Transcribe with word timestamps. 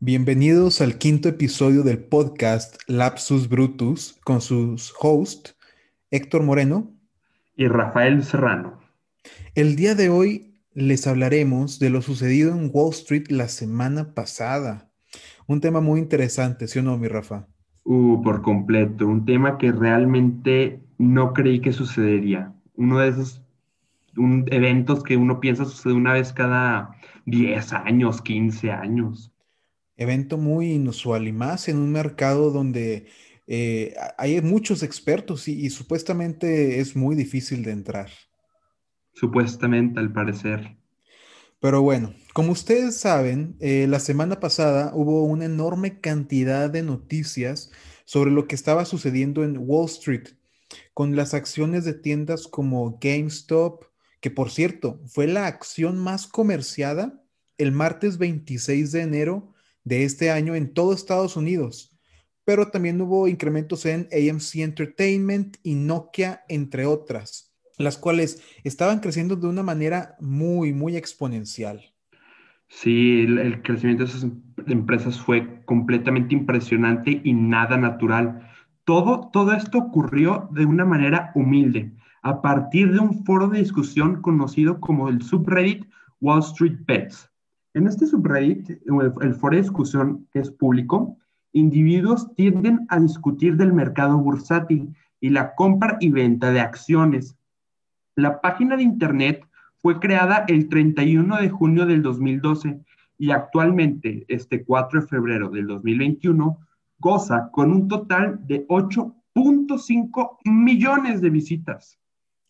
Bienvenidos 0.00 0.80
al 0.80 0.96
quinto 0.96 1.28
episodio 1.28 1.82
del 1.82 1.98
podcast 1.98 2.76
Lapsus 2.86 3.48
Brutus 3.48 4.16
con 4.22 4.40
sus 4.40 4.94
hosts 5.00 5.56
Héctor 6.12 6.44
Moreno 6.44 6.92
y 7.56 7.66
Rafael 7.66 8.22
Serrano. 8.22 8.78
El 9.56 9.74
día 9.74 9.96
de 9.96 10.08
hoy 10.08 10.54
les 10.72 11.08
hablaremos 11.08 11.80
de 11.80 11.90
lo 11.90 12.00
sucedido 12.00 12.52
en 12.52 12.70
Wall 12.72 12.90
Street 12.90 13.24
la 13.30 13.48
semana 13.48 14.14
pasada. 14.14 14.88
Un 15.48 15.60
tema 15.60 15.80
muy 15.80 15.98
interesante, 15.98 16.68
¿sí 16.68 16.78
o 16.78 16.84
no, 16.84 16.96
mi 16.96 17.08
Rafa? 17.08 17.48
Uh, 17.82 18.22
por 18.22 18.40
completo, 18.40 19.04
un 19.04 19.24
tema 19.24 19.58
que 19.58 19.72
realmente 19.72 20.80
no 20.98 21.32
creí 21.32 21.58
que 21.58 21.72
sucedería. 21.72 22.52
Uno 22.76 23.00
de 23.00 23.08
esos 23.08 23.42
eventos 24.16 25.02
que 25.02 25.16
uno 25.16 25.40
piensa 25.40 25.64
sucede 25.64 25.94
una 25.94 26.12
vez 26.12 26.32
cada 26.32 26.94
10 27.26 27.72
años, 27.72 28.22
15 28.22 28.70
años 28.70 29.32
evento 29.98 30.38
muy 30.38 30.72
inusual 30.72 31.28
y 31.28 31.32
más 31.32 31.68
en 31.68 31.76
un 31.76 31.92
mercado 31.92 32.50
donde 32.50 33.06
eh, 33.46 33.94
hay 34.16 34.40
muchos 34.40 34.82
expertos 34.82 35.48
y, 35.48 35.68
supuestamente 35.70 36.80
es 36.80 36.96
muy 36.96 37.16
difícil 37.16 37.62
de 37.64 37.72
entrar. 37.72 38.10
Supuestamente, 39.12 39.98
al 39.98 40.12
parecer. 40.12 40.76
Pero 41.60 41.82
bueno, 41.82 42.14
como 42.32 42.52
ustedes 42.52 42.98
saben, 42.98 43.56
eh, 43.58 43.86
la 43.88 43.98
semana 43.98 44.38
pasada 44.38 44.92
hubo 44.94 45.24
una 45.24 45.46
enorme 45.46 45.98
cantidad 46.00 46.70
de 46.70 46.84
noticias 46.84 47.72
sobre 48.04 48.30
lo 48.30 48.46
que 48.46 48.54
estaba 48.54 48.84
sucediendo 48.84 49.42
en 49.42 49.56
Wall 49.58 49.86
Street 49.86 50.28
con 50.94 51.16
las 51.16 51.34
acciones 51.34 51.84
de 51.84 51.94
tiendas 51.94 52.46
como 52.46 52.98
GameStop, 53.00 53.84
que 54.20 54.30
por 54.30 54.50
cierto 54.50 55.00
fue 55.06 55.26
la 55.26 55.46
acción 55.46 55.98
más 55.98 56.28
comerciada 56.28 57.22
el 57.56 57.72
martes 57.72 58.18
26 58.18 58.92
de 58.92 59.02
enero 59.02 59.54
de 59.88 60.04
este 60.04 60.30
año 60.30 60.54
en 60.54 60.74
todo 60.74 60.92
Estados 60.92 61.36
Unidos, 61.36 61.98
pero 62.44 62.70
también 62.70 63.00
hubo 63.00 63.26
incrementos 63.26 63.86
en 63.86 64.08
AMC 64.12 64.56
Entertainment 64.56 65.56
y 65.62 65.74
Nokia, 65.74 66.42
entre 66.48 66.84
otras, 66.84 67.54
las 67.78 67.96
cuales 67.96 68.42
estaban 68.64 69.00
creciendo 69.00 69.34
de 69.36 69.48
una 69.48 69.62
manera 69.62 70.16
muy, 70.20 70.72
muy 70.72 70.96
exponencial. 70.96 71.80
Sí, 72.68 73.20
el, 73.20 73.62
crecimiento 73.62 74.04
de 74.04 74.10
esas 74.10 74.24
em, 74.24 74.42
empresas 74.66 75.18
fue 75.18 75.64
completamente 75.64 76.34
impresionante 76.34 77.22
y 77.24 77.32
nada 77.32 77.78
natural. 77.78 78.46
Todo, 78.84 79.30
todo 79.32 79.52
esto 79.52 79.78
ocurrió 79.78 80.50
de 80.52 80.66
una 80.66 80.84
manera 80.84 81.32
humilde, 81.34 81.92
a 82.22 82.42
partir 82.42 82.92
de 82.92 82.98
un 82.98 83.24
foro 83.24 83.48
de 83.48 83.60
discusión 83.60 84.20
conocido 84.20 84.80
como 84.80 85.08
el 85.08 85.22
subreddit 85.22 85.86
Wall 86.20 86.40
Street 86.40 86.78
Bets, 86.86 87.30
en 87.74 87.86
este 87.86 88.06
subreddit, 88.06 88.80
el 89.20 89.34
foro 89.34 89.56
de 89.56 89.62
discusión 89.62 90.26
que 90.32 90.40
es 90.40 90.50
público, 90.50 91.16
individuos 91.52 92.34
tienden 92.34 92.86
a 92.88 92.98
discutir 92.98 93.56
del 93.56 93.72
mercado 93.72 94.18
bursátil 94.18 94.94
y 95.20 95.30
la 95.30 95.54
compra 95.54 95.96
y 96.00 96.10
venta 96.10 96.50
de 96.50 96.60
acciones. 96.60 97.36
La 98.14 98.40
página 98.40 98.76
de 98.76 98.82
Internet 98.82 99.46
fue 99.76 100.00
creada 100.00 100.44
el 100.48 100.68
31 100.68 101.36
de 101.36 101.50
junio 101.50 101.86
del 101.86 102.02
2012 102.02 102.80
y 103.18 103.30
actualmente, 103.30 104.24
este 104.28 104.64
4 104.64 105.00
de 105.00 105.06
febrero 105.06 105.50
del 105.50 105.66
2021, 105.66 106.58
goza 106.98 107.50
con 107.52 107.72
un 107.72 107.88
total 107.88 108.40
de 108.46 108.66
8.5 108.66 110.38
millones 110.44 111.20
de 111.20 111.30
visitas. 111.30 111.98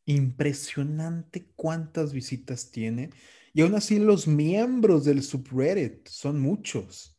Impresionante 0.04 1.48
cuántas 1.54 2.12
visitas 2.12 2.70
tiene 2.70 3.10
y 3.58 3.62
aún 3.62 3.74
así 3.74 3.98
los 3.98 4.28
miembros 4.28 5.04
del 5.04 5.20
subreddit 5.20 6.06
son 6.06 6.40
muchos. 6.40 7.18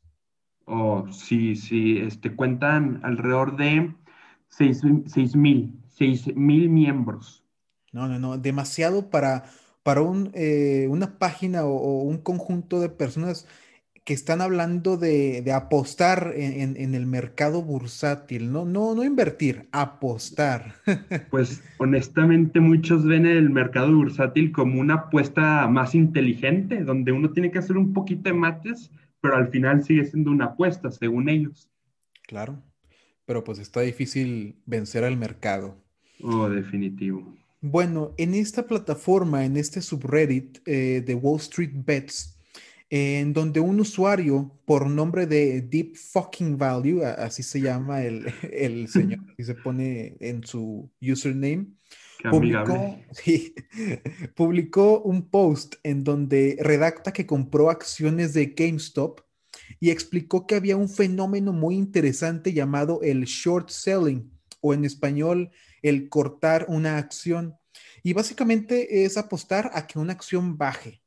Oh, 0.63 1.05
sí, 1.11 1.57
sí, 1.57 1.97
este, 1.97 2.33
cuentan 2.33 3.01
alrededor 3.03 3.57
de 3.57 3.93
6 4.47 5.35
mil, 5.35 5.77
6 5.89 6.33
mil 6.37 6.69
miembros. 6.69 7.43
No, 7.91 8.07
no, 8.07 8.19
no, 8.19 8.37
demasiado 8.37 9.09
para, 9.09 9.51
para 9.83 10.01
un, 10.01 10.31
eh, 10.33 10.87
una 10.89 11.19
página 11.19 11.65
o, 11.65 12.03
un 12.03 12.19
conjunto 12.19 12.79
de 12.79 12.87
personas 12.87 13.45
que 14.09 14.15
están 14.15 14.41
hablando 14.41 14.97
de, 14.97 15.51
apostar 15.53 16.33
en, 16.35 16.95
el 16.95 17.05
mercado 17.05 17.61
bursátil, 17.61 18.51
no, 18.51 18.65
no, 18.65 18.95
no 18.95 19.03
invertir, 19.03 19.69
apostar. 19.71 20.73
Pues 21.29 21.61
honestamente 21.77 22.59
muchos 22.59 23.05
ven 23.05 23.27
el 23.27 23.51
mercado 23.51 23.95
bursátil 23.95 24.51
como 24.51 24.81
una 24.81 24.95
apuesta 24.95 25.67
más 25.67 25.93
inteligente, 25.93 26.83
donde 26.83 27.11
uno 27.11 27.33
tiene 27.33 27.51
que 27.51 27.59
hacer 27.59 27.77
un 27.77 27.93
poquito 27.93 28.31
de 28.31 28.33
mates, 28.33 28.89
pero 29.21 29.35
al 29.35 29.49
final 29.49 29.83
sigue 29.83 30.03
siendo 30.05 30.31
una 30.31 30.45
apuesta, 30.45 30.89
según 30.89 31.29
ellos. 31.29 31.69
Claro, 32.25 32.63
pero 33.27 33.43
pues 33.43 33.59
está 33.59 33.81
difícil 33.81 34.55
vencer 34.65 35.03
al 35.03 35.17
mercado. 35.17 35.77
Oh, 36.23 36.49
definitivo. 36.49 37.31
Bueno, 37.61 38.15
en 38.17 38.33
esta 38.33 38.65
plataforma, 38.65 39.45
en 39.45 39.55
este 39.55 39.83
subreddit 39.83 40.67
eh, 40.67 41.03
de 41.05 41.13
Wall 41.13 41.37
Street 41.37 41.73
Bets, 41.75 42.38
en 42.89 43.33
donde 43.33 43.59
un 43.59 43.79
usuario 43.79 44.59
por 44.65 44.89
nombre 44.89 45.27
de 45.27 45.61
Deep 45.61 45.95
Fucking 45.95 46.57
Value, 46.57 47.03
así 47.05 47.43
se 47.43 47.61
llama 47.61 48.03
el, 48.03 48.25
el 48.51 48.87
señor, 48.87 49.19
y 49.37 49.43
se 49.43 49.55
pone 49.55 50.17
en 50.19 50.43
su 50.43 50.89
username, 51.01 51.67
publicó, 52.29 52.99
publicó 54.35 55.01
un 55.01 55.29
post 55.29 55.75
en 55.83 56.03
donde 56.03 56.57
redacta 56.59 57.13
que 57.13 57.25
compró 57.25 57.69
acciones 57.69 58.33
de 58.33 58.47
GameStop 58.47 59.21
y 59.79 59.91
explicó 59.91 60.47
que 60.47 60.55
había 60.55 60.75
un 60.75 60.89
fenómeno 60.89 61.53
muy 61.53 61.75
interesante 61.75 62.53
llamado 62.53 63.01
el 63.03 63.25
short 63.25 63.69
selling 63.69 64.31
o 64.61 64.73
en 64.73 64.83
español 64.83 65.51
el 65.81 66.09
cortar 66.09 66.65
una 66.67 66.97
acción. 66.97 67.55
Y 68.03 68.13
básicamente 68.13 69.05
es 69.05 69.17
apostar 69.17 69.71
a 69.73 69.87
que 69.87 69.99
una 69.99 70.13
acción 70.13 70.57
baje. 70.57 70.98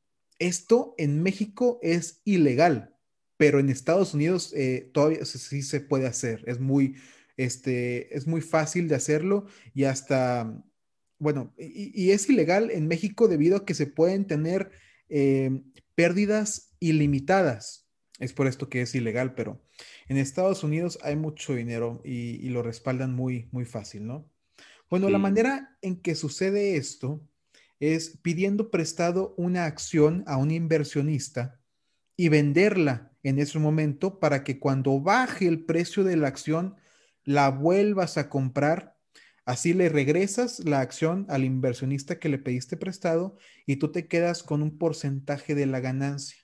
Esto 0.43 0.97
en 0.99 1.23
México 1.23 1.79
es 1.83 2.21
ilegal, 2.25 2.97
pero 3.37 3.61
en 3.61 3.69
Estados 3.69 4.13
Unidos 4.13 4.53
eh, 4.57 4.91
todavía 4.93 5.25
sí 5.25 5.63
se 5.63 5.81
puede 5.81 6.09
hacer. 6.09 6.43
Es 6.49 6.59
muy, 6.59 6.97
este, 7.37 8.13
es 8.17 8.27
muy 8.27 8.41
fácil 8.41 8.89
de 8.89 8.97
hacerlo 8.97 9.47
y 9.73 9.85
hasta, 9.85 10.53
bueno, 11.21 11.55
y, 11.57 12.11
es 12.11 12.29
ilegal 12.29 12.73
en 12.73 12.89
México 12.89 13.29
debido 13.29 13.57
a 13.57 13.65
que 13.65 13.75
se 13.75 13.87
pueden 13.87 14.27
tener 14.27 14.73
eh, 15.09 15.63
pérdidas 15.95 16.75
ilimitadas. 16.81 17.89
Es 18.19 18.33
por 18.33 18.49
esto 18.49 18.69
que 18.69 18.83
es 18.83 18.97
ilegal, 18.97 19.37
pero 19.37 19.63
en 20.09 20.17
Estados 20.17 20.65
Unidos 20.65 20.99
hay 21.03 21.15
mucho 21.15 21.55
dinero 21.55 22.03
y, 22.05 22.49
lo 22.49 22.65
respaldan 22.65 23.15
muy, 23.15 23.49
muy 23.53 23.65
fácil, 23.65 24.09
¿no? 24.09 24.29
Bueno, 24.91 25.09
la 25.09 25.19
manera 25.19 25.79
en 25.83 26.03
que 26.03 26.17
sucede 26.17 26.75
esto 26.75 27.27
es 27.83 28.17
pidiendo 28.23 28.71
prestado 28.71 29.35
una 29.37 29.65
acción 29.65 30.23
a 30.29 30.37
un 30.37 30.53
inversionista 30.53 31.61
y 32.17 32.29
venderla 32.29 33.11
en 33.25 33.41
ese 33.41 33.59
momento 33.59 34.21
para 34.21 34.45
que 34.45 34.61
cuando 34.61 35.01
baje 35.01 35.49
el 35.49 35.65
precio 35.65 36.05
de 36.05 36.17
la 36.17 36.29
acción 36.29 36.77
la 37.25 37.51
vuelvas 37.51 38.19
a 38.19 38.29
comprar. 38.29 38.97
Así 39.45 39.75
le 39.75 39.89
regresas 39.89 40.61
la 40.61 40.79
acción 40.79 41.27
al 41.29 41.43
inversionista 41.43 42.21
que 42.21 42.29
le 42.29 42.39
pediste 42.39 42.77
prestado 42.77 43.37
y 43.67 43.77
tú 43.77 43.91
te 43.91 44.07
quedas 44.07 44.45
con 44.45 44.63
un 44.63 44.79
porcentaje 44.79 45.57
de 45.57 45.67
la 45.67 45.81
ganancia. 45.81 46.39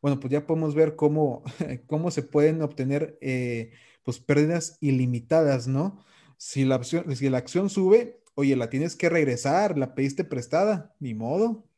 Bueno, 0.00 0.20
pues 0.20 0.30
ya 0.30 0.46
podemos 0.46 0.76
ver 0.76 0.94
cómo, 0.94 1.42
cómo 1.88 2.12
se 2.12 2.22
pueden 2.22 2.62
obtener 2.62 3.18
eh, 3.20 3.72
pues 4.04 4.20
pérdidas 4.20 4.78
ilimitadas, 4.80 5.66
¿no? 5.66 6.04
Si 6.36 6.64
la, 6.64 6.80
si 6.84 7.28
la 7.28 7.38
acción 7.38 7.68
sube, 7.68 8.19
Oye, 8.40 8.56
la 8.56 8.70
tienes 8.70 8.96
que 8.96 9.10
regresar, 9.10 9.76
la 9.76 9.94
pediste 9.94 10.24
prestada, 10.24 10.94
ni 10.98 11.12
modo. 11.12 11.68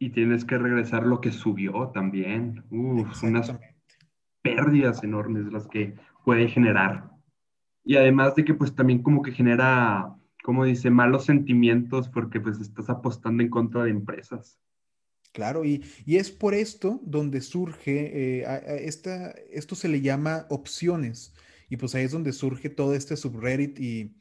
Y 0.00 0.10
tienes 0.10 0.44
que 0.44 0.58
regresar 0.58 1.06
lo 1.06 1.20
que 1.20 1.30
subió 1.30 1.92
también. 1.94 2.64
Uf, 2.68 3.22
unas 3.22 3.54
pérdidas 4.42 5.04
enormes 5.04 5.52
las 5.52 5.68
que 5.68 5.94
puede 6.24 6.48
generar. 6.48 7.12
Y 7.84 7.94
además 7.94 8.34
de 8.34 8.44
que 8.44 8.54
pues 8.54 8.74
también 8.74 9.04
como 9.04 9.22
que 9.22 9.30
genera, 9.30 10.16
como 10.42 10.64
dice, 10.64 10.90
malos 10.90 11.26
sentimientos 11.26 12.08
porque 12.08 12.40
pues 12.40 12.58
estás 12.58 12.90
apostando 12.90 13.44
en 13.44 13.50
contra 13.50 13.84
de 13.84 13.90
empresas. 13.90 14.58
Claro, 15.30 15.64
y, 15.64 15.84
es 16.08 16.32
por 16.32 16.54
esto 16.54 16.98
donde 17.04 17.40
surge, 17.40 18.40
eh, 18.40 18.44
esta, 18.80 19.30
esto 19.48 19.76
se 19.76 19.86
le 19.86 20.00
llama 20.00 20.46
opciones, 20.50 21.36
y 21.68 21.76
pues 21.76 21.94
ahí 21.94 22.02
es 22.02 22.10
donde 22.10 22.32
surge 22.32 22.68
todo 22.68 22.96
este 22.96 23.16
subreddit 23.16 23.78
y, 23.78 24.16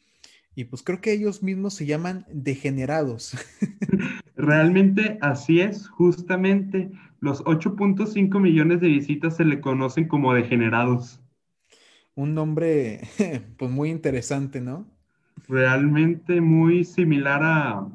y 0.56 0.66
pues 0.66 0.84
creo 0.84 1.02
que 1.02 1.14
ellos 1.14 1.42
mismos 1.44 1.74
se 1.74 1.86
llaman 1.86 2.26
degenerados. 2.32 3.36
Realmente 4.36 5.18
así 5.22 5.62
es, 5.62 5.88
justamente 5.88 6.92
los 7.20 7.44
8.5 7.46 8.40
millones 8.40 8.82
de 8.82 8.88
visitas 8.88 9.38
se 9.38 9.46
le 9.46 9.62
conocen 9.62 10.08
como 10.08 10.34
degenerados. 10.34 11.22
Un 12.16 12.36
nombre 12.36 13.02
pues 13.58 13.72
muy 13.72 13.90
interesante, 13.90 14.62
¿no? 14.62 14.86
Realmente 15.48 16.42
muy 16.42 16.84
similar 16.84 17.42
a, 17.44 17.88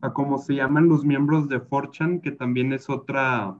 a 0.00 0.12
cómo 0.12 0.38
se 0.38 0.54
llaman 0.54 0.88
los 0.88 1.04
miembros 1.04 1.48
de 1.48 1.60
Forchan, 1.60 2.20
que 2.20 2.32
también 2.32 2.72
es 2.72 2.90
otra, 2.90 3.56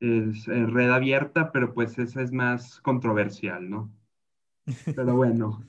es 0.00 0.46
red 0.46 0.90
abierta, 0.90 1.50
pero 1.52 1.74
pues 1.74 1.98
esa 1.98 2.22
es 2.22 2.32
más 2.32 2.80
controversial, 2.80 3.68
¿no? 3.68 3.90
Pero 4.96 5.14
bueno, 5.14 5.62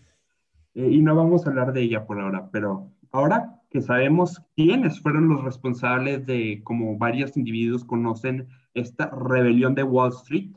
eh, 0.75 0.89
y 0.91 1.01
no 1.01 1.15
vamos 1.15 1.45
a 1.45 1.49
hablar 1.49 1.73
de 1.73 1.81
ella 1.81 2.05
por 2.05 2.19
ahora, 2.19 2.49
pero 2.51 2.91
ahora 3.11 3.61
que 3.69 3.81
sabemos 3.81 4.41
quiénes 4.55 5.01
fueron 5.01 5.27
los 5.27 5.43
responsables 5.43 6.25
de, 6.25 6.61
como 6.63 6.97
varios 6.97 7.35
individuos 7.35 7.83
conocen, 7.83 8.47
esta 8.73 9.09
rebelión 9.09 9.73
de 9.73 9.83
Wall 9.83 10.11
Street, 10.11 10.51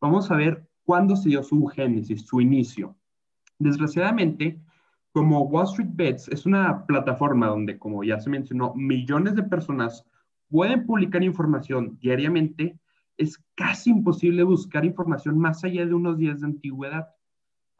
vamos 0.00 0.30
a 0.30 0.36
ver 0.36 0.66
cuándo 0.84 1.14
se 1.14 1.28
dio 1.28 1.42
su 1.42 1.66
génesis, 1.66 2.26
su 2.26 2.40
inicio. 2.40 2.96
Desgraciadamente, 3.58 4.60
como 5.12 5.42
Wall 5.42 5.66
Street 5.66 5.90
Bets 5.92 6.28
es 6.28 6.46
una 6.46 6.86
plataforma 6.86 7.48
donde, 7.48 7.78
como 7.78 8.02
ya 8.02 8.18
se 8.20 8.30
mencionó, 8.30 8.74
millones 8.74 9.34
de 9.34 9.42
personas 9.42 10.04
pueden 10.48 10.86
publicar 10.86 11.22
información 11.22 11.98
diariamente, 12.00 12.78
es 13.16 13.38
casi 13.54 13.90
imposible 13.90 14.42
buscar 14.42 14.84
información 14.84 15.38
más 15.38 15.62
allá 15.64 15.84
de 15.84 15.94
unos 15.94 16.16
días 16.16 16.40
de 16.40 16.46
antigüedad. 16.46 17.08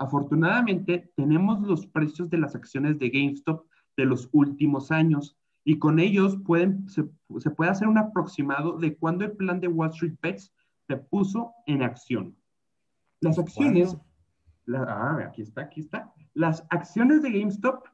Afortunadamente, 0.00 1.12
tenemos 1.14 1.60
los 1.60 1.86
precios 1.86 2.30
de 2.30 2.38
las 2.38 2.54
acciones 2.54 2.98
de 2.98 3.10
GameStop 3.10 3.66
de 3.98 4.06
los 4.06 4.30
últimos 4.32 4.90
años 4.90 5.36
y 5.62 5.78
con 5.78 5.98
ellos 5.98 6.38
pueden, 6.46 6.88
se, 6.88 7.04
puede 7.50 7.70
hacer 7.70 7.86
un 7.86 7.98
aproximado 7.98 8.78
de 8.78 8.96
cuándo 8.96 9.26
el 9.26 9.32
plan 9.32 9.60
de 9.60 9.68
Wall 9.68 9.90
Street 9.90 10.14
Bets 10.22 10.54
se 10.86 10.96
puso 10.96 11.52
en 11.66 11.82
acción. 11.82 12.34
Las 13.20 13.38
acciones, 13.38 13.94
ah, 14.74 15.18
aquí 15.22 15.42
está, 15.42 15.64
aquí 15.64 15.80
está. 15.80 16.10
Las 16.32 16.64
acciones 16.70 17.20
de 17.20 17.32
GameStop 17.32 17.84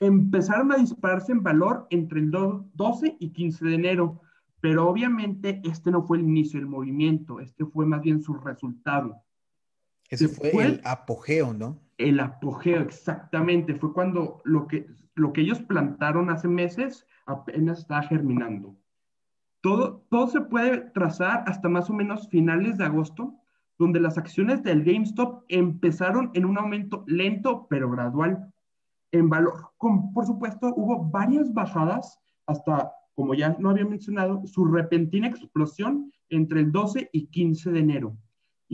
empezaron 0.00 0.70
a 0.70 0.76
dispararse 0.76 1.32
en 1.32 1.42
valor 1.42 1.86
entre 1.88 2.20
el 2.20 2.30
12 2.30 3.16
y 3.18 3.30
15 3.30 3.64
de 3.64 3.74
enero, 3.74 4.20
pero 4.60 4.86
obviamente 4.86 5.62
este 5.64 5.90
no 5.90 6.02
fue 6.02 6.18
el 6.18 6.24
inicio 6.24 6.60
del 6.60 6.68
movimiento, 6.68 7.40
este 7.40 7.64
fue 7.64 7.86
más 7.86 8.02
bien 8.02 8.22
su 8.22 8.34
resultado. 8.34 9.23
Ese 10.10 10.28
fue, 10.28 10.50
el 10.64 10.80
apogeo, 10.84 11.52
¿no? 11.54 11.80
El 11.98 12.20
apogeo, 12.20 12.80
exactamente. 12.80 13.74
Fue 13.74 13.92
cuando 13.92 14.40
lo 14.44 14.66
que, 14.66 14.86
lo 15.14 15.32
que 15.32 15.40
ellos 15.40 15.60
plantaron 15.60 16.30
hace 16.30 16.48
meses 16.48 17.06
apenas 17.26 17.80
estaba 17.80 18.02
germinando. 18.02 18.76
Todo, 19.60 20.06
todo 20.10 20.26
se 20.26 20.42
puede 20.42 20.78
trazar 20.90 21.44
hasta 21.46 21.68
más 21.68 21.88
o 21.88 21.94
menos 21.94 22.28
finales 22.28 22.76
de 22.76 22.84
agosto, 22.84 23.34
donde 23.78 23.98
las 23.98 24.18
acciones 24.18 24.62
del 24.62 24.84
GameStop 24.84 25.44
empezaron 25.48 26.30
en 26.34 26.44
un 26.44 26.58
aumento 26.58 27.04
lento 27.06 27.66
pero 27.68 27.90
gradual 27.90 28.52
en 29.10 29.28
valor. 29.30 29.70
por 29.78 30.26
supuesto, 30.26 30.72
hubo 30.76 31.04
varias 31.10 31.52
bajadas 31.52 32.20
hasta 32.46 32.92
como 33.14 33.34
ya 33.34 33.56
lo 33.58 33.70
había 33.70 33.84
mencionado, 33.84 34.46
su 34.46 34.64
repentina 34.64 35.28
explosión 35.28 36.12
entre 36.28 36.60
el 36.60 36.72
12 36.72 37.10
y 37.12 37.26
15 37.26 37.70
de 37.70 37.78
enero. 37.80 38.16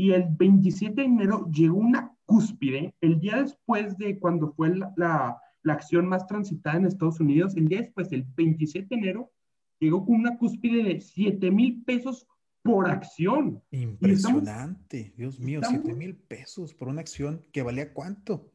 Y 0.00 0.12
el 0.12 0.24
27 0.30 0.94
de 0.94 1.06
enero 1.06 1.46
llegó 1.50 1.76
una 1.76 2.16
cúspide, 2.24 2.94
el 3.02 3.20
día 3.20 3.42
después 3.42 3.98
de 3.98 4.18
cuando 4.18 4.50
fue 4.54 4.74
la, 4.74 4.94
la, 4.96 5.72
acción 5.74 6.06
más 6.06 6.26
transitada 6.26 6.78
en 6.78 6.86
Estados 6.86 7.20
Unidos, 7.20 7.54
el 7.54 7.68
día 7.68 7.82
después, 7.82 8.10
el 8.10 8.22
27 8.22 8.86
de 8.88 8.96
enero, 8.96 9.30
llegó 9.78 10.06
con 10.06 10.14
una 10.14 10.38
cúspide 10.38 10.84
de 10.84 11.02
7 11.02 11.50
mil 11.50 11.82
pesos 11.84 12.26
por 12.62 12.88
acción. 12.88 13.62
Impresionante, 13.72 15.12
Dios 15.18 15.38
mío, 15.38 15.60
7 15.62 15.92
mil 15.92 16.16
pesos 16.16 16.72
por 16.72 16.88
una 16.88 17.02
acción 17.02 17.44
que 17.52 17.62
valía 17.62 17.92
cuánto. 17.92 18.50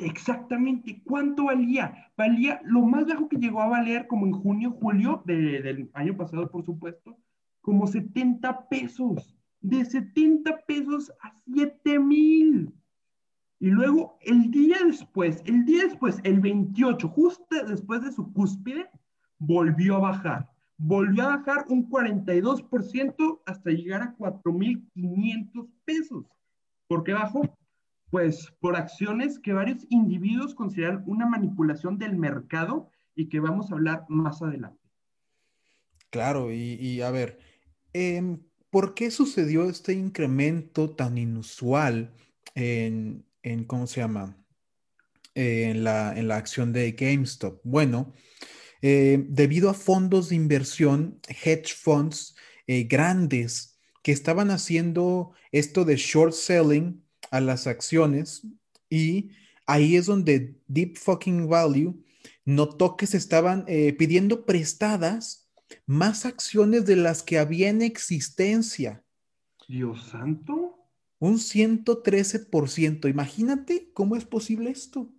Exactamente, 0.00 1.04
¿cuánto 1.04 1.44
valía? 1.44 2.10
Valía 2.16 2.60
lo 2.64 2.80
más 2.80 3.06
bajo 3.06 3.28
que 3.28 3.36
llegó 3.36 3.62
a 3.62 3.68
valer 3.68 4.08
como 4.08 4.26
en 4.26 4.32
junio, 4.32 4.72
julio 4.72 5.22
del 5.24 5.88
año 5.92 6.16
pasado, 6.16 6.50
por 6.50 6.64
supuesto, 6.64 7.16
como 7.60 7.86
70 7.86 8.68
pesos. 8.68 9.36
De 9.64 9.84
70 9.84 10.64
pesos 10.66 11.10
a 11.22 11.32
7 11.46 11.98
mil. 11.98 12.72
Y 13.58 13.70
luego 13.70 14.18
el 14.22 14.50
día 14.50 14.78
después, 14.84 15.42
el 15.46 15.64
día 15.64 15.84
después, 15.84 16.20
el 16.24 16.40
28, 16.40 17.08
justo 17.08 17.64
después 17.66 18.02
de 18.02 18.12
su 18.12 18.32
cúspide, 18.32 18.90
volvió 19.38 19.96
a 19.96 20.00
bajar. 20.00 20.50
Volvió 20.76 21.22
a 21.24 21.36
bajar 21.36 21.64
un 21.68 21.88
42% 21.88 23.40
hasta 23.46 23.70
llegar 23.70 24.02
a 24.02 24.16
4.500 24.16 25.68
pesos. 25.84 26.26
¿Por 26.88 27.04
qué 27.04 27.12
bajó? 27.14 27.56
pues 28.14 28.54
por 28.60 28.76
acciones 28.76 29.40
que 29.40 29.52
varios 29.52 29.86
individuos 29.90 30.54
consideran 30.54 31.02
una 31.04 31.26
manipulación 31.26 31.98
del 31.98 32.16
mercado 32.16 32.88
y 33.16 33.28
que 33.28 33.40
vamos 33.40 33.72
a 33.72 33.74
hablar 33.74 34.04
más 34.08 34.40
adelante. 34.40 34.78
Claro, 36.10 36.52
y, 36.52 37.00
a 37.00 37.10
ver, 37.10 37.40
em, 37.92 38.38
¿por 38.74 38.94
qué 38.94 39.12
sucedió 39.12 39.70
este 39.70 39.92
incremento 39.92 40.90
tan 40.90 41.16
inusual 41.16 42.12
en, 42.56 43.24
¿cómo 43.68 43.86
se 43.86 44.00
llama? 44.00 44.36
en, 45.36 45.84
la, 45.84 46.12
en 46.18 46.26
la 46.26 46.38
acción 46.38 46.72
de 46.72 46.90
GameStop. 46.90 47.60
Bueno, 47.62 48.12
eh, 48.82 49.26
debido 49.28 49.70
a 49.70 49.74
fondos 49.74 50.30
de 50.30 50.34
inversión, 50.34 51.20
hedge 51.28 51.72
funds 51.72 52.34
eh, 52.66 52.82
grandes 52.82 53.78
que 54.02 54.10
estaban 54.10 54.50
haciendo 54.50 55.34
esto 55.52 55.84
de 55.84 55.94
short 55.94 56.32
selling 56.32 57.00
a 57.30 57.40
las 57.40 57.68
acciones 57.68 58.44
y 58.90 59.30
ahí 59.66 59.94
es 59.94 60.06
donde 60.06 60.56
Deep 60.66 60.96
Fucking 60.96 61.46
Value 61.46 62.02
notó 62.44 62.96
que 62.96 63.06
se 63.06 63.18
estaban 63.18 63.64
eh, 63.68 63.92
pidiendo 63.92 64.44
prestadas 64.44 65.43
más 65.86 66.26
acciones 66.26 66.86
de 66.86 66.96
las 66.96 67.22
que 67.22 67.38
había 67.38 67.68
en 67.68 67.82
existencia. 67.82 69.04
Dios 69.68 70.02
santo. 70.04 70.78
Un 71.18 71.38
113%. 71.38 73.08
Imagínate 73.08 73.90
cómo 73.92 74.16
es 74.16 74.24
posible 74.24 74.70
esto. 74.70 75.10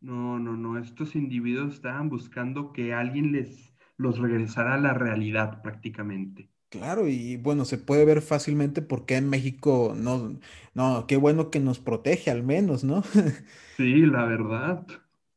No, 0.00 0.38
no, 0.38 0.56
no. 0.56 0.78
Estos 0.78 1.14
individuos 1.14 1.74
estaban 1.74 2.08
buscando 2.08 2.72
que 2.72 2.92
alguien 2.94 3.32
les 3.32 3.72
los 3.96 4.18
regresara 4.18 4.74
a 4.74 4.78
la 4.78 4.94
realidad 4.94 5.62
prácticamente. 5.62 6.50
Claro, 6.68 7.08
y 7.08 7.36
bueno, 7.36 7.64
se 7.64 7.78
puede 7.78 8.04
ver 8.04 8.20
fácilmente 8.22 8.82
por 8.82 9.06
qué 9.06 9.16
en 9.16 9.30
México 9.30 9.94
no, 9.96 10.38
no, 10.74 11.06
qué 11.06 11.16
bueno 11.16 11.50
que 11.50 11.60
nos 11.60 11.78
protege 11.78 12.30
al 12.30 12.42
menos, 12.42 12.84
¿no? 12.84 13.02
Sí, 13.76 14.04
la 14.06 14.24
verdad. 14.26 14.86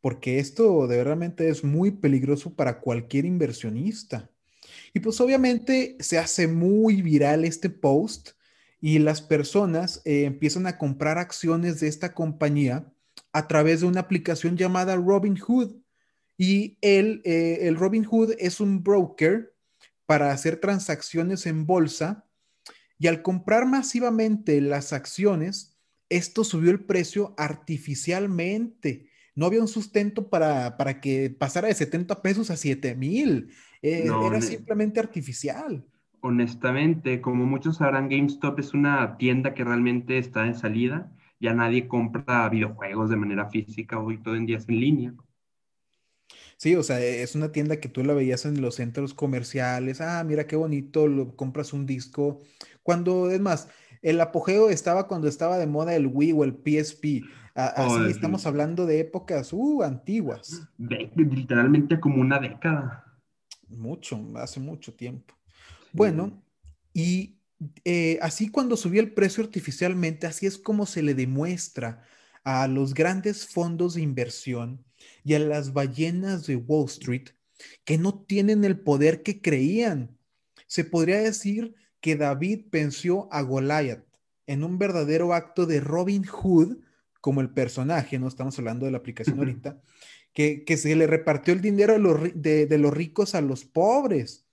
Porque 0.02 0.40
esto 0.40 0.88
de 0.88 1.04
realmente 1.04 1.50
es 1.50 1.64
muy 1.64 1.92
peligroso 1.92 2.54
para 2.54 2.80
cualquier 2.80 3.26
inversionista. 3.26 4.30
Y 4.94 5.00
pues 5.00 5.20
obviamente 5.20 5.98
se 6.00 6.18
hace 6.18 6.48
muy 6.48 7.02
viral 7.02 7.46
este 7.46 7.70
post 7.70 8.32
y 8.82 9.00
las 9.00 9.22
personas 9.22 10.02
eh, 10.06 10.24
empiezan 10.24 10.68
a 10.68 10.78
comprar 10.78 11.18
acciones 11.18 11.80
de 11.80 11.88
esta 11.88 12.14
compañía 12.14 12.92
a 13.34 13.48
través 13.48 13.82
de 13.82 13.88
una 13.88 14.02
aplicación 14.02 14.58
llamada 14.58 14.96
Robinhood. 14.96 15.76
Y 16.38 16.78
el, 16.82 17.22
eh, 17.26 17.68
el 17.68 17.78
es 18.40 18.62
un 18.62 18.82
broker 18.82 19.54
para 20.06 20.32
hacer 20.32 20.62
transacciones 20.62 21.46
en 21.46 21.66
bolsa 21.66 22.26
y 23.00 23.08
al 23.08 23.22
comprar 23.22 23.66
masivamente 23.66 24.60
las 24.60 24.92
acciones, 24.92 25.78
esto 26.10 26.44
subió 26.44 26.72
el 26.72 26.84
precio 26.84 27.34
artificialmente. 27.38 29.09
No 29.36 29.46
había 29.46 29.62
un 29.62 29.68
sustento 29.68 30.30
para, 30.30 30.76
que 31.02 31.30
pasara 31.30 31.68
de 31.68 31.74
70 31.74 32.22
pesos 32.22 32.50
a 32.50 32.58
7 32.58 32.96
mil. 32.96 33.52
Eh, 33.82 34.06
era 34.26 34.42
simplemente 34.42 35.00
artificial. 35.00 35.86
Honestamente, 36.22 37.22
como 37.22 37.46
muchos 37.46 37.78
sabrán, 37.78 38.10
GameStop 38.10 38.60
es 38.60 38.74
una 38.74 39.18
tienda 39.18 39.54
que 39.54 39.64
realmente 39.64 40.18
está 40.18 40.46
en 40.46 40.56
salida. 40.56 41.12
Ya 41.40 41.54
nadie 41.54 41.88
compra 41.88 42.50
videojuegos 42.50 43.10
de 43.10 43.16
manera 43.16 43.50
física, 43.50 44.00
hoy 44.00 44.22
todo 44.22 44.36
en 44.36 44.46
día 44.46 44.58
es 44.58 44.68
en 44.68 44.80
línea. 44.80 45.14
Sí, 46.58 46.76
o 46.76 46.84
sea, 46.84 47.00
es 47.00 47.36
una 47.36 47.54
tienda 47.54 47.80
que 47.80 47.88
tú 47.88 48.04
la 48.04 48.14
veías 48.14 48.46
en 48.46 48.62
los 48.62 48.76
centros 48.76 49.14
comerciales. 49.14 50.02
Ah, 50.02 50.22
mira 50.26 50.46
qué 50.46 50.58
bonito, 50.58 51.08
lo, 51.08 51.36
compras 51.38 51.72
un 51.72 51.86
disco. 51.86 52.42
Cuando, 52.84 53.32
es 53.32 53.40
más, 53.40 53.70
el 54.02 54.20
apogeo 54.20 54.70
estaba 54.70 55.08
cuando 55.08 55.30
estaba 55.30 55.58
de 55.58 55.68
moda 55.68 55.96
el 55.96 56.08
Wii 56.08 56.34
o 56.34 56.44
el 56.44 56.54
PSP. 56.56 57.24
Así 57.56 58.10
estamos 58.10 58.46
hablando 58.46 58.86
de 58.86 59.00
épocas 59.00 59.54
uh, 59.54 59.84
antiguas. 59.84 60.68
literalmente 60.78 62.00
como 62.00 62.22
una 62.22 62.40
década. 62.40 63.06
Mucho, 63.68 64.20
hace 64.36 64.60
mucho 64.60 64.94
tiempo. 64.94 65.36
Bueno, 65.92 66.44
y 66.94 67.40
eh, 67.86 68.20
así 68.22 68.50
cuando 68.50 68.78
subió 68.78 69.02
el 69.02 69.14
precio 69.14 69.44
artificialmente, 69.44 70.28
así 70.28 70.46
es 70.46 70.58
como 70.58 70.86
se 70.86 71.04
le 71.04 71.14
demuestra 71.14 72.04
a 72.44 72.68
los 72.68 72.94
grandes 72.94 73.48
fondos 73.48 73.96
de 73.96 74.02
inversión 74.02 74.84
y 75.24 75.34
a 75.34 75.40
las 75.40 75.74
ballenas 75.74 76.48
de 76.48 76.56
Wall 76.56 76.86
Street 76.86 77.30
que 77.84 77.98
no 77.98 78.24
tienen 78.24 78.64
el 78.64 78.80
poder 78.80 79.24
que 79.24 79.42
creían. 79.42 80.18
Se 80.68 80.84
podría 80.84 81.20
decir 81.20 81.76
que 82.00 82.16
David 82.16 82.68
venció 82.72 83.32
a 83.34 83.42
Goliath 83.42 84.06
en 84.48 84.64
un 84.64 84.80
verdadero 84.80 85.34
acto 85.34 85.66
de 85.66 85.80
Robin 85.80 86.24
Hood, 86.24 86.78
como 87.22 87.42
el 87.42 87.50
personaje, 87.50 88.20
no 88.20 88.28
estamos 88.28 88.58
hablando 88.60 88.86
de 88.86 88.92
la 88.92 88.98
aplicación 88.98 89.40
ahorita, 89.40 89.82
que, 90.34 90.64
se 90.78 90.96
le 90.96 91.08
repartió 91.08 91.54
el 91.54 91.62
dinero 91.62 91.94
de 91.94 92.00
los, 92.00 92.20
de 92.34 92.78
los 92.78 92.94
ricos 92.94 93.36
a 93.36 93.42
los 93.42 93.66
pobres. 93.66 94.46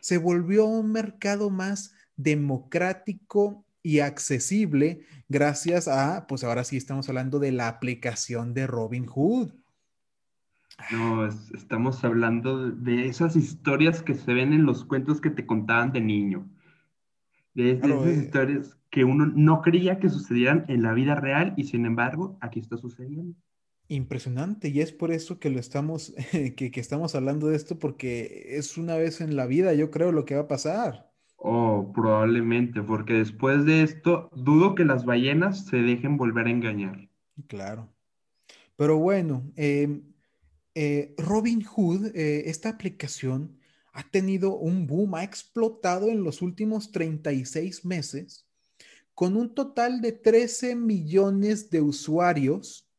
Se 0.00 0.18
volvió 0.18 0.66
un 0.66 0.92
mercado 0.92 1.50
más 1.50 1.94
democrático 2.16 3.64
y 3.82 4.00
accesible 4.00 5.00
gracias 5.28 5.88
a, 5.88 6.26
pues 6.26 6.44
ahora 6.44 6.64
sí 6.64 6.76
estamos 6.76 7.08
hablando 7.08 7.38
de 7.38 7.52
la 7.52 7.68
aplicación 7.68 8.52
de 8.52 8.66
Robin 8.66 9.06
Hood. 9.06 9.52
No, 10.90 11.26
estamos 11.26 12.04
hablando 12.04 12.70
de 12.70 13.06
esas 13.06 13.36
historias 13.36 14.02
que 14.02 14.14
se 14.14 14.32
ven 14.32 14.52
en 14.52 14.64
los 14.64 14.84
cuentos 14.84 15.20
que 15.20 15.30
te 15.30 15.46
contaban 15.46 15.92
de 15.92 16.00
niño. 16.00 16.48
De, 17.62 17.70
esas 17.72 18.06
eh. 18.06 18.22
historias 18.24 18.78
que 18.90 19.04
uno 19.04 19.26
no 19.26 19.62
creía 19.62 19.98
que 19.98 20.08
sucedieran 20.08 20.64
en 20.68 20.82
la 20.82 20.92
vida 20.92 21.14
real 21.14 21.54
y 21.56 21.64
sin 21.64 21.86
embargo 21.86 22.36
aquí 22.40 22.60
está 22.60 22.76
sucediendo. 22.76 23.36
Impresionante, 23.88 24.68
y 24.68 24.80
es 24.80 24.92
por 24.92 25.10
eso 25.10 25.40
que 25.40 25.50
lo 25.50 25.58
estamos, 25.58 26.14
que, 26.56 26.70
que 26.70 26.80
estamos 26.80 27.14
hablando 27.14 27.48
de 27.48 27.56
esto, 27.56 27.78
porque 27.78 28.56
es 28.56 28.78
una 28.78 28.96
vez 28.96 29.20
en 29.20 29.36
la 29.36 29.46
vida, 29.46 29.74
yo 29.74 29.90
creo, 29.90 30.12
lo 30.12 30.24
que 30.24 30.36
va 30.36 30.42
a 30.42 30.48
pasar. 30.48 31.10
Oh, 31.42 31.90
probablemente, 31.94 32.82
porque 32.82 33.14
después 33.14 33.64
de 33.64 33.82
esto, 33.82 34.28
dudo 34.34 34.74
que 34.74 34.84
las 34.84 35.06
ballenas 35.06 35.66
se 35.66 35.78
dejen 35.78 36.18
volver 36.18 36.46
a 36.46 36.50
engañar. 36.50 37.08
Claro. 37.46 37.88
Pero 38.76 38.98
bueno, 38.98 39.50
em, 39.56 40.02
eh, 40.74 41.14
Robin 41.16 41.64
Hood, 41.64 42.14
eh, 42.14 42.48
esta 42.50 42.68
aplicación 42.68 43.58
ha 44.00 44.10
tenido 44.10 44.56
un 44.56 44.86
boom, 44.86 45.14
ha 45.14 45.24
explotado 45.24 46.08
en 46.08 46.24
los 46.24 46.40
últimos 46.40 46.90
36 46.90 47.84
meses, 47.84 48.46
con 49.14 49.36
un 49.36 49.54
total 49.54 50.00
de 50.00 50.12
13 50.12 50.74
millones 50.74 51.68
de 51.68 51.82
usuarios, 51.82 52.90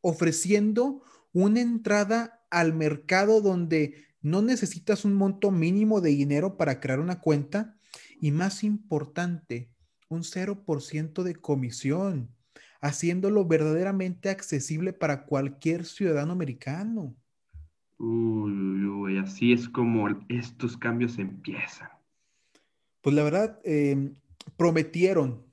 ofreciendo 0.00 1.02
una 1.32 1.60
entrada 1.60 2.46
al 2.50 2.72
mercado 2.72 3.40
donde 3.40 4.04
no 4.20 4.42
necesitas 4.42 5.04
un 5.04 5.14
monto 5.14 5.50
mínimo 5.50 6.00
de 6.00 6.10
dinero 6.10 6.56
para 6.56 6.78
crear 6.78 7.00
una 7.00 7.20
cuenta 7.20 7.76
y 8.20 8.30
más 8.30 8.62
importante, 8.62 9.72
un 10.08 10.22
0% 10.22 11.24
de 11.24 11.34
comisión, 11.34 12.32
haciéndolo 12.80 13.44
verdaderamente 13.44 14.30
accesible 14.30 14.92
para 14.92 15.24
cualquier 15.26 15.84
ciudadano 15.84 16.32
americano. 16.32 17.16
Uy, 17.98 19.18
así 19.18 19.52
es 19.52 19.68
como 19.68 20.08
estos 20.28 20.76
cambios 20.76 21.18
empiezan. 21.18 21.88
Pues 23.00 23.14
la 23.14 23.22
verdad, 23.22 23.60
em, 23.64 24.14
prometieron 24.56 25.44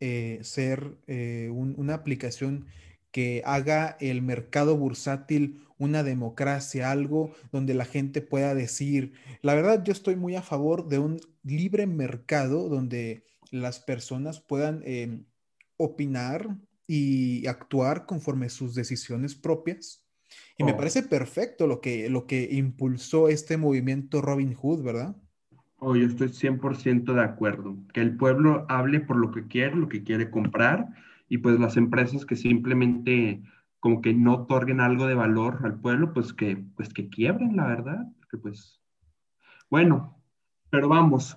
eh, 0.00 0.40
ser 0.42 0.98
eh, 1.06 1.48
una 1.50 1.94
aplicación 1.94 2.66
que 3.10 3.42
haga 3.44 3.96
el 4.00 4.22
mercado 4.22 4.76
bursátil 4.76 5.64
una 5.78 6.02
democracia, 6.02 6.90
algo 6.90 7.34
donde 7.52 7.74
la 7.74 7.84
gente 7.84 8.20
pueda 8.20 8.54
decir, 8.54 9.12
la 9.42 9.54
verdad 9.54 9.82
yo 9.84 9.92
estoy 9.92 10.16
muy 10.16 10.34
a 10.36 10.42
favor 10.42 10.88
de 10.88 10.98
un 10.98 11.20
libre 11.42 11.86
mercado 11.86 12.68
donde 12.68 13.24
las 13.50 13.80
personas 13.80 14.40
puedan 14.40 14.82
em, 14.84 15.26
opinar 15.76 16.56
y 16.86 17.46
actuar 17.46 18.06
conforme 18.06 18.48
sus 18.48 18.74
decisiones 18.74 19.34
propias. 19.34 20.03
Y 20.56 20.64
me 20.64 20.72
oh. 20.72 20.76
parece 20.76 21.02
perfecto 21.02 21.66
lo 21.66 21.80
que, 21.80 22.08
lo 22.08 22.26
que 22.26 22.48
impulsó 22.52 23.28
este 23.28 23.56
movimiento 23.56 24.22
Robin 24.22 24.54
Hood, 24.54 24.82
¿verdad? 24.82 25.16
Oh, 25.78 25.96
yo 25.96 26.06
estoy 26.06 26.28
100% 26.28 27.12
de 27.12 27.22
acuerdo. 27.22 27.76
Que 27.92 28.00
el 28.00 28.16
pueblo 28.16 28.64
hable 28.68 29.00
por 29.00 29.16
lo 29.16 29.30
que 29.32 29.46
quiere, 29.46 29.76
lo 29.76 29.88
que 29.88 30.02
quiere 30.02 30.30
comprar, 30.30 30.88
y 31.28 31.38
pues 31.38 31.58
las 31.58 31.76
empresas 31.76 32.24
que 32.24 32.36
simplemente 32.36 33.42
como 33.80 34.00
que 34.00 34.14
no 34.14 34.34
otorguen 34.34 34.80
algo 34.80 35.06
de 35.06 35.14
valor 35.14 35.60
al 35.62 35.78
pueblo, 35.78 36.14
pues 36.14 36.32
que, 36.32 36.56
pues 36.74 36.88
que 36.94 37.10
quiebren, 37.10 37.56
la 37.56 37.66
verdad. 37.66 38.06
Porque 38.18 38.38
pues, 38.38 38.80
bueno, 39.68 40.18
pero 40.70 40.88
vamos 40.88 41.36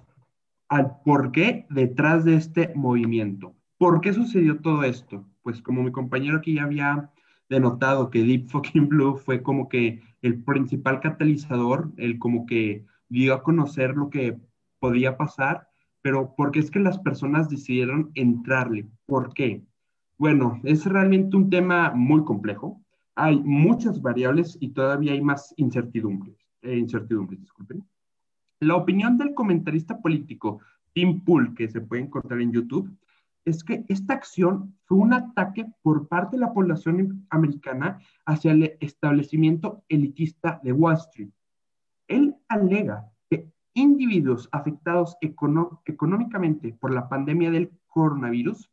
al 0.69 1.01
por 1.03 1.31
qué 1.31 1.65
detrás 1.69 2.23
de 2.23 2.35
este 2.35 2.71
movimiento. 2.73 3.53
¿Por 3.77 3.99
qué 3.99 4.13
sucedió 4.13 4.59
todo 4.59 4.83
esto? 4.83 5.27
Pues 5.41 5.61
como 5.61 5.83
mi 5.83 5.91
compañero 5.91 6.37
aquí 6.37 6.53
ya 6.53 6.63
había 6.63 7.11
denotado 7.49 8.09
que 8.09 8.23
Deep 8.23 8.47
Fucking 8.49 8.87
Blue 8.89 9.17
fue 9.17 9.41
como 9.41 9.69
que 9.69 10.01
el 10.21 10.43
principal 10.43 10.99
catalizador, 10.99 11.91
el 11.97 12.19
como 12.19 12.45
que 12.45 12.85
dio 13.09 13.33
a 13.33 13.43
conocer 13.43 13.95
lo 13.95 14.09
que 14.09 14.37
podía 14.79 15.17
pasar, 15.17 15.67
pero 16.01 16.35
¿por 16.35 16.51
qué 16.51 16.59
es 16.59 16.71
que 16.71 16.79
las 16.79 16.99
personas 16.99 17.49
decidieron 17.49 18.11
entrarle? 18.15 18.87
¿Por 19.05 19.33
qué? 19.33 19.63
Bueno, 20.17 20.59
es 20.63 20.85
realmente 20.85 21.35
un 21.35 21.49
tema 21.49 21.91
muy 21.93 22.23
complejo. 22.23 22.81
Hay 23.15 23.39
muchas 23.43 24.01
variables 24.01 24.57
y 24.59 24.69
todavía 24.69 25.13
hay 25.13 25.21
más 25.21 25.53
incertidumbres. 25.57 26.35
Eh, 26.61 26.77
incertidumbres, 26.77 27.41
disculpen. 27.41 27.83
La 28.59 28.75
opinión 28.75 29.17
del 29.17 29.33
comentarista 29.33 29.99
político 29.99 30.59
Tim 30.93 31.23
Pool, 31.23 31.53
que 31.53 31.69
se 31.69 31.81
puede 31.81 32.03
encontrar 32.03 32.41
en 32.41 32.51
YouTube, 32.51 32.89
es 33.47 33.63
que 33.63 33.85
esta 33.87 34.13
acción 34.13 34.75
fue 34.83 34.97
un 34.97 35.13
ataque 35.13 35.65
por 35.81 36.07
parte 36.07 36.35
de 36.35 36.41
la 36.41 36.53
población 36.53 37.25
americana 37.29 37.99
hacia 38.25 38.51
el 38.51 38.77
establecimiento 38.81 39.83
elitista 39.89 40.59
de 40.63 40.73
Wall 40.73 40.95
Street. 40.95 41.29
Él 42.07 42.35
alega 42.49 43.09
que 43.29 43.49
individuos 43.73 44.49
afectados 44.51 45.15
económicamente 45.21 46.73
por 46.73 46.93
la 46.93 47.07
pandemia 47.07 47.51
del 47.51 47.71
coronavirus 47.87 48.69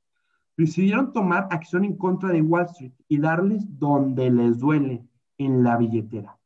decidieron 0.57 1.13
tomar 1.13 1.49
acción 1.51 1.85
en 1.85 1.97
contra 1.97 2.31
de 2.31 2.43
Wall 2.43 2.67
Street 2.67 2.93
y 3.09 3.19
darles 3.19 3.65
donde 3.79 4.31
les 4.31 4.59
duele, 4.59 5.07
en 5.39 5.65
la 5.65 5.77
billetera 5.77 6.39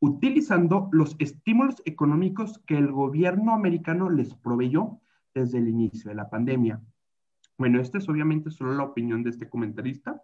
utilizando 0.00 0.88
los 0.92 1.16
estímulos 1.18 1.82
económicos 1.84 2.58
que 2.66 2.76
el 2.76 2.92
gobierno 2.92 3.52
americano 3.54 4.10
les 4.10 4.34
proveyó 4.34 5.00
desde 5.34 5.58
el 5.58 5.68
inicio 5.68 6.10
de 6.10 6.14
la 6.14 6.28
pandemia. 6.28 6.80
Bueno, 7.58 7.80
esta 7.80 7.98
es 7.98 8.08
obviamente 8.08 8.50
solo 8.50 8.74
la 8.74 8.84
opinión 8.84 9.22
de 9.22 9.30
este 9.30 9.48
comentarista. 9.48 10.22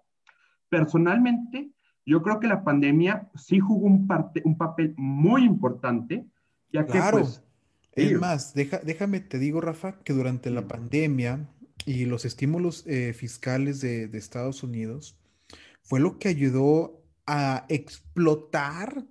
Personalmente, 0.69 1.71
yo 2.05 2.23
creo 2.23 2.41
que 2.41 2.47
la 2.47 2.65
pandemia 2.65 3.31
sí 3.35 3.59
jugó 3.61 3.87
un, 3.87 4.07
parte, 4.07 4.43
un 4.45 4.57
papel 4.57 4.95
muy 4.97 5.45
importante, 5.45 6.27
ya 6.73 6.85
que 6.85 6.93
claro. 6.93 7.21
pues... 7.21 7.43
Es 7.95 8.19
más, 8.19 8.55
déjame, 8.55 9.21
te 9.21 9.39
digo, 9.39 9.61
Rafa, 9.61 9.99
que 9.99 10.15
durante 10.15 10.51
la 10.51 10.67
pandemia 10.67 11.47
y 11.85 12.07
los 12.07 12.25
estímulos 12.25 12.87
eh, 12.87 13.12
fiscales 13.12 13.83
de, 13.83 14.09
de 14.09 14.17
Estados 14.17 14.62
Unidos 14.62 15.19
fue 15.83 16.01
lo 16.01 16.19
que 16.19 16.29
ayudó 16.29 17.03
a 17.27 17.67
explotar 17.69 19.05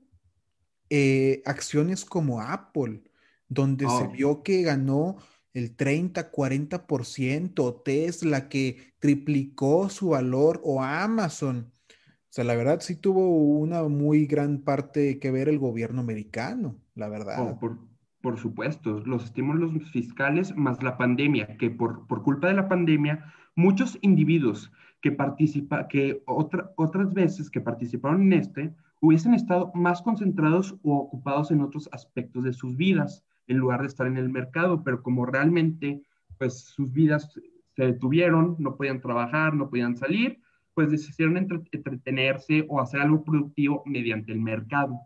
eh, 0.90 1.42
acciones 1.46 2.04
como 2.04 2.42
Apple, 2.42 3.02
donde 3.48 3.86
se 3.86 4.04
oh. 4.04 4.12
vio 4.12 4.44
que 4.44 4.62
ganó 4.62 5.18
el 5.54 5.76
30, 5.76 6.32
40%, 6.32 7.84
Tesla 7.84 8.50
que 8.50 8.94
triplicó 9.00 9.90
su 9.90 10.10
valor 10.10 10.62
o 10.64 10.82
Amazon. 10.84 11.72
O 11.88 12.34
sea, 12.34 12.46
la 12.46 12.56
verdad 12.56 12.80
sí 12.80 12.96
tuvo 12.96 13.28
una 13.28 13.84
muy 13.84 14.26
gran 14.26 14.60
parte 14.60 15.20
que 15.20 15.32
ver 15.32 15.50
el 15.50 15.60
gobierno 15.60 16.00
americano, 16.00 16.78
la 16.96 17.10
verdad. 17.10 17.36
Oh, 17.42 17.60
por, 17.60 17.80
por, 18.22 18.40
supuesto, 18.40 19.02
los 19.02 19.26
estímulos 19.26 19.72
fiscales 19.92 20.56
más 20.56 20.82
la 20.82 20.98
pandemia, 20.98 21.58
que 21.58 21.70
por, 21.70 22.08
por 22.08 22.24
culpa 22.24 22.48
de 22.48 22.54
la 22.54 22.70
pandemia, 22.70 23.34
muchos 23.56 23.98
individuos 24.02 24.72
que 25.02 25.12
participa, 25.12 25.88
que 25.90 26.24
otra, 26.26 26.72
otras 26.78 27.14
veces 27.14 27.50
que 27.50 27.60
participaron 27.60 28.22
en 28.22 28.34
este, 28.34 28.74
hubiesen 29.02 29.34
estado 29.34 29.72
más 29.74 30.02
concentrados 30.02 30.78
o 30.84 30.96
ocupados 30.96 31.52
en 31.52 31.62
otros 31.62 31.90
aspectos 31.92 32.44
de 32.44 32.54
sus 32.54 32.78
vidas 32.78 33.26
en 33.52 33.58
lugar 33.58 33.82
de 33.82 33.88
estar 33.88 34.08
en 34.08 34.18
el 34.18 34.30
mercado, 34.30 34.84
pero 34.84 35.02
como 35.04 35.26
realmente 35.26 36.02
pues 36.38 36.60
sus 36.60 36.92
vidas 36.92 37.32
se 37.76 37.84
detuvieron, 37.86 38.56
no 38.58 38.76
podían 38.76 39.00
trabajar, 39.00 39.54
no 39.54 39.70
podían 39.70 39.96
salir, 39.96 40.40
pues 40.74 40.90
decidieron 40.90 41.38
entretenerse 41.38 42.66
o 42.68 42.82
hacer 42.82 43.02
algo 43.02 43.24
productivo 43.24 43.84
mediante 43.86 44.32
el 44.32 44.42
mercado. 44.42 45.00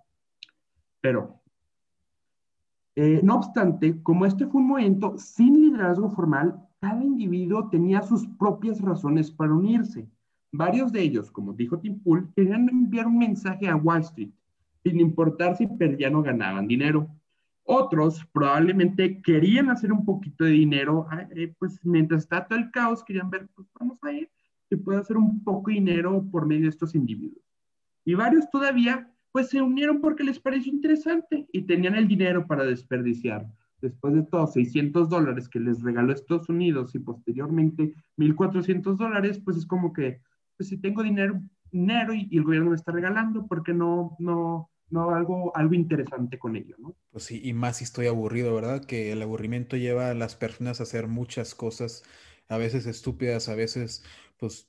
Pero, 1.01 1.41
eh, 2.95 3.19
no 3.23 3.35
obstante, 3.35 4.01
como 4.01 4.25
este 4.25 4.47
fue 4.47 4.61
un 4.61 4.67
momento 4.67 5.17
sin 5.17 5.59
liderazgo 5.59 6.09
formal, 6.09 6.55
cada 6.79 7.03
individuo 7.03 7.69
tenía 7.69 8.01
sus 8.01 8.27
propias 8.39 8.79
razones 8.79 9.29
para 9.31 9.53
unirse. 9.53 10.07
Varios 10.51 10.91
de 10.91 11.01
ellos, 11.01 11.29
como 11.31 11.51
dijo 11.53 11.79
Tim 11.79 11.99
Pool, 11.99 12.31
querían 12.35 12.69
enviar 12.69 13.07
un 13.07 13.17
mensaje 13.17 13.67
a 13.67 13.75
Wall 13.75 14.01
Street, 14.01 14.31
sin 14.83 14.99
importar 14.99 15.57
si 15.57 15.67
perdían 15.67 16.15
o 16.15 16.21
ganaban 16.21 16.67
dinero. 16.67 17.09
Otros 17.67 18.23
probablemente 18.31 19.21
querían 19.23 19.71
hacer 19.71 19.91
un 19.91 20.05
poquito 20.05 20.43
de 20.43 20.51
dinero, 20.51 21.07
ah, 21.09 21.27
eh, 21.35 21.53
pues 21.57 21.83
mientras 21.83 22.21
está 22.21 22.47
todo 22.47 22.59
el 22.59 22.69
caos, 22.69 23.03
querían 23.03 23.31
ver, 23.31 23.49
pues 23.55 23.67
vamos 23.79 23.97
a 24.03 24.11
ir, 24.11 24.29
se 24.69 24.77
puede 24.77 24.99
hacer 24.99 25.17
un 25.17 25.43
poco 25.43 25.69
de 25.69 25.75
dinero 25.75 26.23
por 26.31 26.45
medio 26.45 26.63
de 26.63 26.69
estos 26.69 26.93
individuos. 26.93 27.43
Y 28.05 28.13
varios 28.13 28.49
todavía, 28.51 29.11
pues 29.31 29.49
se 29.49 29.63
unieron 29.63 29.99
porque 29.99 30.23
les 30.23 30.39
pareció 30.39 30.71
interesante 30.71 31.47
y 31.51 31.63
tenían 31.63 31.95
el 31.95 32.07
dinero 32.07 32.45
para 32.45 32.63
desperdiciar. 32.63 33.47
Después 33.81 34.13
de 34.13 34.23
todos 34.23 34.53
600 34.53 35.09
dólares 35.09 35.49
que 35.49 35.59
les 35.59 35.81
regaló 35.81 36.13
Estados 36.13 36.47
Unidos 36.49 36.93
y 36.93 36.99
posteriormente 36.99 37.95
1.400 38.17 38.95
dólares, 38.95 39.41
pues 39.43 39.57
es 39.57 39.65
como 39.65 39.91
que 39.91 40.21
pues 40.55 40.69
si 40.69 40.77
tengo 40.77 41.03
dinero, 41.03 41.41
dinero 41.71 42.13
y, 42.13 42.29
el 42.31 42.43
gobierno 42.43 42.69
me 42.69 42.75
está 42.75 42.91
regalando, 42.91 43.47
¿por 43.47 43.63
qué 43.63 43.73
no, 43.73 44.15
no, 44.19 44.69
no 44.95 45.13
algo, 45.13 45.55
algo 45.55 45.75
interesante 45.75 46.39
con 46.39 46.55
ello, 46.55 46.75
¿no? 46.79 46.95
Pues 47.11 47.25
sí, 47.25 47.41
y 47.43 47.53
más 47.53 47.77
si 47.77 47.83
estoy 47.83 48.07
aburrido, 48.07 48.55
¿verdad? 48.55 48.85
Que 48.85 49.11
el 49.11 49.21
aburrimiento 49.21 49.77
lleva 49.77 50.09
a 50.09 50.15
las 50.15 50.35
personas 50.35 50.79
a 50.79 50.83
hacer 50.83 51.07
muchas 51.07 51.53
cosas, 51.53 52.03
a 52.47 52.57
veces 52.57 52.87
estúpidas, 52.87 53.49
a 53.49 53.55
veces, 53.55 54.03
pues, 54.37 54.67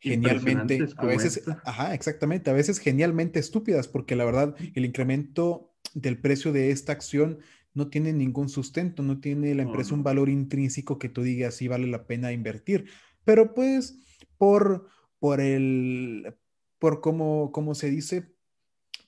genialmente, 0.00 0.84
a 0.96 1.06
veces, 1.06 1.42
ajá, 1.64 1.94
exactamente, 1.94 2.50
a 2.50 2.54
veces 2.54 2.78
genialmente 2.78 3.38
estúpidas, 3.38 3.88
porque 3.88 4.16
la 4.16 4.24
verdad, 4.24 4.56
el 4.74 4.84
incremento 4.84 5.72
del 5.94 6.20
precio 6.20 6.52
de 6.52 6.70
esta 6.70 6.92
acción 6.92 7.38
no 7.72 7.88
tiene 7.88 8.12
ningún 8.12 8.48
sustento, 8.48 9.02
no 9.02 9.20
tiene 9.20 9.54
la 9.54 9.62
empresa 9.62 9.94
un 9.94 10.02
valor 10.02 10.28
intrínseco 10.28 10.98
que 10.98 11.08
tú 11.08 11.22
digas 11.22 11.54
si 11.54 11.68
vale 11.68 11.86
la 11.86 12.06
pena 12.06 12.32
invertir. 12.32 12.90
Pero 13.24 13.54
pues 13.54 14.00
por, 14.36 14.88
por 15.18 15.40
el, 15.40 16.34
por 16.78 17.00
como, 17.00 17.52
como 17.52 17.74
se 17.74 17.90
dice, 17.90 18.34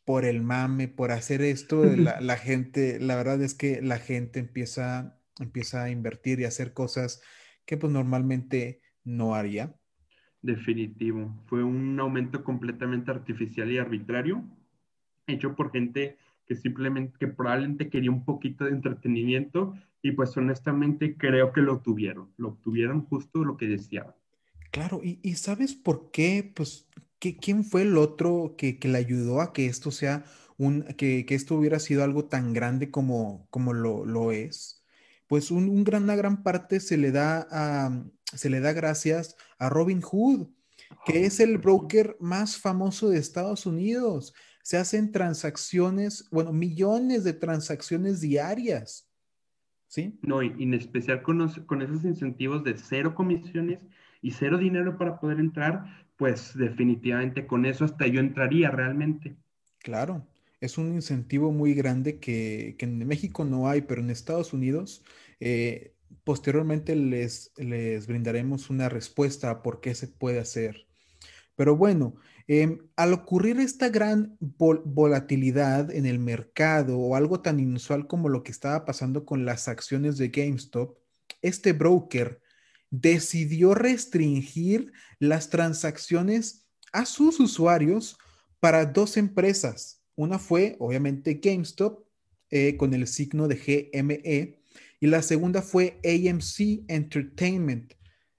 por 0.05 0.25
el 0.25 0.43
mame, 0.43 0.89
por 0.89 1.13
hacer 1.13 1.43
esto, 1.43 1.85
la, 1.85 2.21
la, 2.21 2.37
gente, 2.37 2.99
la 3.01 3.17
verdad 3.17 3.41
es 3.43 3.55
que 3.55 3.81
la 3.83 3.99
gente 3.99 4.41
empieza, 4.41 5.21
empieza 5.39 5.85
a 5.85 5.91
invertir 5.91 6.41
y 6.41 6.45
a 6.45 6.49
hacer 6.49 6.73
cosas 6.73 7.23
que 7.65 7.77
pues 7.77 7.93
normalmente 7.93 8.81
no 9.05 9.35
haría. 9.35 9.75
Definitivo. 10.41 11.45
Fue 11.47 11.63
un 11.63 11.99
aumento 12.01 12.43
completamente 12.43 13.11
artificial 13.11 13.71
y 13.71 13.79
arbitrario, 13.79 14.45
hecho 15.27 15.55
por 15.55 15.71
gente 15.71 16.17
que 16.47 16.57
simplemente, 16.57 17.17
que 17.19 17.29
probablemente 17.29 17.89
quería 17.89 18.11
un 18.11 18.25
poquito 18.25 18.65
de 18.65 18.73
entretenimiento 18.73 19.75
y 20.03 20.13
pues 20.13 20.37
honestamente 20.37 21.17
creo 21.17 21.53
que 21.53 21.61
lo 21.61 21.81
tuvieron, 21.81 22.33
lo 22.37 22.49
obtuvieron 22.49 23.07
justo 23.07 23.45
lo 23.45 23.57
que 23.57 23.67
deseaban. 23.67 24.15
Claro, 24.73 25.01
y, 25.05 25.21
y 25.23 25.35
¿sabes 25.35 25.75
por 25.75 26.11
qué? 26.11 26.51
Pues, 26.55 26.89
¿qué, 27.23 27.37
¿quién 27.37 27.63
fue 27.63 27.83
el 27.83 27.97
otro 27.97 28.57
que, 28.59 28.81
que, 28.81 28.89
le 28.89 28.99
ayudó 28.99 29.41
a 29.41 29.53
que 29.53 29.67
esto 29.67 29.93
sea 29.93 30.25
un, 30.59 30.83
que, 30.99 31.25
que 31.25 31.37
esto 31.37 31.55
hubiera 31.55 31.79
sido 31.79 32.03
algo 32.03 32.25
tan 32.25 32.53
grande 32.53 32.91
como, 32.91 33.47
como 33.51 33.73
lo, 33.73 34.05
lo 34.05 34.33
es? 34.33 34.85
Pues 35.29 35.53
un, 35.53 35.69
un 35.69 35.85
gran, 35.85 36.03
una 36.03 36.17
gran 36.17 36.43
parte 36.43 36.81
se 36.81 36.97
le 36.97 37.13
da 37.13 37.47
a, 37.49 38.05
se 38.25 38.51
le 38.51 38.59
da 38.59 38.73
gracias 38.73 39.37
a 39.61 39.69
Robin 39.69 40.03
Hood, 40.03 40.49
que 41.07 41.25
es 41.25 41.39
el 41.39 41.59
broker 41.59 42.17
más 42.19 42.59
famoso 42.59 43.09
de 43.09 43.19
Estados 43.19 43.67
Unidos 43.67 44.35
se 44.63 44.77
hacen 44.77 45.11
transacciones, 45.11 46.29
bueno, 46.31 46.53
millones 46.53 47.25
de 47.25 47.33
transacciones 47.33 48.21
diarias. 48.21 49.09
¿Sí? 49.89 50.19
No, 50.23 50.43
y 50.43 50.51
en 50.63 50.73
especial 50.73 51.23
con, 51.23 51.47
con 51.67 51.83
esos 51.83 52.05
incentivos 52.05 52.65
de 52.65 52.79
cero 52.79 53.15
comisiones 53.15 53.81
y 54.23 54.31
cero 54.31 54.57
dinero 54.57 54.97
para 54.97 55.21
poder 55.21 55.39
entrar, 55.39 56.07
pues 56.23 56.57
definitivamente 56.57 57.49
con 57.49 57.67
eso 57.67 57.85
hasta 57.85 58.07
yo 58.07 58.21
entraría 58.21 58.71
realmente. 58.71 59.35
Claro, 59.81 60.25
es 60.61 60.79
un 60.79 60.95
incentivo 60.95 61.51
muy 61.51 61.75
grande 61.75 62.21
que, 62.21 62.77
en 62.79 63.05
México 63.05 63.45
no 63.45 63.69
hay, 63.69 63.81
pero 63.81 64.03
en 64.03 64.11
Estados 64.11 64.53
Unidos, 64.53 65.03
eh, 65.41 65.97
posteriormente 66.23 66.95
les, 66.95 67.51
les 67.57 68.07
brindaremos 68.07 68.71
una 68.71 68.89
respuesta 68.89 69.51
a 69.51 69.63
por 69.63 69.81
qué 69.81 69.97
se 69.97 70.07
puede 70.07 70.39
hacer. 70.39 70.87
Pero 71.57 71.77
bueno, 71.77 72.15
Em, 72.49 72.79
al 72.97 73.13
ocurrir 73.13 73.61
esta 73.61 73.89
gran 73.89 74.37
volatilidad 74.41 75.91
en 75.91 76.07
el 76.07 76.19
mercado 76.19 76.99
o 76.99 77.15
algo 77.17 77.41
tan 77.41 77.61
inusual 77.61 78.07
como 78.07 78.29
lo 78.29 78.43
que 78.43 78.53
estaba 78.53 78.85
pasando 78.85 79.25
con 79.25 79.45
las 79.45 79.69
acciones 79.69 80.19
de 80.19 80.29
GameStop, 80.29 80.99
este 81.41 81.73
broker 81.73 82.41
decidió 82.93 83.75
restringir 83.75 84.93
las 85.19 85.51
transacciones 85.51 86.69
a 86.93 87.07
sus 87.07 87.41
usuarios 87.41 88.17
para 88.61 88.87
dos 88.87 89.17
empresas. 89.17 90.05
Una 90.15 90.39
fue, 90.39 90.77
obviamente, 90.79 91.41
GameStop 91.43 92.05
eh, 92.51 92.77
con 92.77 92.95
el 92.95 93.09
signo 93.09 93.49
de 93.49 93.57
GME 93.57 94.61
y 95.01 95.07
la 95.09 95.23
segunda 95.23 95.63
fue 95.63 95.99
AMC 96.05 96.85
Entertainment 96.87 97.95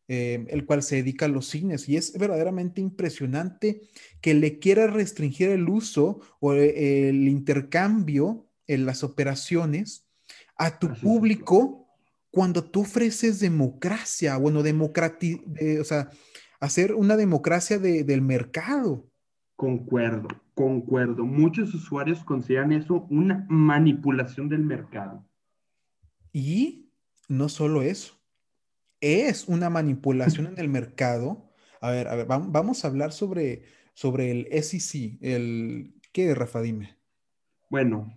eh, 0.09 0.45
el 0.49 0.65
cual 0.65 0.83
se 0.83 0.97
dedica 0.97 1.25
a 1.25 1.29
los 1.29 1.47
cines. 1.47 1.87
Y 1.87 1.95
es 1.95 2.17
verdaderamente 2.17 2.81
impresionante 2.81 3.81
que 4.21 4.33
le 4.33 4.59
quiera 4.59 4.85
restringir 4.85 5.49
el 5.49 5.67
uso 5.69 6.19
o 6.39 6.53
eh, 6.53 7.09
el 7.09 7.27
intercambio 7.27 8.45
en 8.67 8.85
las 8.85 9.03
operaciones 9.03 10.05
a 10.57 10.77
tu 10.77 10.93
público 10.93 11.82
cuando 12.33 12.63
tú 12.63 12.81
ofreces 12.81 13.39
democracia, 13.39 14.37
bueno, 14.37 14.63
democrati 14.63 15.39
o 15.79 15.83
sea, 15.83 16.09
hacer 16.59 16.95
una 16.95 17.15
democracia 17.15 17.77
del 17.77 18.23
mercado. 18.23 19.07
Concuerdo, 19.55 20.29
concuerdo. 20.55 21.25
Muchos 21.25 21.75
usuarios 21.75 22.23
consideran 22.23 22.71
eso 22.71 23.05
una 23.11 23.45
manipulación 23.49 24.49
del 24.49 24.65
mercado. 24.65 25.23
Y 26.31 26.89
no 27.27 27.49
solo 27.49 27.83
eso 27.83 28.19
es 28.99 29.47
una 29.47 29.69
manipulación 29.69 30.47
en 30.47 30.57
el 30.57 30.69
mercado. 30.69 31.51
A 31.81 31.91
ver, 31.91 32.07
a 32.07 32.15
ver, 32.15 32.25
vamos 32.25 32.83
a 32.83 32.87
hablar 32.87 33.11
sobre, 33.11 33.65
sobre 33.93 34.31
el 34.31 34.63
SEC. 34.63 35.19
El, 35.21 35.93
¿Qué, 36.11 36.33
Rafa? 36.33 36.61
Dime. 36.61 36.97
Bueno, 37.69 38.11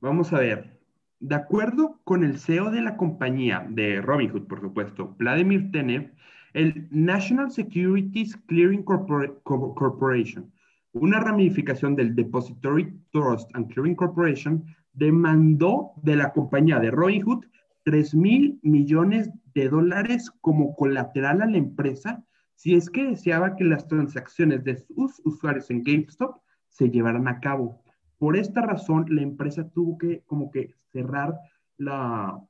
vamos 0.00 0.32
a 0.32 0.40
ver. 0.40 0.81
De 1.22 1.36
acuerdo 1.36 2.00
con 2.02 2.24
el 2.24 2.36
CEO 2.36 2.72
de 2.72 2.82
la 2.82 2.96
compañía 2.96 3.64
de 3.70 4.00
Robinhood, 4.00 4.48
por 4.48 4.60
supuesto, 4.60 5.14
Vladimir 5.20 5.70
Tenev, 5.70 6.12
el 6.52 6.88
National 6.90 7.52
Securities 7.52 8.36
Clearing 8.48 8.82
Corporation, 8.82 10.52
una 10.90 11.20
ramificación 11.20 11.94
del 11.94 12.16
Depository 12.16 13.00
Trust 13.12 13.54
and 13.54 13.72
Clearing 13.72 13.94
Corporation, 13.94 14.64
demandó 14.94 15.92
de 16.02 16.16
la 16.16 16.32
compañía 16.32 16.80
de 16.80 16.90
Robinhood 16.90 17.44
3 17.84 18.16
mil 18.16 18.58
millones 18.64 19.30
de 19.54 19.68
dólares 19.68 20.28
como 20.40 20.74
colateral 20.74 21.40
a 21.40 21.46
la 21.46 21.56
empresa 21.56 22.24
si 22.56 22.74
es 22.74 22.90
que 22.90 23.04
deseaba 23.04 23.54
que 23.54 23.62
las 23.62 23.86
transacciones 23.86 24.64
de 24.64 24.76
sus 24.76 25.22
usuarios 25.24 25.70
en 25.70 25.84
GameStop 25.84 26.34
se 26.68 26.90
llevaran 26.90 27.28
a 27.28 27.38
cabo. 27.38 27.81
Por 28.22 28.36
esta 28.36 28.62
razón, 28.62 29.06
la 29.08 29.20
empresa 29.20 29.68
tuvo 29.68 29.98
que 29.98 30.22
como 30.26 30.52
que 30.52 30.76
cerrar 30.92 31.40
la, 31.76 32.40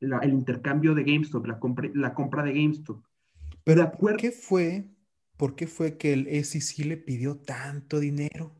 el 0.00 0.32
intercambio 0.32 0.94
de 0.94 1.04
GameStop, 1.04 1.44
la 1.44 1.58
compra, 1.58 1.90
la 1.92 2.14
compra 2.14 2.42
de 2.42 2.54
GameStop. 2.54 3.04
Pero 3.64 3.92
¿por 3.92 4.16
qué 4.16 4.30
fue, 4.30 4.86
por 5.36 5.56
qué 5.56 5.66
fue 5.66 5.98
que 5.98 6.14
el 6.14 6.42
SEC 6.42 6.86
le 6.86 6.96
pidió 6.96 7.36
tanto 7.36 8.00
dinero? 8.00 8.54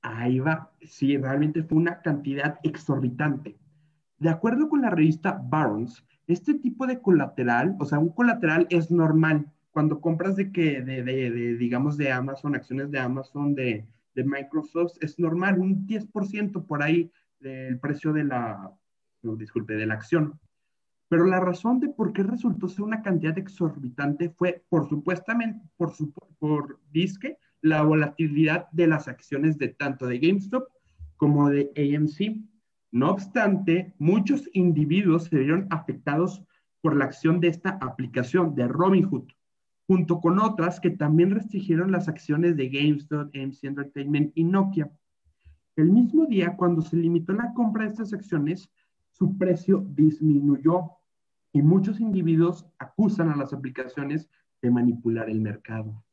Ahí 0.00 0.38
va, 0.38 0.72
sí, 0.80 1.18
realmente 1.18 1.64
fue 1.64 1.76
una 1.76 2.00
cantidad 2.00 2.58
exorbitante. 2.62 3.58
De 4.16 4.30
acuerdo 4.30 4.70
con 4.70 4.80
la 4.80 4.88
revista 4.88 5.38
Barron's, 5.50 6.02
este 6.26 6.54
tipo 6.54 6.86
de 6.86 7.02
colateral, 7.02 7.76
o 7.78 7.84
sea, 7.84 7.98
un 7.98 8.08
colateral 8.08 8.66
es 8.70 8.90
normal 8.90 9.52
cuando 9.70 10.00
compras 10.00 10.34
de 10.34 10.50
que, 10.50 10.80
de, 10.80 11.02
de, 11.02 11.56
digamos, 11.58 11.98
de 11.98 12.10
Amazon, 12.10 12.54
acciones 12.54 12.90
de 12.90 12.98
Amazon, 12.98 13.54
de, 13.54 13.86
de 14.14 14.24
Microsoft, 14.24 14.96
es 15.00 15.18
normal, 15.18 15.58
un 15.58 15.86
10% 15.86 16.66
por 16.66 16.82
ahí 16.82 17.10
del 17.38 17.78
precio 17.78 18.12
de 18.12 18.24
la, 18.24 18.70
no, 19.22 19.36
disculpe, 19.36 19.74
de 19.74 19.86
la 19.86 19.94
acción. 19.94 20.38
Pero 21.08 21.26
la 21.26 21.40
razón 21.40 21.80
de 21.80 21.88
por 21.88 22.12
qué 22.12 22.22
resultó 22.22 22.68
ser 22.68 22.82
una 22.82 23.02
cantidad 23.02 23.36
exorbitante 23.36 24.30
fue, 24.30 24.64
por 24.68 24.88
supuestamente, 24.88 25.60
por, 25.76 25.92
su, 25.92 26.12
por 26.38 26.78
disque, 26.92 27.38
la 27.62 27.82
volatilidad 27.82 28.70
de 28.70 28.86
las 28.86 29.08
acciones 29.08 29.58
de 29.58 29.68
tanto 29.68 30.06
de 30.06 30.18
GameStop 30.18 30.68
como 31.16 31.50
de 31.50 31.70
AMC. 31.76 32.36
No 32.92 33.10
obstante, 33.10 33.94
muchos 33.98 34.48
individuos 34.52 35.24
se 35.24 35.38
vieron 35.38 35.66
afectados 35.70 36.44
por 36.80 36.96
la 36.96 37.04
acción 37.04 37.40
de 37.40 37.48
esta 37.48 37.70
aplicación 37.80 38.54
de 38.54 38.68
Robinhood, 38.68 39.28
junto 39.90 40.20
con 40.20 40.38
otras 40.38 40.78
que 40.78 40.90
también 40.90 41.32
restringieron 41.32 41.90
las 41.90 42.06
acciones 42.06 42.56
de 42.56 42.68
GameStop, 42.68 43.34
MC 43.34 43.64
Entertainment 43.64 44.30
y 44.36 44.44
Nokia. 44.44 44.88
El 45.74 45.90
mismo 45.90 46.26
día, 46.26 46.54
cuando 46.56 46.80
se 46.80 46.96
limitó 46.96 47.32
la 47.32 47.52
compra 47.54 47.82
de 47.82 47.90
estas 47.90 48.12
acciones, 48.12 48.70
su 49.10 49.36
precio 49.36 49.84
disminuyó 49.88 50.92
y 51.52 51.60
muchos 51.60 51.98
individuos 51.98 52.66
acusan 52.78 53.30
a 53.30 53.36
las 53.36 53.52
aplicaciones 53.52 54.28
de 54.62 54.70
manipular 54.70 55.28
el 55.28 55.40
mercado. 55.40 56.04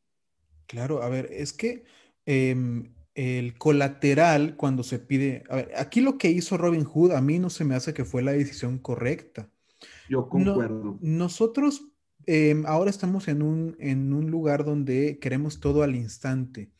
Claro, 0.66 1.04
a 1.04 1.10
ver, 1.10 1.30
es 1.32 1.54
que 1.54 1.84
em, 2.26 2.96
el 3.14 3.60
colateral 3.60 4.56
cuando 4.56 4.82
se 4.82 4.98
pide. 4.98 5.44
A 5.52 5.56
ver, 5.56 5.72
aquí 5.78 6.02
lo 6.02 6.18
que 6.18 6.32
hizo 6.32 6.58
Robin 6.58 6.84
Hood 6.84 7.12
a 7.12 7.22
mí 7.22 7.38
no 7.38 7.52
se 7.52 7.64
me 7.64 7.76
hace 7.76 7.94
que 7.94 8.06
fue 8.06 8.24
la 8.24 8.32
decisión 8.32 8.80
correcta. 8.80 9.52
Yo 10.10 10.28
concuerdo. 10.30 10.98
nosotros 11.00 11.92
em, 12.28 12.66
ahora 12.68 12.92
estamos 12.92 13.28
en 13.28 13.42
un, 13.42 13.76
en 13.80 14.14
un 14.14 14.30
lugar 14.30 14.66
donde 14.66 15.18
queremos 15.20 15.60
todo 15.60 15.82
al 15.82 15.96
instante. 15.96 16.72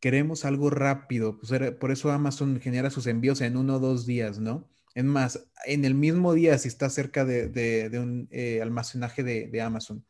Queremos 0.00 0.44
algo 0.44 0.68
rápido. 0.70 1.38
Pues 1.38 1.52
por 1.80 1.90
eso 1.90 2.10
Amazon 2.10 2.60
genera 2.60 2.90
sus 2.90 3.06
envíos 3.06 3.40
en 3.40 3.56
uno 3.56 3.76
o 3.76 3.78
dos 3.80 4.06
días, 4.06 4.38
¿no? 4.38 4.68
Es 4.94 5.04
más, 5.04 5.48
en 5.66 5.84
el 5.84 5.94
mismo 5.94 6.34
día 6.34 6.58
si 6.58 6.68
está 6.68 6.90
cerca 6.90 7.24
de, 7.24 7.90
un 7.94 8.28
eh, 8.30 8.60
almacenaje 8.60 9.22
de, 9.22 9.46
de 9.48 9.60
Amazon. 9.62 10.04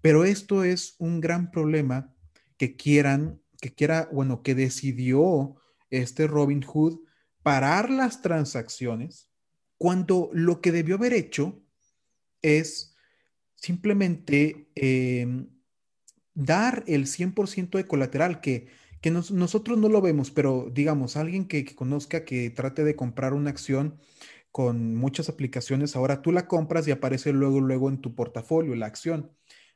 Pero 0.00 0.24
esto 0.24 0.64
es 0.64 0.94
un 0.98 1.20
gran 1.20 1.50
problema 1.50 2.14
que 2.56 2.76
quieran 2.76 3.42
que 3.62 3.72
quiera, 3.72 4.08
bueno, 4.12 4.42
que 4.42 4.56
decidió 4.56 5.54
este 5.88 6.26
Robinhood 6.26 6.98
parar 7.44 7.90
las 7.90 8.20
transacciones 8.20 9.30
cuando 9.78 10.30
lo 10.32 10.60
que 10.60 10.72
debió 10.72 10.96
haber 10.96 11.12
hecho 11.12 11.62
es 12.42 12.91
simplemente 13.62 14.68
em, 14.74 15.46
dar 16.34 16.82
el 16.88 17.06
100% 17.06 17.78
de 17.78 17.86
colateral, 17.86 18.40
que, 18.40 18.66
que 19.00 19.10
nosotros 19.12 19.78
no 19.78 19.88
lo 19.88 20.00
vemos, 20.00 20.32
pero 20.32 20.68
digamos, 20.72 21.16
alguien 21.16 21.46
que, 21.46 21.64
que, 21.64 21.76
conozca, 21.76 22.24
que 22.24 22.50
trate 22.50 22.82
de 22.82 22.96
comprar 22.96 23.34
una 23.34 23.50
acción 23.50 24.00
con 24.50 24.96
muchas 24.96 25.28
aplicaciones, 25.28 25.94
ahora 25.94 26.22
tú 26.22 26.32
la 26.32 26.48
compras 26.48 26.88
y 26.88 26.90
aparece 26.90 27.32
luego, 27.32 27.60
luego 27.60 27.88
en 27.88 28.00
tu 28.00 28.16
portafolio 28.16 28.74
la 28.74 28.86
acción. 28.86 29.30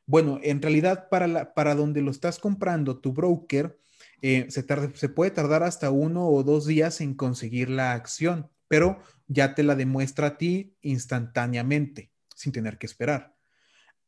Bueno, 0.05 0.39
en 0.43 0.61
realidad 0.61 1.07
para, 1.09 1.27
la, 1.27 1.53
para 1.53 1.73
donde 1.73 2.01
lo 2.01 2.11
estás 2.11 2.39
comprando, 2.39 2.99
tu 2.99 3.13
broker, 3.13 3.77
eh, 4.21 4.47
se, 4.49 4.65
se 4.95 5.09
puede 5.09 5.31
tardar 5.31 5.63
hasta 5.63 5.91
uno 5.91 6.27
o 6.27 6.43
dos 6.43 6.65
días 6.65 6.99
en 6.99 7.13
conseguir 7.13 7.69
la 7.69 7.93
acción, 7.93 8.49
pero 8.67 8.99
ya 9.27 9.55
te 9.55 9.63
la 9.63 9.75
demuestra 9.75 10.27
a 10.27 10.37
ti 10.37 10.75
instantáneamente, 10.81 12.11
sin 12.35 12.51
tener 12.51 12.77
que 12.77 12.85
esperar. 12.85 13.36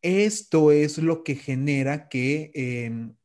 Esto 0.01 0.71
es 0.71 0.97
lo 0.97 1.23
que 1.23 1.35
genera 1.35 2.07
que, 2.09 2.51
em, 2.55 3.15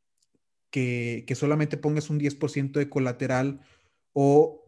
que, 0.71 1.35
solamente 1.37 1.77
pongas 1.77 2.11
un 2.11 2.19
10% 2.19 2.81
de 2.81 2.89
colateral 2.89 3.61
o 4.13 4.65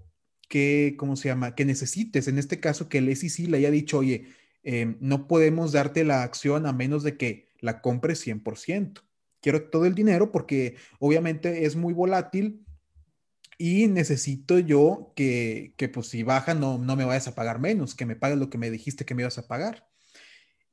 que, 0.49 0.95
¿cómo 0.99 1.17
se 1.17 1.29
llama? 1.29 1.55
Que 1.57 1.65
necesites, 1.65 2.29
en 2.29 2.39
este 2.39 2.61
caso, 2.61 2.89
que 2.89 2.99
el 2.99 3.09
SEC 3.09 3.49
le 3.49 3.59
haya 3.59 3.71
dicho, 3.71 3.99
oye, 3.99 4.29
em, 4.63 4.97
no 5.01 5.27
podemos 5.27 5.73
darte 5.73 6.05
la 6.05 6.23
acción 6.23 6.67
a 6.67 6.73
menos 6.73 7.03
de 7.03 7.17
que 7.17 7.49
la 7.61 7.81
compres 7.83 8.21
100%. 8.21 9.03
Quiero 9.41 9.69
todo 9.71 9.87
el 9.87 9.95
dinero 9.95 10.33
porque 10.33 10.77
obviamente 10.99 11.67
es 11.67 11.77
muy 11.77 11.93
volátil 11.93 12.65
y 13.59 13.89
necesito 13.89 14.59
yo 14.59 15.13
que, 15.17 15.75
que 15.77 15.89
pues 15.89 16.09
si 16.09 16.23
baja 16.23 16.55
no, 16.55 16.79
no 16.79 16.97
me 16.97 17.05
vayas 17.05 17.29
a 17.29 17.35
pagar 17.35 17.61
menos, 17.61 17.95
que 17.95 18.07
me 18.07 18.17
pagues 18.17 18.39
lo 18.39 18.51
que 18.51 18.59
me 18.59 18.71
dijiste 18.71 19.05
que 19.05 19.15
me 19.15 19.23
ibas 19.23 19.39
a 19.39 19.47
pagar. 19.49 19.89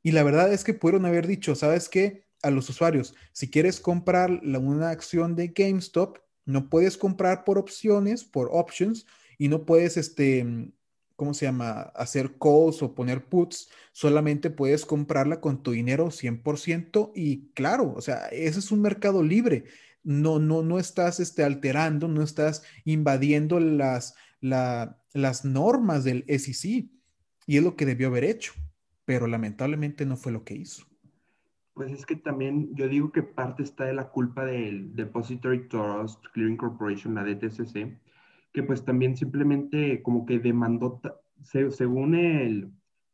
Y 0.04 0.12
la 0.12 0.24
verdad 0.24 0.52
es 0.54 0.64
que 0.64 0.74
pudieron 0.74 1.06
haber 1.06 1.26
dicho, 1.26 1.56
¿sabes 1.56 1.90
qué? 1.90 2.26
A 2.42 2.52
los 2.52 2.70
usuarios, 2.70 3.16
si 3.32 3.50
quieres 3.50 3.80
comprar 3.80 4.30
la, 4.44 4.60
una 4.60 4.90
acción 4.90 5.36
de 5.36 5.48
GameStop, 5.48 6.18
no 6.46 6.70
puedes 6.70 6.98
comprar 6.98 7.46
por 7.46 7.58
opciones, 7.58 8.26
por 8.26 8.50
options, 8.52 9.06
y 9.38 9.48
no 9.48 9.66
puedes, 9.66 9.96
este, 9.96 10.72
¿cómo 11.16 11.34
se 11.34 11.46
llama? 11.46 11.84
Hacer 11.96 12.38
calls 12.38 12.84
o 12.84 12.94
poner 12.94 13.26
puts, 13.26 13.70
solamente 13.94 14.50
puedes 14.50 14.86
comprarla 14.86 15.40
con 15.40 15.64
tu 15.64 15.72
dinero 15.72 16.12
100% 16.12 17.12
y 17.16 17.50
claro, 17.54 17.94
o 17.96 18.02
sea, 18.02 18.28
ese 18.28 18.60
es 18.60 18.72
un 18.72 18.82
mercado 18.82 19.24
libre. 19.24 19.66
No, 20.04 20.38
no, 20.38 20.64
no 20.64 20.80
estás 20.80 21.22
este, 21.22 21.44
alterando, 21.46 22.10
no 22.10 22.24
estás 22.24 22.64
invadiendo 22.84 23.62
las, 23.62 24.16
las 24.42 25.46
normas 25.46 26.04
del 26.04 26.26
SEC 26.28 26.90
y 27.48 27.58
es 27.58 27.64
lo 27.64 27.78
que 27.78 27.86
debió 27.86 28.08
haber 28.08 28.26
hecho, 28.26 28.54
pero 29.06 29.28
lamentablemente 29.28 30.06
no 30.06 30.16
fue 30.16 30.32
lo 30.32 30.44
que 30.44 30.56
hizo. 30.56 30.86
Pues 31.74 31.92
es 31.92 32.06
que 32.06 32.16
también 32.16 32.76
yo 32.76 32.88
digo 32.88 33.12
que 33.12 33.24
parte 33.24 33.64
está 33.64 33.86
de 33.86 33.94
la 33.94 34.10
culpa 34.10 34.46
del 34.46 34.96
Depository 34.96 35.68
Trust 35.68 36.24
Clearing 36.34 36.58
Corporation, 36.58 37.16
la 37.16 37.24
DTCC, 37.24 38.00
que 38.54 38.64
pues 38.64 38.86
también 38.86 39.18
simplemente 39.18 40.04
como 40.04 40.26
que 40.26 40.38
demandó, 40.38 41.02
según 41.42 42.14
el 42.14 42.72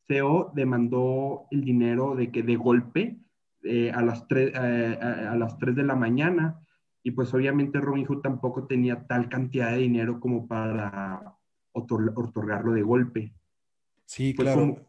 CEO, 0.07 0.51
demandó 0.53 1.45
el 1.51 1.63
dinero 1.63 2.15
de 2.15 2.31
que 2.31 2.43
de 2.43 2.57
golpe 2.57 3.17
eh, 3.63 3.91
a, 3.91 4.01
las 4.01 4.27
3, 4.27 4.51
eh, 4.53 4.99
a, 5.01 5.35
las 5.35 5.57
3 5.57 5.75
de 5.75 5.83
la 5.83 5.95
mañana 5.95 6.59
y 7.01 7.11
pues 7.11 7.33
obviamente 7.33 7.79
Robinhood 7.79 8.21
tampoco 8.21 8.67
tenía 8.67 9.07
tal 9.07 9.29
cantidad 9.29 9.71
de 9.71 9.77
dinero 9.77 10.19
como 10.19 10.47
para 10.47 11.37
otorgarlo 11.71 12.73
de 12.73 12.81
golpe. 12.81 13.33
Sí, 14.05 14.33
claro. 14.33 14.88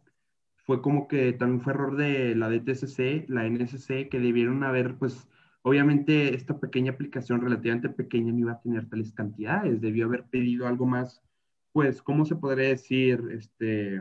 Fue 0.64 0.82
como 0.82 1.08
que 1.08 1.32
también 1.32 1.62
fue 1.62 1.72
error 1.72 1.96
de 1.96 2.34
la 2.34 2.48
DTCC, 2.48 3.28
la 3.28 3.46
NSC, 3.46 4.08
que 4.08 4.20
debieron 4.20 4.62
haber 4.64 4.96
pues 4.96 5.28
Obviamente 5.62 6.34
esta 6.34 6.58
pequeña 6.58 6.92
aplicación 6.92 7.42
relativamente 7.42 7.90
pequeña 7.90 8.32
no 8.32 8.38
iba 8.38 8.52
a 8.52 8.60
tener 8.60 8.88
tales 8.88 9.12
cantidades, 9.12 9.80
debió 9.80 10.06
haber 10.06 10.24
pedido 10.24 10.66
algo 10.66 10.86
más, 10.86 11.22
pues, 11.72 12.00
¿cómo 12.00 12.24
se 12.24 12.36
podría 12.36 12.68
decir? 12.68 13.22
Este, 13.30 14.00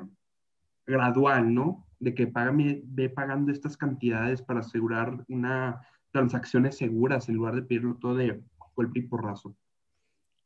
gradual, 0.87 1.53
¿no? 1.53 1.85
De 1.99 2.15
que 2.15 2.27
págame, 2.27 2.81
ve 2.85 3.09
pagando 3.09 3.51
estas 3.51 3.75
cantidades 3.75 4.41
para 4.41 4.61
asegurar 4.61 5.25
una 5.27 5.81
transacciones 6.11 6.77
seguras 6.77 7.29
en 7.29 7.35
lugar 7.35 7.55
de 7.55 7.61
pedirlo 7.61 7.95
todo 7.95 8.15
de 8.15 8.41
golpe 8.73 8.99
y 8.99 9.03
porrazo. 9.03 9.55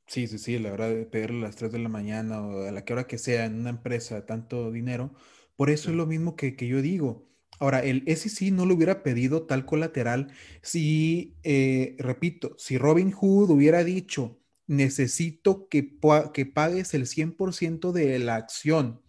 Sí, 0.08 0.28
sí, 0.28 0.38
sí, 0.38 0.60
la 0.60 0.72
verdad 0.72 0.90
de 0.90 1.06
pedirlo 1.06 1.38
a 1.38 1.42
las 1.44 1.56
3 1.56 1.72
de 1.72 1.80
la 1.80 1.90
mañana 1.90 2.42
o 2.42 2.68
a 2.68 2.72
la 2.72 2.84
que 2.84 2.92
hora 2.92 3.08
que 3.08 3.18
sea 3.18 3.46
en 3.46 3.60
una 3.60 3.70
empresa 3.70 4.26
tanto 4.26 4.72
dinero, 4.72 5.12
por 5.56 5.70
eso 5.70 5.90
es 5.90 5.96
lo 5.96 6.06
mismo 6.06 6.36
que, 6.36 6.56
que 6.56 6.68
yo 6.68 6.82
digo. 6.82 7.28
Ahora, 7.60 7.80
el 7.80 8.04
SEC 8.08 8.52
no 8.52 8.66
le 8.66 8.74
hubiera 8.74 9.04
pedido 9.04 9.46
tal 9.46 9.66
colateral 9.66 10.34
si, 10.62 11.38
eh, 11.44 11.96
repito, 12.00 12.56
si 12.58 12.78
Robin 12.78 13.12
Hood 13.12 13.52
hubiera 13.52 13.84
dicho, 13.84 14.40
necesito 14.68 15.68
que, 15.70 15.98
que 16.34 16.46
pagues 16.46 16.94
el 16.94 17.06
100% 17.06 17.92
de 17.92 18.20
la 18.20 18.36
acción, 18.36 19.02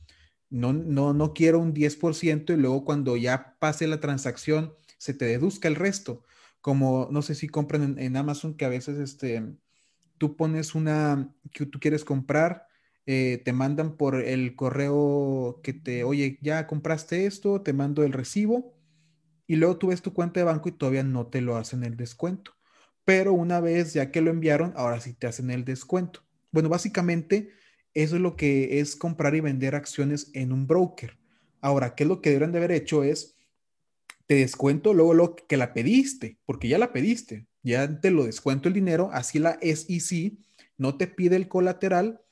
no, 0.50 0.72
no, 0.72 1.14
no 1.14 1.34
quiero 1.34 1.58
un 1.58 1.74
10% 1.74 2.52
y 2.52 2.56
luego 2.56 2.84
cuando 2.84 3.16
ya 3.16 3.56
pase 3.58 3.86
la 3.88 4.00
transacción 4.00 4.74
se 4.98 5.14
te 5.14 5.24
deduzca 5.24 5.68
el 5.68 5.74
resto. 5.76 6.22
Como 6.60 7.08
no 7.10 7.22
sé 7.22 7.34
si 7.34 7.48
compran 7.48 7.82
en, 7.82 7.98
en 7.98 8.16
Amazon 8.16 8.56
que 8.56 8.64
a 8.64 8.68
veces 8.68 8.98
este, 8.98 9.42
tú 10.18 10.36
pones 10.36 10.74
una 10.74 11.34
que 11.52 11.66
tú 11.66 11.80
quieres 11.80 12.04
comprar 12.04 12.66
eh, 13.06 13.42
te 13.44 13.52
mandan 13.52 13.96
por 13.96 14.16
el 14.16 14.56
correo 14.56 15.60
que 15.62 15.72
te, 15.72 16.04
oye, 16.04 16.38
ya 16.40 16.66
compraste 16.66 17.26
esto, 17.26 17.60
te 17.60 17.72
mando 17.72 18.02
el 18.02 18.12
recibo 18.12 18.74
y 19.46 19.56
luego 19.56 19.76
tú 19.76 19.88
ves 19.88 20.02
tu 20.02 20.14
cuenta 20.14 20.40
de 20.40 20.44
banco 20.44 20.68
y 20.68 20.72
todavía 20.72 21.02
no 21.02 21.26
te 21.26 21.40
lo 21.40 21.56
hacen 21.56 21.84
el 21.84 21.96
descuento. 21.96 22.52
Pero 23.04 23.34
una 23.34 23.60
vez 23.60 23.92
ya 23.92 24.10
que 24.10 24.22
lo 24.22 24.30
enviaron, 24.30 24.72
ahora 24.76 25.00
sí 25.00 25.12
te 25.12 25.26
hacen 25.26 25.50
el 25.50 25.64
descuento. 25.64 26.20
Bueno, 26.50 26.70
básicamente 26.70 27.50
eso 27.92 28.16
es 28.16 28.22
lo 28.22 28.36
que 28.36 28.80
es 28.80 28.96
comprar 28.96 29.34
y 29.34 29.40
vender 29.40 29.74
acciones 29.74 30.30
en 30.32 30.52
un 30.52 30.66
broker. 30.66 31.18
Ahora, 31.60 31.94
¿qué 31.94 32.04
es 32.04 32.08
lo 32.08 32.22
que 32.22 32.30
deberían 32.30 32.52
de 32.52 32.58
haber 32.58 32.72
hecho? 32.72 33.04
Es, 33.04 33.36
te 34.26 34.36
descuento 34.36 34.94
luego 34.94 35.12
lo 35.12 35.36
que 35.36 35.56
la 35.56 35.74
pediste, 35.74 36.38
porque 36.46 36.68
ya 36.68 36.78
la 36.78 36.92
pediste, 36.92 37.46
ya 37.62 38.00
te 38.00 38.10
lo 38.10 38.24
descuento 38.24 38.68
el 38.68 38.74
dinero, 38.74 39.10
así 39.12 39.38
la 39.38 39.58
SEC 39.60 40.38
no 40.78 40.96
te 40.96 41.06
pide 41.06 41.36
el 41.36 41.48
colateral 41.48 42.23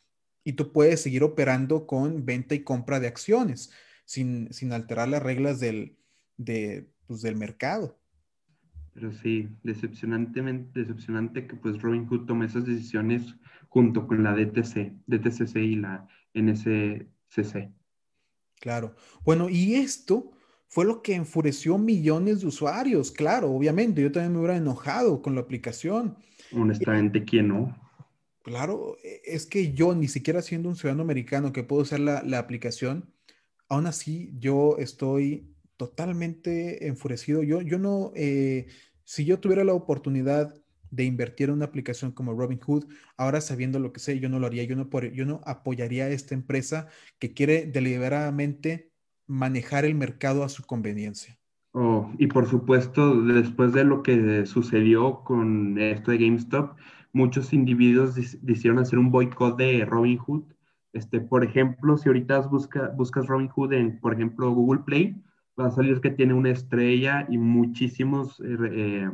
y 0.45 0.55
tú 0.55 0.73
puedes 0.73 1.01
seguir 1.01 1.23
operando 1.23 1.87
con 1.87 2.25
venta 2.25 2.55
y 2.55 2.63
compra 2.63 3.01
de 3.01 3.09
acciones 3.09 3.73
sin, 4.05 4.73
alterar 4.73 5.09
las 5.09 5.23
reglas 5.23 5.61
del, 5.61 5.97
pues, 7.07 7.23
del 7.23 7.37
mercado. 7.37 7.99
Pero 8.95 9.13
sí, 9.13 9.49
decepcionantemente, 9.63 10.81
decepcionante 10.81 11.47
que 11.47 11.57
pues 11.57 11.81
Robinhood 11.81 12.27
tome 12.27 12.45
esas 12.45 12.67
decisiones 12.67 13.35
junto 13.69 14.07
con 14.07 14.23
la 14.23 14.35
DTC, 14.35 14.93
DTCC 15.07 15.57
y 15.57 15.77
la 15.77 16.07
NSCC. 16.35 17.73
Claro. 18.61 18.95
Bueno, 19.25 19.49
y 19.49 19.77
esto 19.77 20.33
fue 20.69 20.85
lo 20.85 21.03
que 21.03 21.15
enfureció 21.15 21.79
millones 21.79 22.43
de 22.43 22.49
usuarios, 22.49 23.11
claro, 23.11 23.51
obviamente. 23.51 24.03
Yo 24.03 24.13
también 24.13 24.33
me 24.33 24.39
hubiera 24.41 24.57
enojado 24.57 25.23
con 25.23 25.35
la 25.35 25.41
aplicación. 25.41 26.17
Honestamente, 26.53 27.25
¿quién 27.25 27.49
no? 27.49 27.82
Claro, 28.43 28.97
e, 29.03 29.23
es 29.25 29.47
que 29.47 29.73
yo 29.73 29.95
ni 29.95 30.09
siquiera 30.09 30.43
siendo 30.43 30.69
un 30.69 30.77
ciudadano 30.77 31.03
americano 31.03 31.53
que 31.53 31.63
puedo 31.63 31.83
usar 31.83 32.01
la, 32.01 32.39
aplicación, 32.39 33.13
aún 33.69 33.87
así 33.87 34.33
yo 34.39 34.77
estoy 34.79 35.55
totalmente 35.77 36.87
enfurecido. 36.87 37.43
Yo, 37.43 37.63
yo 37.63 37.79
no, 37.79 38.13
eh, 38.15 38.67
si 39.05 39.25
yo 39.25 39.41
tuviera 39.41 39.65
la 39.65 39.75
oportunidad 39.75 40.55
de 40.91 41.05
invertir 41.05 41.49
en 41.49 41.55
una 41.55 41.65
aplicación 41.65 42.13
como 42.13 42.35
Robinhood, 42.35 42.85
ahora 43.17 43.41
sabiendo 43.41 43.79
lo 43.79 43.93
que 43.93 44.01
sé, 44.01 44.21
yo 44.21 44.29
no 44.29 44.39
lo 44.39 44.47
haría, 44.47 44.65
yo 44.65 44.77
no, 44.77 44.89
yo 45.13 45.25
no 45.25 45.41
apoyaría 45.47 46.05
a 46.05 46.11
esta 46.11 46.35
empresa 46.35 46.89
que 47.19 47.33
quiere 47.33 47.67
deliberadamente 47.67 48.93
manejar 49.27 49.87
el 49.87 49.95
mercado 49.95 50.45
a 50.45 50.51
su 50.51 50.65
conveniencia. 50.65 51.39
Oh, 51.73 52.13
y 52.19 52.27
por 52.27 52.47
supuesto, 52.47 53.23
después 53.23 53.73
de 53.73 53.85
lo 53.85 54.03
que 54.03 54.45
sucedió 54.45 55.25
con 55.25 55.79
esto 55.79 56.11
de 56.11 56.19
GameStop, 56.19 56.77
muchos 57.13 57.53
individuos 57.53 58.15
decidieron 58.15 58.79
hacer 58.79 58.99
un 58.99 59.11
boicot 59.11 59.57
de 59.57 59.85
Robinhood. 59.85 60.45
Este, 60.93 61.21
por 61.21 61.45
ejemplo, 61.45 61.97
si 61.97 62.09
ahorita 62.09 62.41
busca, 62.41 62.89
buscas 62.89 63.27
Robinhood 63.27 63.73
en, 63.73 64.01
por 64.01 64.15
ejemplo, 64.15 64.51
Google 64.53 64.83
Play, 64.85 65.23
va 65.59 65.67
a 65.67 65.71
salir 65.71 66.01
que 66.01 66.11
tiene 66.11 66.35
una 66.35 66.51
estrella 66.51 67.27
y 67.29 67.39
muchísimos 67.39 68.41
eh, 68.41 68.57
eh, 68.71 69.11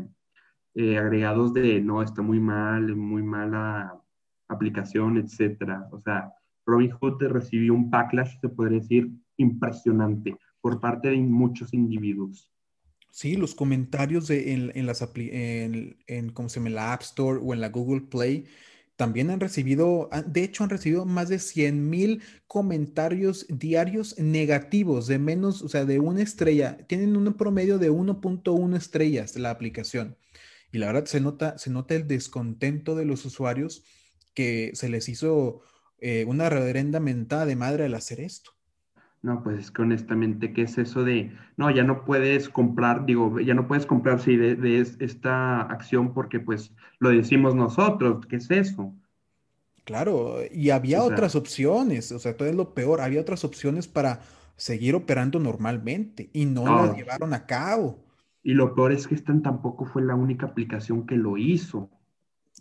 eh, 0.75 0.99
agregados 0.99 1.53
de 1.55 1.81
no, 1.81 2.03
está 2.03 2.23
muy 2.23 2.41
mal, 2.41 2.95
muy 2.97 3.23
mala 3.23 4.01
aplicación, 4.49 5.19
etcétera. 5.19 5.89
O 5.93 6.01
sea, 6.01 6.33
Robinhood 6.67 7.23
recibió 7.23 7.75
un 7.75 7.91
backlash, 7.91 8.39
se 8.41 8.49
podría 8.49 8.79
decir, 8.79 9.11
impresionante 9.37 10.37
por 10.61 10.81
parte 10.81 11.09
de 11.11 11.17
muchos 11.19 11.73
individuos. 11.73 12.51
Sí, 13.11 13.37
los 13.37 13.55
comentarios 13.55 14.29
de, 14.29 14.53
en, 14.53 14.87
las 14.87 15.03
en, 15.17 15.97
en, 16.07 16.31
¿cómo 16.31 16.49
se 16.49 16.61
la 16.61 16.93
App 16.93 17.03
Store 17.03 17.41
o 17.43 17.53
en 17.53 17.61
la 17.61 17.69
Google 17.69 18.03
Play, 18.03 18.47
también 18.99 19.31
han 19.31 19.39
recibido, 19.39 20.11
de 20.27 20.43
hecho 20.43 20.65
han 20.65 20.71
recibido 20.71 21.05
más 21.05 21.29
de 21.29 21.39
100 21.39 21.89
mil 21.89 22.21
comentarios 22.49 23.47
diarios 23.49 24.19
negativos 24.19 25.07
de 25.07 25.21
menos, 25.21 25.63
o 25.63 25.69
sea, 25.69 25.85
de 25.85 26.01
una 26.01 26.21
estrella. 26.21 26.79
Tienen 26.89 27.17
un 27.17 27.33
promedio 27.35 27.79
de 27.79 27.93
1.1 27.93 28.77
estrellas 28.77 29.37
la 29.37 29.51
aplicación. 29.51 30.17
Y 30.73 30.79
la 30.79 30.89
verdad 30.89 31.05
se 31.07 31.21
nota, 31.21 31.57
se 31.59 31.71
nota 31.71 31.95
el 31.95 32.09
descontento 32.09 32.97
de 32.97 33.05
los 33.05 33.25
usuarios 33.25 33.85
que 34.35 34.73
se 34.75 34.89
les 34.89 35.09
hizo 35.09 35.63
eh, 36.01 36.25
una 36.27 36.51
reverenda 36.51 36.99
mentada 36.99 37.47
de 37.47 37.55
madre 37.55 37.85
al 37.85 37.95
hacer 37.95 38.19
esto. 38.21 38.58
No, 39.21 39.43
pues 39.43 39.59
es 39.59 39.71
que 39.73 39.83
honestamente, 39.83 40.53
¿qué 40.53 40.63
es 40.63 40.79
eso 40.79 41.03
de, 41.03 41.33
no, 41.57 41.71
ya 41.73 41.83
no 41.83 42.05
puedes 42.05 42.49
comprar, 42.49 43.05
digo, 43.05 43.41
ya 43.41 43.53
no 43.53 43.67
puedes 43.67 43.85
comprar 43.85 44.21
sí, 44.21 44.37
de, 44.37 44.79
esta 45.01 45.63
acción 45.63 46.15
porque 46.15 46.39
pues 46.39 46.73
lo 47.01 47.11
decimos 47.11 47.57
nosotros, 47.57 48.25
¿qué 48.27 48.37
es 48.37 48.51
eso? 48.51 48.95
Claro, 49.85 50.37
y 50.53 50.71
había 50.71 51.03
otras 51.03 51.35
opciones, 51.35 52.13
o 52.13 52.19
sea, 52.19 52.37
todo 52.37 52.49
es 52.49 52.55
lo 52.55 52.75
peor, 52.75 53.01
había 53.01 53.21
otras 53.21 53.45
opciones 53.45 53.89
para 53.89 54.21
seguir 54.55 54.95
operando 54.95 55.41
normalmente 55.41 56.31
y 56.33 56.45
no 56.45 56.65
las 56.65 56.97
llevaron 56.97 57.33
a 57.35 57.47
cabo. 57.47 58.05
Y 58.45 58.53
lo 58.53 58.75
peor 58.75 58.93
es 58.93 59.09
que 59.09 59.15
esta 59.17 59.33
tampoco 59.43 59.85
fue 59.87 60.03
la 60.03 60.15
única 60.15 60.47
aplicación 60.47 61.07
que 61.07 61.17
lo 61.17 61.39
hizo. 61.39 61.91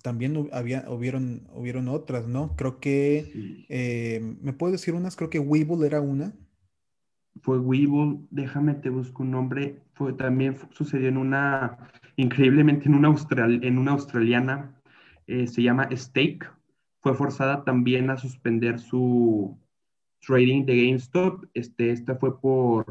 También 0.01 0.49
había, 0.53 0.89
hubieron, 0.89 1.47
hubieron 1.53 1.87
otras, 1.87 2.27
¿no? 2.27 2.55
Creo 2.55 2.79
que, 2.79 3.65
eh, 3.69 4.37
¿me 4.41 4.53
puedo 4.53 4.71
decir 4.71 4.93
unas? 4.93 5.15
Creo 5.15 5.29
que 5.29 5.39
Weeble 5.39 5.85
era 5.85 6.01
una 6.01 6.33
fue 7.41 7.59
Weeble, 7.59 8.19
déjame 8.29 8.75
te 8.75 8.89
busco 8.89 9.23
un 9.23 9.31
nombre, 9.31 9.81
fue, 9.93 10.13
también 10.13 10.57
sucedió 10.71 11.09
en 11.09 11.17
una, 11.17 11.77
increíblemente 12.15 12.85
en 12.87 12.95
una, 12.95 13.07
australiana, 13.91 14.73
eh, 15.27 15.47
se 15.47 15.63
llama 15.63 15.89
Stake, 15.91 16.47
fue 17.01 17.15
forzada 17.15 17.63
también 17.63 18.09
a 18.09 18.17
suspender 18.17 18.79
su 18.79 19.57
trading 20.25 20.65
de 20.65 20.85
GameStop, 20.85 21.45
este, 21.53 21.91
esta 21.91 22.15
fue 22.15 22.39
por 22.39 22.85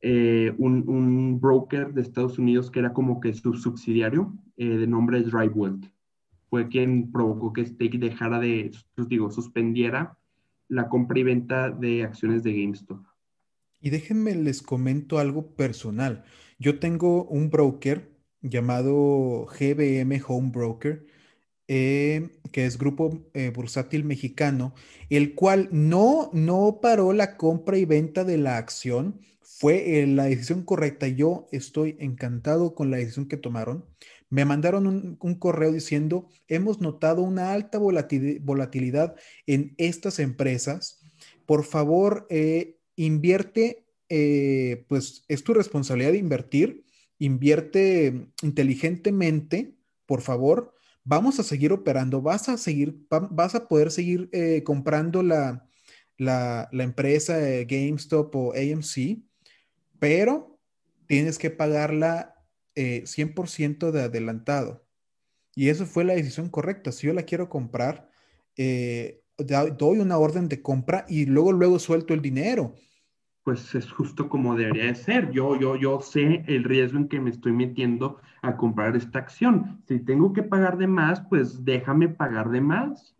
eh, 0.00 0.54
un, 0.58 0.88
un, 0.88 1.40
broker 1.40 1.92
de 1.92 2.02
Estados 2.02 2.38
Unidos 2.38 2.70
que 2.70 2.80
era 2.80 2.92
como 2.92 3.20
que 3.20 3.34
su 3.34 3.54
subsidiario, 3.54 4.32
eh, 4.56 4.68
de 4.68 4.86
nombre 4.86 5.22
DriveWealth, 5.22 5.86
fue 6.48 6.68
quien 6.68 7.10
provocó 7.10 7.52
que 7.52 7.66
Stake 7.66 7.98
dejara 7.98 8.38
de, 8.38 8.70
digo, 8.96 9.30
suspendiera 9.30 10.16
la 10.68 10.88
compra 10.88 11.18
y 11.18 11.22
venta 11.22 11.70
de 11.70 12.04
acciones 12.04 12.42
de 12.42 12.52
GameStop. 12.52 13.04
Y 13.80 13.90
déjenme 13.90 14.34
les 14.34 14.62
comento 14.62 15.18
algo 15.18 15.54
personal. 15.54 16.24
Yo 16.58 16.78
tengo 16.78 17.24
un 17.24 17.50
broker 17.50 18.10
llamado 18.40 19.46
GBM 19.46 20.22
Home 20.26 20.50
Broker, 20.50 21.06
eh, 21.68 22.30
que 22.52 22.66
es 22.66 22.78
Grupo 22.78 23.28
eh, 23.34 23.50
Bursátil 23.50 24.04
Mexicano, 24.04 24.74
el 25.10 25.34
cual 25.34 25.68
no, 25.72 26.30
no 26.32 26.78
paró 26.80 27.12
la 27.12 27.36
compra 27.36 27.76
y 27.78 27.84
venta 27.84 28.24
de 28.24 28.38
la 28.38 28.56
acción. 28.56 29.20
Fue 29.42 30.00
eh, 30.02 30.06
la 30.06 30.24
decisión 30.24 30.62
correcta. 30.64 31.08
Yo 31.08 31.48
estoy 31.50 31.96
encantado 31.98 32.74
con 32.74 32.90
la 32.90 32.98
decisión 32.98 33.26
que 33.26 33.36
tomaron. 33.36 33.84
Me 34.30 34.44
mandaron 34.44 34.86
un, 34.86 35.16
un 35.20 35.34
correo 35.36 35.72
diciendo, 35.72 36.28
hemos 36.48 36.80
notado 36.80 37.22
una 37.22 37.52
alta 37.52 37.78
volatilidad 37.78 39.16
en 39.46 39.74
estas 39.78 40.18
empresas. 40.18 41.00
Por 41.46 41.64
favor, 41.64 42.26
invierte, 42.96 43.86
eh, 44.08 44.84
pues 44.88 45.24
es 45.28 45.44
tu 45.44 45.54
responsabilidad 45.54 46.12
de 46.12 46.18
invertir, 46.18 46.84
invierte 47.18 48.28
inteligentemente, 48.42 49.74
por 50.06 50.22
favor, 50.22 50.74
vamos 51.04 51.38
a 51.38 51.42
seguir 51.42 51.72
operando, 51.72 52.22
vas 52.22 52.48
a 52.48 52.56
seguir, 52.56 53.06
vas 53.30 53.54
a 53.54 53.68
poder 53.68 53.90
seguir 53.90 54.28
eh, 54.32 54.62
comprando 54.64 55.22
la, 55.22 55.68
la, 56.16 56.68
empresa 56.72 57.38
GameStop 57.66 58.34
o 58.34 58.52
AMC, 58.52 59.18
pero 59.98 60.58
tienes 61.06 61.38
que 61.38 61.50
pagarla 61.50 62.34
100% 62.74 63.88
eh, 63.88 63.92
de 63.92 64.02
adelantado. 64.02 64.84
Y 65.54 65.68
eso 65.70 65.86
fue 65.86 66.04
la 66.04 66.14
decisión 66.14 66.50
correcta. 66.50 66.92
Si 66.92 67.06
yo 67.06 67.14
la 67.14 67.22
quiero 67.22 67.48
comprar, 67.48 68.10
doy 68.56 69.98
una 69.98 70.18
orden 70.18 70.48
de 70.48 70.60
compra 70.60 71.06
y 71.08 71.24
luego, 71.24 71.52
luego 71.52 71.78
suelto 71.78 72.12
el 72.12 72.20
dinero 72.20 72.74
pues 73.46 73.76
es 73.76 73.92
justo 73.92 74.28
como 74.28 74.56
debería 74.56 74.86
de 74.86 74.96
ser. 74.96 75.30
Yo, 75.30 75.54
yo, 75.54 75.76
yo 75.76 76.00
sé 76.00 76.42
el 76.48 76.64
riesgo 76.64 76.98
en 76.98 77.06
que 77.06 77.20
me 77.20 77.30
estoy 77.30 77.52
metiendo 77.52 78.18
a 78.42 78.56
comprar 78.56 78.96
esta 78.96 79.20
acción. 79.20 79.84
Si 79.86 80.00
tengo 80.00 80.32
que 80.32 80.42
pagar 80.42 80.76
de 80.78 80.88
más, 80.88 81.20
pues 81.28 81.64
déjame 81.64 82.08
pagar 82.08 82.50
de 82.50 82.60
más. 82.60 83.14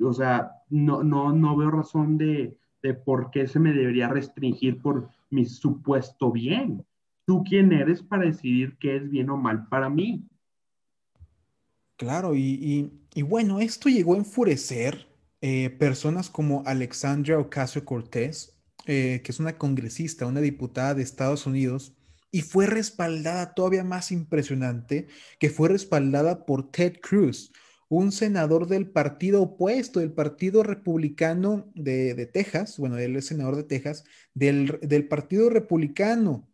O 0.00 0.12
sea, 0.12 0.52
no, 0.70 1.02
no, 1.02 1.32
no 1.32 1.56
veo 1.56 1.72
razón 1.72 2.16
de, 2.16 2.56
de 2.80 2.94
por 2.94 3.32
qué 3.32 3.48
se 3.48 3.58
me 3.58 3.72
debería 3.72 4.06
restringir 4.06 4.80
por 4.80 5.08
mi 5.30 5.46
supuesto 5.46 6.30
bien. 6.30 6.86
¿Tú 7.24 7.42
quién 7.42 7.72
eres 7.72 8.04
para 8.04 8.26
decidir 8.26 8.76
qué 8.78 8.94
es 8.98 9.10
bien 9.10 9.30
o 9.30 9.36
mal 9.36 9.66
para 9.66 9.90
mí? 9.90 10.24
Claro, 11.96 12.36
y, 12.36 12.88
y, 13.12 13.22
bueno, 13.22 13.58
esto 13.58 13.88
llegó 13.88 14.14
a 14.14 14.18
enfurecer 14.18 15.08
eh, 15.40 15.70
personas 15.70 16.30
como 16.30 16.62
Alexandra 16.66 17.40
Ocasio 17.40 17.84
Cortés, 17.84 18.56
eh, 18.86 19.20
que 19.24 19.32
es 19.32 19.40
una 19.40 19.58
congresista, 19.58 20.26
una 20.26 20.40
diputada 20.40 20.94
de 20.94 21.02
Estados 21.02 21.46
Unidos, 21.46 21.94
y 22.32 22.40
fue 22.40 22.66
respaldada 22.66 23.54
todavía 23.54 23.84
más 23.84 24.10
impresionante, 24.10 25.06
que 25.38 25.50
fue 25.50 25.68
respaldada 25.68 26.46
por 26.46 26.70
Ted 26.70 26.94
Cruz, 27.00 27.52
un 27.88 28.10
senador 28.10 28.68
del 28.68 28.88
partido 28.88 29.42
opuesto, 29.42 30.00
del 30.00 30.12
Partido 30.12 30.62
Republicano 30.62 31.70
de, 31.74 32.26
Texas, 32.32 32.78
bueno, 32.78 32.96
él 32.96 33.16
es 33.16 33.26
senador 33.26 33.54
de 33.54 33.64
Texas, 33.64 34.04
del, 34.32 35.06
Partido 35.08 35.50
Republicano. 35.50 36.48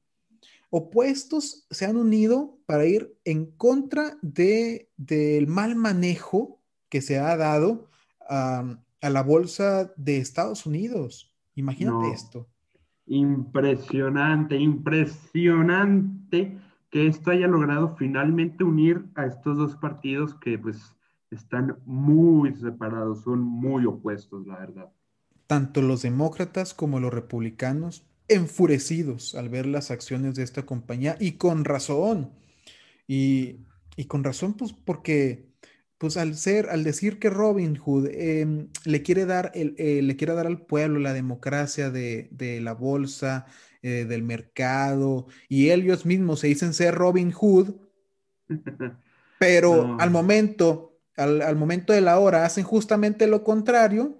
Opuestos 0.71 1.65
se 1.71 1.85
han 1.85 1.97
unido 1.97 2.59
para 2.67 2.87
ir 2.87 3.17
en 3.25 3.47
contra 3.53 4.19
de, 4.21 4.91
del 4.97 5.47
mal 5.47 5.77
manejo 5.77 6.61
que 6.89 7.03
se 7.03 7.19
ha 7.19 7.37
dado 7.37 7.89
a 8.29 8.81
la 9.01 9.23
bolsa 9.23 9.93
de 9.97 10.17
Estados 10.19 10.67
Unidos. 10.67 11.28
Imagínate 11.59 12.13
esto. 12.13 12.49
Impresionante, 13.07 14.57
impresionante 14.57 16.57
que 16.89 17.09
esto 17.09 17.33
haya 17.33 17.49
logrado 17.49 17.97
finalmente 17.97 18.63
unir 18.63 19.05
a 19.17 19.27
estos 19.27 19.59
dos 19.59 19.77
partidos 19.77 20.35
que 20.37 20.57
pues 20.57 20.95
están 21.33 21.79
muy 21.85 22.55
separados, 22.55 23.23
son 23.23 23.41
muy 23.41 23.87
opuestos, 23.87 24.47
la 24.47 24.59
verdad. 24.59 24.93
Tanto 25.49 25.83
los 25.83 26.03
demócratas 26.03 26.75
como 26.75 27.01
los 27.01 27.13
republicanos 27.13 28.07
enfurecidos 28.29 29.35
al 29.35 29.49
ver 29.49 29.67
las 29.67 29.91
acciones 29.91 30.37
de 30.37 30.45
esta 30.45 30.65
compañía 30.65 31.17
y 31.19 31.33
con 31.33 31.65
razón. 31.65 32.31
Y, 33.09 33.67
y 33.97 34.05
con 34.05 34.23
razón, 34.23 34.55
pues 34.55 34.73
porque 34.73 35.48
pues 35.99 36.17
al 36.17 36.37
ser, 36.37 36.71
al 36.71 36.85
decir 36.85 37.19
que 37.19 37.29
Robin 37.29 37.77
Hood 37.77 38.07
em, 38.13 38.69
le, 38.85 39.03
quiere 39.03 39.27
dar 39.27 39.51
el, 39.55 39.75
eh, 39.79 40.01
le 40.01 40.17
quiere 40.17 40.33
dar 40.33 40.47
al 40.47 40.63
pueblo 40.63 41.01
la 41.01 41.13
democracia 41.13 41.91
de, 41.91 42.61
la 42.63 42.73
bolsa, 42.73 43.47
eh, 43.83 44.05
del 44.05 44.23
mercado, 44.23 45.27
y 45.49 45.71
ellos 45.71 46.07
mismos 46.07 46.41
se 46.41 46.47
dicen 46.47 46.73
ser 46.73 46.95
Robin 46.95 47.33
Hood, 47.33 47.75
pero 49.41 49.97
al 49.99 50.11
momento, 50.11 50.99
al, 51.17 51.57
momento 51.57 51.93
de 51.93 52.01
la 52.01 52.19
hora, 52.21 52.45
hacen 52.45 52.65
justamente 52.65 53.27
lo 53.27 53.43
contrario. 53.43 54.17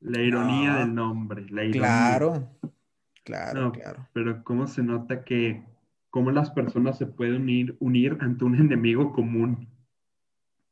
La 0.00 0.20
ironía 0.20 0.74
del 0.76 0.94
nombre, 0.94 1.46
la 1.50 1.64
ironía. 1.64 1.80
Claro, 1.80 2.58
claro, 3.24 3.72
claro. 3.72 4.08
Pero 4.12 4.42
cómo 4.42 4.66
se 4.66 4.82
nota 4.82 5.24
que 5.24 5.64
cómo 6.10 6.32
las 6.32 6.50
personas 6.50 6.98
se 6.98 7.06
pueden 7.06 7.42
unir, 7.42 7.76
unir 7.78 8.16
ante 8.20 8.44
un 8.44 8.56
enemigo 8.56 9.12
común. 9.12 9.68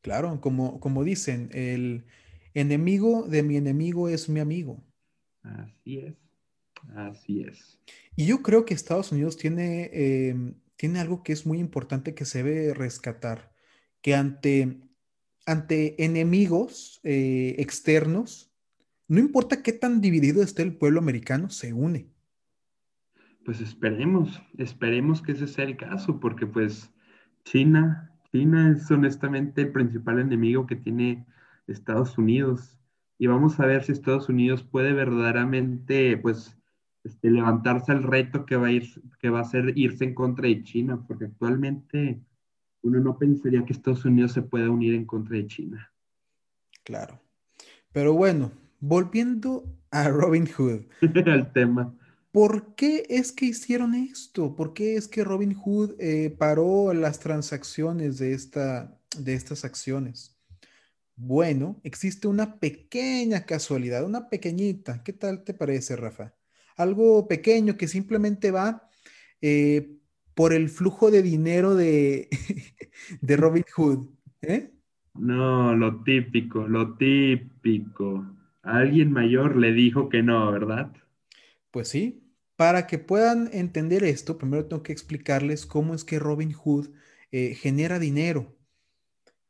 Claro, 0.05 0.39
como, 0.43 0.81
como 0.81 1.03
dicen, 1.03 1.49
el 1.55 2.05
enemigo 2.53 3.27
de 3.27 3.43
mi 3.43 3.57
enemigo 3.57 4.11
es 4.11 4.29
mi 4.29 4.39
amigo. 4.39 4.85
Así 5.43 5.97
es, 5.97 6.15
así 6.95 7.41
es. 7.41 7.81
Y 8.15 8.27
yo 8.27 8.43
creo 8.43 8.67
que 8.67 8.75
Estados 8.75 9.13
Unidos 9.13 9.39
tiene, 9.39 9.89
em, 9.95 10.57
tiene 10.77 11.01
algo 11.01 11.23
que 11.23 11.33
es 11.33 11.47
muy 11.47 11.59
importante 11.59 12.15
que 12.15 12.27
se 12.27 12.43
debe 12.43 12.75
rescatar, 12.75 13.51
que 14.03 14.15
ante, 14.15 14.79
ante 15.47 16.05
enemigos 16.05 17.01
eh, 17.03 17.55
externos, 17.57 18.53
no 19.09 19.21
importa 19.21 19.63
qué 19.63 19.73
tan 19.73 20.03
dividido 20.03 20.43
esté 20.43 20.65
el 20.65 20.77
pueblo 20.77 21.01
americano, 21.01 21.49
se 21.49 21.73
une. 21.73 22.11
Pues 23.47 23.63
esperemos, 23.63 24.43
esperemos 24.59 25.23
que 25.23 25.33
ese 25.33 25.47
sea 25.47 25.65
el 25.65 25.79
caso, 25.79 26.21
porque 26.21 26.47
pues 26.47 26.91
China, 27.47 28.14
China 28.35 28.73
es 28.77 28.91
honestamente 28.91 29.63
el 29.63 29.71
principal 29.71 30.19
enemigo 30.19 30.67
que 30.67 30.75
tiene 30.75 31.25
Estados 31.69 32.19
Unidos. 32.19 32.77
Y 33.17 33.29
vamos 33.29 33.61
a 33.61 33.67
ver 33.67 33.85
si 33.85 33.93
Estados 33.93 34.29
Unidos 34.29 34.65
puede 34.65 34.93
verdaderamente, 34.93 36.17
pues, 36.17 36.59
este, 37.05 37.31
levantarse 37.31 37.93
al 37.93 38.03
reto 38.03 38.45
que 38.45 38.57
va 38.57 38.67
a, 38.67 38.73
ir, 38.73 38.89
que 39.21 39.31
va 39.31 39.39
a 39.39 39.45
ser 39.45 39.79
irse 39.79 40.03
en 40.03 40.15
contra 40.15 40.49
de 40.49 40.65
China, 40.65 41.05
porque 41.07 41.27
actualmente 41.27 42.21
uno 42.83 42.99
no 42.99 43.17
pensaría 43.17 43.65
que 43.65 43.73
Estados 43.73 44.05
Unidos 44.05 44.33
se 44.33 44.43
pueda 44.43 44.69
unir 44.69 44.95
en 44.95 45.05
contra 45.05 45.37
de 45.37 45.47
China. 45.47 45.93
Claro. 46.83 47.21
Pero 47.93 48.15
bueno, 48.15 48.51
volviendo 48.81 49.65
a 49.93 50.09
Robin 50.09 50.49
Hood. 50.49 50.87
El 51.01 51.53
tema. 51.53 51.95
¿Por 52.35 52.75
qué 52.75 53.07
es 53.11 53.31
que 53.31 53.47
hicieron 53.47 53.95
esto? 53.95 54.57
¿Por 54.57 54.75
qué 54.75 54.97
es 54.97 55.07
que 55.07 55.23
Robin 55.23 55.55
Hood 55.55 55.93
eh, 56.01 56.35
paró 56.37 56.93
las 56.93 57.21
transacciones 57.21 58.19
de, 58.19 58.33
esta, 58.33 58.99
de 59.17 59.35
estas 59.35 59.65
acciones? 59.65 60.37
Bueno, 61.15 61.81
existe 61.85 62.27
una 62.27 62.59
pequeña 62.59 63.47
casualidad, 63.47 64.05
una 64.05 64.29
pequeñita. 64.29 65.05
¿Qué 65.05 65.13
tal 65.13 65.45
te 65.45 65.55
parece, 65.55 65.95
Rafa? 65.95 66.35
Algo 66.77 67.29
pequeño 67.29 67.77
que 67.77 67.87
simplemente 67.87 68.51
va 68.51 68.83
eh, 69.41 69.97
por 70.35 70.53
el 70.53 70.71
flujo 70.71 71.13
de 71.13 71.23
dinero 71.23 71.77
de, 71.77 72.29
de 73.21 73.37
Robin 73.37 73.65
Hood. 73.77 74.09
¿eh? 74.43 74.73
No, 75.15 75.73
lo 75.77 76.03
típico, 76.03 76.67
lo 76.67 76.97
típico. 76.97 78.27
Alguien 78.63 79.13
mayor 79.13 79.55
le 79.55 79.73
dijo 79.73 80.09
que 80.09 80.25
no, 80.25 80.51
¿verdad? 80.51 80.93
Pues 81.71 81.87
sí. 81.91 82.24
Para 82.57 82.87
que 82.87 82.99
puedan 82.99 83.51
entender 83.53 84.05
esto, 84.05 84.39
primero 84.39 84.67
tengo 84.67 84.83
que 84.83 84.93
explicarles 84.93 85.67
cómo 85.67 85.95
es 85.95 86.05
que 86.05 86.19
Robin 86.19 86.53
Hood 86.53 86.91
eh, 87.33 87.55
genera 87.55 87.99
dinero. 87.99 88.57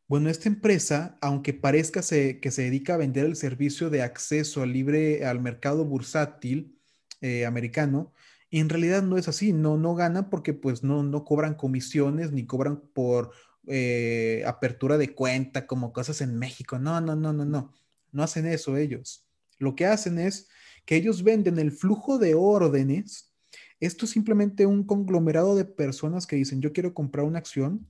Bueno, 0.07 0.31
esta 0.31 0.49
empresa, 0.49 1.19
aunque 1.21 1.55
parezca 1.55 2.01
que 2.01 2.51
se 2.51 2.63
dedica 2.63 2.95
a 2.95 2.99
vender 2.99 3.25
el 3.25 3.37
servicio 3.37 3.91
de 3.91 4.03
acceso 4.03 4.65
libre 4.67 5.25
al 5.25 5.41
mercado 5.41 5.85
bursátil 5.85 6.79
eh, 7.21 7.47
americano, 7.47 8.13
en 8.51 8.69
realidad 8.69 9.03
no 9.03 9.19
es 9.19 9.29
así, 9.29 9.53
no, 9.53 9.77
no 9.77 9.95
ganan 9.95 10.31
porque 10.31 10.55
pues 10.55 10.83
no, 10.83 11.03
no 11.03 11.25
cobran 11.25 11.55
comisiones 11.55 12.33
ni 12.33 12.47
cobran 12.47 12.81
por 12.93 13.33
eh, 13.67 14.45
apertura 14.47 14.99
de 14.99 15.15
cuenta 15.15 15.67
como 15.67 15.93
cosas 15.93 16.21
en 16.21 16.39
México. 16.39 16.79
No, 16.79 17.01
no, 17.01 17.17
no, 17.17 17.33
no, 17.33 17.45
no. 17.45 17.73
No 18.13 18.23
hacen 18.23 18.47
eso 18.47 18.77
ellos. 18.77 19.27
Lo 19.59 19.75
que 19.75 19.87
hacen 19.87 20.19
es 20.19 20.49
que 20.85 20.97
ellos 20.97 21.23
venden 21.23 21.59
el 21.59 21.73
flujo 21.73 22.19
de 22.19 22.35
órdenes. 22.35 23.33
Esto 23.81 24.05
es 24.05 24.13
simplemente 24.13 24.67
un 24.67 24.85
conglomerado 24.85 25.57
de 25.57 25.65
personas 25.65 26.27
que 26.27 26.37
dicen, 26.37 26.61
yo 26.61 26.73
quiero 26.73 26.95
comprar 26.95 27.27
una 27.27 27.39
acción, 27.39 27.87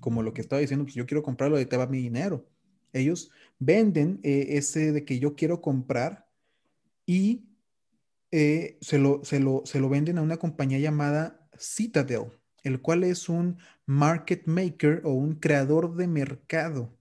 como 0.00 0.22
lo 0.22 0.32
que 0.32 0.40
estaba 0.40 0.60
diciendo, 0.60 0.84
pues 0.84 0.94
yo 0.94 1.06
quiero 1.06 1.22
comprarlo, 1.22 1.56
de 1.56 1.66
te 1.66 1.76
va 1.76 1.86
mi 1.86 1.98
dinero. 1.98 2.46
Ellos 2.92 3.30
venden 3.58 4.18
eh, 4.22 4.46
ese 4.50 4.92
de 4.92 5.04
que 5.04 5.18
yo 5.18 5.36
quiero 5.36 5.60
comprar 5.60 6.26
y 7.06 7.44
eh, 8.30 8.78
se, 8.80 8.98
lo, 8.98 9.24
se, 9.24 9.40
lo, 9.40 9.62
se 9.64 9.80
lo 9.80 9.88
venden 9.88 10.18
a 10.18 10.22
una 10.22 10.38
compañía 10.38 10.78
llamada 10.78 11.48
Citadel, 11.58 12.32
el 12.62 12.80
cual 12.80 13.04
es 13.04 13.28
un 13.28 13.58
market 13.86 14.46
maker 14.46 15.02
o 15.04 15.12
un 15.12 15.34
creador 15.34 15.94
de 15.94 16.06
mercado. 16.06 16.96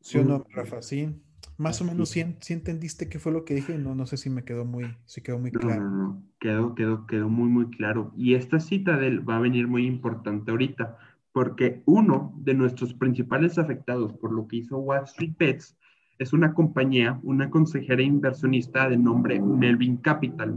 ¿Sí 0.00 0.18
o 0.18 0.24
no, 0.24 0.46
Rafa? 0.50 0.82
Sí. 0.82 1.14
Más 1.60 1.82
o 1.82 1.84
menos 1.84 2.08
si 2.08 2.22
entendiste 2.54 3.10
qué 3.10 3.18
fue 3.18 3.32
lo 3.32 3.44
que 3.44 3.52
dije, 3.52 3.76
no, 3.76 3.94
no 3.94 4.06
sé 4.06 4.16
si 4.16 4.30
me 4.30 4.44
quedó 4.44 4.64
muy, 4.64 4.96
si 5.04 5.20
quedó 5.20 5.38
muy 5.38 5.50
claro. 5.50 5.84
No, 5.84 5.90
no, 5.90 6.02
no, 6.04 6.22
quedó, 6.38 6.74
quedó, 6.74 7.06
quedó 7.06 7.28
muy, 7.28 7.50
muy 7.50 7.68
claro. 7.68 8.14
Y 8.16 8.32
esta 8.32 8.60
cita 8.60 8.96
de 8.96 9.08
él 9.08 9.28
va 9.28 9.36
a 9.36 9.40
venir 9.40 9.68
muy 9.68 9.84
importante 9.84 10.52
ahorita, 10.52 10.96
porque 11.32 11.82
uno 11.84 12.32
de 12.38 12.54
nuestros 12.54 12.94
principales 12.94 13.58
afectados 13.58 14.14
por 14.14 14.32
lo 14.32 14.48
que 14.48 14.56
hizo 14.56 14.78
Wall 14.78 15.04
Street 15.04 15.34
Bets 15.38 15.76
es 16.18 16.32
una 16.32 16.54
compañía, 16.54 17.20
una 17.24 17.50
consejera 17.50 18.00
inversionista 18.00 18.88
de 18.88 18.96
nombre 18.96 19.38
Melvin 19.38 19.98
Capital. 19.98 20.56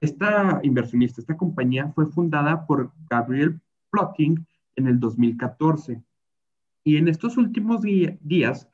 Esta 0.00 0.60
inversionista, 0.62 1.20
esta 1.20 1.36
compañía 1.36 1.90
fue 1.96 2.06
fundada 2.06 2.64
por 2.64 2.92
Gabriel 3.10 3.60
Plotting 3.90 4.46
en 4.76 4.86
el 4.86 5.00
2014. 5.00 6.00
Y 6.84 6.96
en 6.96 7.08
estos 7.08 7.36
últimos 7.36 7.82
días 7.82 8.68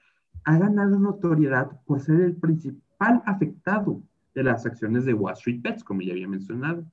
ha 0.48 0.56
ganado 0.56 0.98
notoriedad 0.98 1.78
por 1.84 2.00
ser 2.00 2.22
el 2.22 2.34
principal 2.34 3.22
afectado 3.26 4.02
de 4.34 4.42
las 4.42 4.64
acciones 4.64 5.04
de 5.04 5.12
Wall 5.12 5.34
Street 5.34 5.60
Bets, 5.60 5.84
como 5.84 6.00
ya 6.00 6.12
había 6.12 6.26
mencionado. 6.26 6.90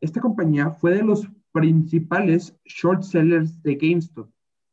Esta 0.00 0.20
compañía 0.20 0.70
fue 0.70 0.96
de 0.96 1.04
los 1.04 1.28
principales 1.52 2.58
short 2.64 3.04
sellers 3.04 3.62
de 3.62 3.76
GameStop 3.76 4.28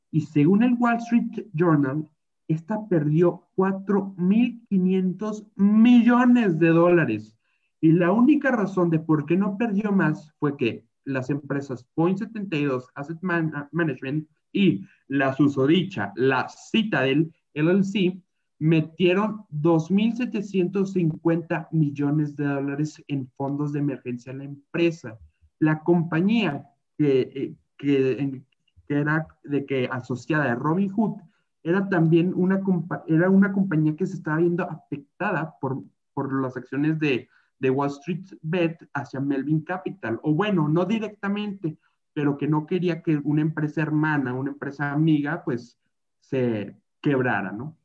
y 0.09 0.21
según 0.21 0.63
el 0.63 0.73
Wall 0.79 0.97
Street 0.97 1.45
Journal, 1.53 2.09
esta 2.47 2.87
perdió 2.87 3.47
4.500 3.55 5.45
millones 5.55 6.57
de 6.57 6.69
dólares. 6.69 7.37
Y 7.81 7.91
la 7.91 8.11
única 8.11 8.49
razón 8.49 8.89
de 8.89 8.97
por 8.97 9.27
qué 9.27 9.37
no 9.37 9.59
perdió 9.59 9.91
más 9.91 10.33
fue 10.39 10.57
que 10.57 10.87
las 11.03 11.29
empresas 11.29 11.87
Point72 11.95 12.85
Asset 12.95 13.19
Management 13.21 14.27
y 14.51 14.87
la 15.07 15.33
susodicha, 15.33 16.13
la 16.15 16.49
Citadel, 16.49 17.31
LLC, 17.53 18.21
metieron 18.59 19.45
2.750 19.49 21.67
millones 21.71 22.35
de 22.35 22.45
dólares 22.45 23.03
en 23.07 23.27
fondos 23.35 23.73
de 23.73 23.79
emergencia 23.79 24.31
a 24.31 24.35
la 24.35 24.43
empresa. 24.43 25.17
La 25.59 25.83
compañía 25.83 26.69
que, 26.97 27.21
eh, 27.21 27.55
que, 27.77 28.43
era 28.87 29.27
de 29.43 29.65
que 29.65 29.89
asociada 29.91 30.51
a 30.51 30.55
Robin 30.55 30.89
Hood 30.89 31.21
era 31.63 31.87
también 31.89 32.33
una, 32.35 32.61
era 33.07 33.29
una 33.29 33.51
compañía 33.51 33.95
que 33.95 34.05
se 34.05 34.17
estaba 34.17 34.37
viendo 34.37 34.69
afectada 34.69 35.55
por, 35.59 35.83
por 36.13 36.41
las 36.41 36.57
acciones 36.57 36.99
de, 36.99 37.29
de 37.59 37.69
Wall 37.69 37.89
Street 37.89 38.25
Bet 38.41 38.87
hacia 38.93 39.19
Melvin 39.19 39.61
Capital. 39.61 40.19
O 40.23 40.33
bueno, 40.33 40.67
no 40.67 40.85
directamente, 40.85 41.77
pero 42.13 42.37
que 42.37 42.47
no 42.47 42.65
quería 42.65 43.01
que 43.01 43.17
una 43.23 43.41
empresa 43.41 43.81
hermana, 43.81 44.33
una 44.33 44.51
empresa 44.51 44.91
amiga, 44.91 45.43
pues 45.43 45.77
se 46.19 46.75
quebrara, 47.01 47.51
¿no? 47.51 47.77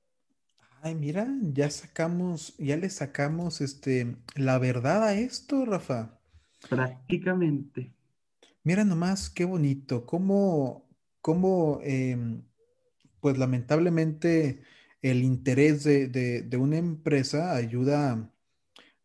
Ay, 0.82 0.94
mira, 0.94 1.26
ya 1.40 1.68
sacamos, 1.70 2.56
ya 2.58 2.76
le 2.76 2.90
sacamos 2.90 3.60
este, 3.60 4.16
la 4.34 4.58
verdad 4.58 5.02
a 5.02 5.14
esto, 5.14 5.64
Rafa. 5.64 6.20
Prácticamente. 6.68 7.92
Mira 8.62 8.84
nomás 8.84 9.30
qué 9.30 9.44
bonito, 9.44 10.06
cómo, 10.06 10.88
cómo 11.20 11.80
em, 11.82 12.42
pues 13.20 13.38
lamentablemente 13.38 14.62
el 15.02 15.22
interés 15.24 15.84
de, 15.84 16.08
de, 16.08 16.56
una 16.56 16.76
empresa 16.76 17.54
ayuda, 17.54 18.30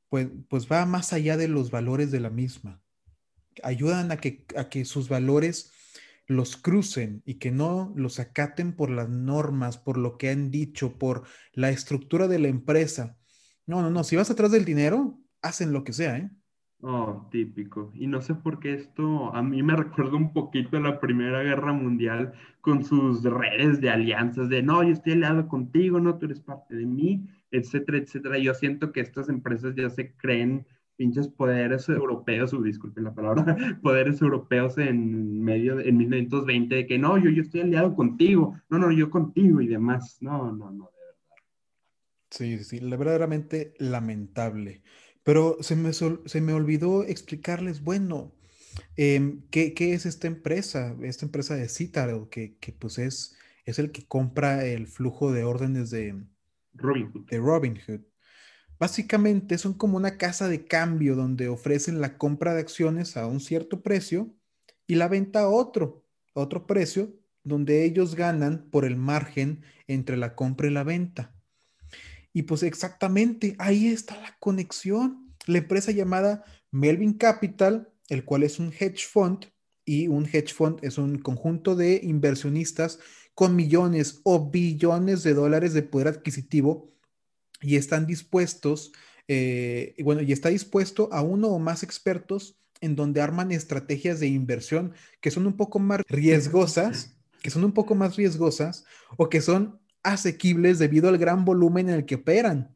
pues, 0.10 0.30
pues 0.50 0.68
va 0.72 0.86
más 0.86 1.14
allá 1.14 1.38
de 1.38 1.48
los 1.48 1.70
valores 1.70 2.12
de 2.12 2.20
la 2.20 2.30
misma. 2.30 2.82
Ayudan 3.64 4.12
a 4.12 4.18
que, 4.18 4.46
a 4.56 4.70
que 4.70 4.86
sus 4.86 5.10
valores 5.10 5.72
los 6.28 6.58
crucen 6.58 7.22
y 7.26 7.36
que 7.36 7.52
no 7.52 7.94
los 7.96 8.20
acaten 8.20 8.76
por 8.76 8.90
las 8.90 9.10
normas, 9.10 9.78
por 9.78 9.98
lo 9.98 10.18
que 10.18 10.30
han 10.30 10.52
dicho, 10.52 10.98
por 10.98 11.24
la 11.54 11.70
estructura 11.70 12.28
de 12.28 12.40
la 12.40 12.48
empresa. 12.48 13.18
No, 13.66 13.82
no, 13.82 13.90
no, 13.90 14.04
si 14.04 14.16
vas 14.16 14.32
atrás 14.32 14.52
del 14.52 14.66
dinero, 14.66 15.20
hacen 15.42 15.74
lo 15.74 15.84
que 15.84 15.94
sea, 15.94 16.18
¿eh? 16.18 16.32
Oh, 16.84 17.28
típico. 17.30 17.92
Y 17.94 18.08
no 18.08 18.22
sé 18.22 18.34
por 18.34 18.60
qué 18.60 18.74
esto 18.74 19.34
a 19.36 19.44
mí 19.44 19.62
me 19.62 19.76
recuerda 19.78 20.16
un 20.18 20.34
poquito 20.34 20.78
a 20.78 20.80
la 20.80 21.00
Primera 21.00 21.44
Guerra 21.44 21.74
Mundial 21.74 22.34
con 22.60 22.84
sus 22.84 23.24
redes 23.24 23.82
de 23.82 23.90
alianzas 23.92 24.50
de 24.50 24.64
no, 24.64 24.84
yo 24.84 24.90
estoy 24.92 25.14
aliado 25.14 25.48
contigo, 25.48 26.00
no, 26.00 26.18
tú 26.18 26.26
eres 26.26 26.42
parte 26.42 26.76
de 26.76 26.86
mí, 26.86 27.28
etcétera, 27.52 28.00
etcétera. 28.00 28.38
Yo 28.40 28.54
siento 28.56 28.92
que 28.92 29.02
estas 29.02 29.30
empresas 29.30 29.76
ya 29.76 29.90
se 29.90 30.16
creen 30.16 30.66
pinches 31.02 31.28
poderes 31.30 31.90
europeos, 31.90 32.52
disculpen 32.64 33.06
la 33.06 33.16
palabra, 33.16 33.80
poderes 33.82 34.22
europeos 34.22 34.78
en 34.78 35.42
medio, 35.42 35.78
de, 35.78 35.90
en 35.90 35.98
1920, 35.98 36.76
de 36.76 36.86
que 36.86 37.00
no, 37.00 37.18
yo, 37.18 37.32
yo 37.32 37.42
estoy 37.42 37.62
aliado 37.62 37.96
contigo, 37.96 38.56
no, 38.70 38.78
no, 38.78 38.92
yo 38.92 39.10
contigo 39.10 39.62
y 39.62 39.68
demás. 39.68 40.20
No, 40.22 40.52
no, 40.52 40.70
no, 40.70 40.92
de 40.92 41.06
verdad. 41.06 41.36
Sí, 42.30 42.64
sí, 42.64 42.80
verdaderamente 42.82 43.74
lamentable. 43.80 44.84
Pero 45.24 45.58
se 45.62 45.76
me, 45.76 45.92
se 45.92 46.42
me 46.42 46.54
olvidó 46.54 47.04
explicarles, 47.04 47.84
bueno, 47.84 48.32
em, 48.96 49.42
¿qué, 49.50 49.74
¿qué, 49.74 49.96
es 49.96 50.06
esta 50.06 50.28
empresa? 50.28 50.96
Esta 51.02 51.26
empresa 51.26 51.56
de 51.56 51.68
Citadel, 51.68 52.28
que, 52.30 52.58
que 52.60 52.74
pues 52.74 53.00
es, 53.00 53.36
es 53.66 53.80
el 53.80 53.92
que 53.92 54.06
compra 54.06 54.68
el 54.68 54.86
flujo 54.86 55.32
de 55.32 55.46
órdenes 55.46 55.90
de 55.90 56.16
Robinhood. 56.76 57.26
De 57.26 57.40
Robinhood. 57.40 58.02
Básicamente 58.82 59.60
son 59.60 59.76
como 59.76 59.96
una 59.96 60.18
casa 60.18 60.50
de 60.50 60.66
cambio 60.66 61.16
donde 61.16 61.50
ofrecen 61.50 62.02
la 62.02 62.18
compra 62.18 62.56
de 62.56 62.62
acciones 62.62 63.16
a 63.16 63.28
un 63.28 63.40
cierto 63.40 63.84
precio 63.84 64.34
y 64.88 64.96
la 64.96 65.08
venta 65.08 65.42
a 65.42 65.50
otro, 65.50 66.04
otro 66.34 66.66
precio, 66.66 67.16
donde 67.44 67.86
ellos 67.86 68.16
ganan 68.16 68.72
por 68.72 68.84
el 68.84 68.96
margen 68.96 69.62
entre 69.86 70.18
la 70.18 70.34
compra 70.34 70.66
y 70.66 70.72
la 70.72 70.84
venta. 70.84 71.32
Y 72.34 72.42
pues 72.42 72.64
exactamente, 72.64 73.56
ahí 73.60 73.86
está 73.86 74.20
la 74.20 74.36
conexión. 74.40 75.32
La 75.46 75.60
empresa 75.60 75.92
llamada 75.92 76.44
Melvin 76.72 77.14
Capital, 77.14 77.94
el 78.10 78.26
cual 78.26 78.42
es 78.42 78.58
un 78.58 78.74
hedge 78.74 79.06
fund, 79.08 79.46
y 79.86 80.08
un 80.08 80.26
hedge 80.26 80.56
fund 80.56 80.80
es 80.82 80.98
un 80.98 81.20
conjunto 81.20 81.76
de 81.76 82.00
inversionistas 82.02 82.98
con 83.36 83.56
millones 83.56 84.22
o 84.24 84.50
billones 84.50 85.22
de 85.22 85.36
dólares 85.36 85.76
de 85.76 85.84
poder 85.84 86.08
adquisitivo 86.08 86.91
y 87.62 87.76
están 87.76 88.06
dispuestos, 88.06 88.92
eh, 89.28 89.96
bueno, 90.04 90.22
y 90.22 90.32
está 90.32 90.50
dispuesto 90.50 91.10
a 91.12 91.22
uno 91.22 91.50
o 91.50 91.60
más 91.60 91.84
expertos 91.84 92.58
en 92.82 92.96
donde 92.96 93.22
arman 93.22 93.52
estrategias 93.52 94.20
de 94.20 94.28
inversión 94.28 94.94
que 95.22 95.32
son 95.32 95.46
un 95.46 95.56
poco 95.56 95.80
más 95.80 96.02
riesgosas, 96.08 97.16
que 97.42 97.52
son 97.52 97.64
un 97.64 97.72
poco 97.72 97.96
más 97.96 98.16
riesgosas 98.16 98.86
o 99.18 99.30
que 99.30 99.42
son 99.42 99.80
asequibles 100.04 100.80
debido 100.80 101.08
al 101.10 101.18
gran 101.18 101.46
volumen 101.46 101.90
en 101.90 101.96
el 101.96 102.06
que 102.06 102.16
operan. 102.16 102.76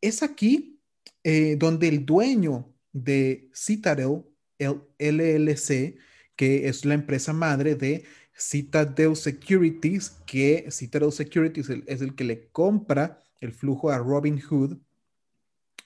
Es 0.00 0.22
aquí 0.22 0.80
eh, 1.24 1.56
donde 1.58 1.88
el 1.88 2.06
dueño 2.06 2.72
de 2.92 3.50
Citadel, 3.54 4.22
el 4.58 4.82
LLC, 4.98 5.98
que 6.36 6.68
es 6.68 6.84
la 6.84 6.94
empresa 6.94 7.32
madre 7.32 7.74
de 7.74 8.04
Citadel 8.38 9.16
Securities, 9.16 10.10
que 10.26 10.68
Citadel 10.70 11.12
Securities 11.12 11.68
es 11.86 12.00
el, 12.00 12.14
que 12.14 12.24
le 12.24 12.48
compra 12.50 13.18
el 13.40 13.52
flujo 13.52 13.90
a 13.90 13.98
Robin 13.98 14.40
Hood, 14.40 14.78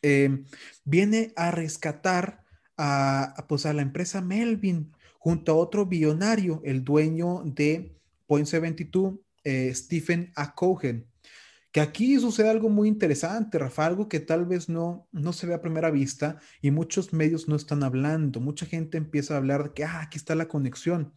eh, 0.02 0.44
viene 0.84 1.32
a 1.36 1.50
rescatar 1.50 2.44
a, 2.76 3.44
pues 3.48 3.66
a 3.66 3.72
la 3.72 3.82
empresa 3.82 4.20
Melvin 4.20 4.92
junto 5.18 5.52
a 5.52 5.56
otro 5.56 5.86
billonario, 5.86 6.60
el 6.64 6.82
dueño 6.82 7.42
de 7.44 7.96
Point 8.26 8.48
72, 8.48 9.14
eh, 9.44 9.72
Stephen 9.74 10.32
A. 10.34 10.54
Cohen. 10.54 11.06
Que 11.70 11.80
aquí 11.80 12.18
sucede 12.18 12.50
algo 12.50 12.68
muy 12.68 12.88
interesante, 12.88 13.58
Rafa, 13.58 13.86
algo 13.86 14.08
que 14.08 14.20
tal 14.20 14.44
vez 14.44 14.68
no, 14.68 15.08
no 15.10 15.32
se 15.32 15.46
ve 15.46 15.54
a 15.54 15.62
primera 15.62 15.90
vista 15.90 16.38
y 16.60 16.70
muchos 16.70 17.12
medios 17.14 17.48
no 17.48 17.56
están 17.56 17.82
hablando. 17.82 18.40
Mucha 18.40 18.66
gente 18.66 18.98
empieza 18.98 19.34
a 19.34 19.38
hablar 19.38 19.64
de 19.64 19.72
que, 19.72 19.84
ah, 19.84 20.02
aquí 20.02 20.18
está 20.18 20.34
la 20.34 20.48
conexión. 20.48 21.14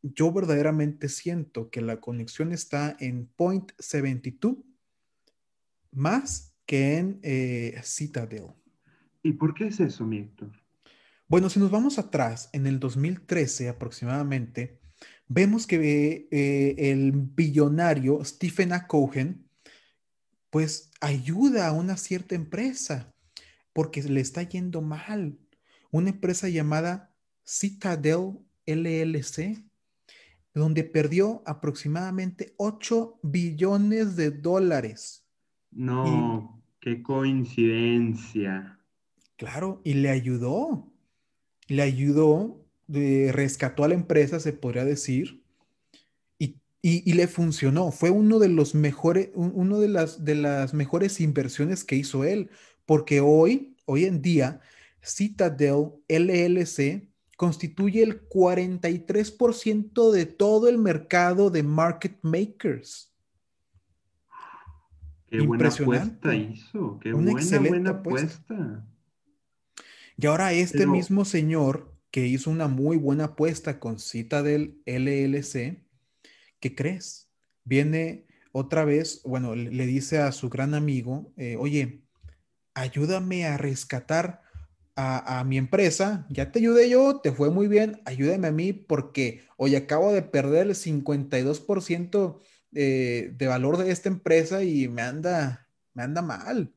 Yo 0.00 0.32
verdaderamente 0.32 1.08
siento 1.08 1.70
que 1.70 1.82
la 1.82 2.00
conexión 2.00 2.52
está 2.52 2.96
en 2.98 3.26
Point 3.36 3.72
72 3.78 4.56
más 5.92 6.54
que 6.66 6.98
en 6.98 7.20
eh, 7.22 7.80
Citadel. 7.84 8.46
¿Y 9.22 9.32
por 9.34 9.54
qué 9.54 9.68
es 9.68 9.80
eso, 9.80 10.06
Víctor? 10.06 10.50
Bueno, 11.28 11.48
si 11.48 11.60
nos 11.60 11.70
vamos 11.70 11.98
atrás, 11.98 12.50
en 12.52 12.66
el 12.66 12.80
2013 12.80 13.68
aproximadamente, 13.68 14.80
vemos 15.28 15.66
que 15.66 16.28
eh, 16.30 16.74
el 16.90 17.12
billonario 17.12 18.24
Stephen 18.24 18.72
A. 18.72 18.86
Cohen, 18.86 19.48
pues 20.50 20.90
ayuda 21.00 21.68
a 21.68 21.72
una 21.72 21.96
cierta 21.96 22.34
empresa 22.34 23.14
porque 23.72 24.02
le 24.02 24.20
está 24.20 24.42
yendo 24.42 24.82
mal. 24.82 25.38
Una 25.90 26.10
empresa 26.10 26.48
llamada 26.48 27.14
Citadel 27.46 28.38
LLC, 28.66 29.64
donde 30.54 30.84
perdió 30.84 31.42
aproximadamente 31.46 32.54
8 32.58 33.20
billones 33.22 34.16
de 34.16 34.30
dólares. 34.30 35.21
No, 35.72 36.62
qué 36.80 37.02
coincidencia. 37.02 38.78
Claro, 39.36 39.80
y 39.84 39.94
le 39.94 40.10
ayudó. 40.10 40.92
Le 41.68 41.82
ayudó, 41.82 42.64
rescató 42.88 43.84
a 43.84 43.88
la 43.88 43.94
empresa, 43.94 44.38
se 44.38 44.52
podría 44.52 44.84
decir, 44.84 45.42
y, 46.82 47.12
le 47.12 47.28
funcionó. 47.28 47.92
Fue 47.92 48.10
uno 48.10 48.40
de 48.40 48.48
los 48.48 48.74
mejores, 48.74 49.30
uno 49.34 49.78
de 49.78 49.88
las, 49.88 50.24
de 50.24 50.34
las 50.34 50.74
mejores 50.74 51.20
inversiones 51.20 51.84
que 51.84 51.94
hizo 51.94 52.24
él, 52.24 52.50
porque 52.84 53.20
hoy, 53.20 53.76
hoy 53.84 54.04
en 54.04 54.20
día, 54.20 54.60
Citadel 55.00 55.92
LLC 56.08 57.08
constituye 57.36 58.02
el 58.02 58.28
43% 58.28 60.10
de 60.10 60.26
todo 60.26 60.68
el 60.68 60.78
mercado 60.78 61.50
de 61.50 61.62
market 61.62 62.18
makers. 62.22 63.11
Qué 65.32 65.40
buena 65.40 65.68
apuesta 65.68 66.34
hizo, 66.34 67.00
qué 67.00 67.14
Una 67.14 67.32
buena, 67.32 67.58
buena 67.58 67.90
apuesta. 67.90 68.86
Y 70.18 70.26
ahora 70.26 70.52
este 70.52 70.86
mismo 70.86 71.24
señor 71.24 71.96
que 72.10 72.26
hizo 72.26 72.50
una 72.50 72.68
muy 72.68 72.98
buena 72.98 73.24
apuesta 73.24 73.80
con 73.80 73.98
Citadel 73.98 74.82
LLC, 74.84 75.82
¿qué 76.60 76.74
crees? 76.74 77.30
Viene 77.64 78.26
otra 78.52 78.84
vez, 78.84 79.22
bueno, 79.24 79.54
le 79.54 79.86
dice 79.86 80.18
a 80.18 80.32
su 80.32 80.50
gran 80.50 80.74
amigo, 80.74 81.32
eh, 81.38 81.56
oye, 81.58 82.02
ayúdame 82.74 83.46
a 83.46 83.56
rescatar 83.56 84.42
a, 84.94 85.42
mi 85.44 85.56
empresa, 85.56 86.26
ya 86.28 86.52
te 86.52 86.58
ayudé 86.58 86.90
yo, 86.90 87.20
te 87.20 87.32
fue 87.32 87.50
muy 87.50 87.68
bien, 87.68 88.02
ayúdame 88.04 88.48
a 88.48 88.52
mí 88.52 88.74
porque 88.74 89.40
hoy 89.56 89.74
acabo 89.76 90.12
de 90.12 90.20
perder 90.20 90.66
el 90.66 90.74
52% 90.74 92.42
eh, 92.74 93.32
de 93.36 93.46
valor 93.46 93.78
de 93.78 93.90
esta 93.90 94.08
empresa 94.08 94.64
y 94.64 94.88
me 94.88 95.02
anda, 95.02 95.68
me 95.94 96.02
anda 96.02 96.22
mal. 96.22 96.72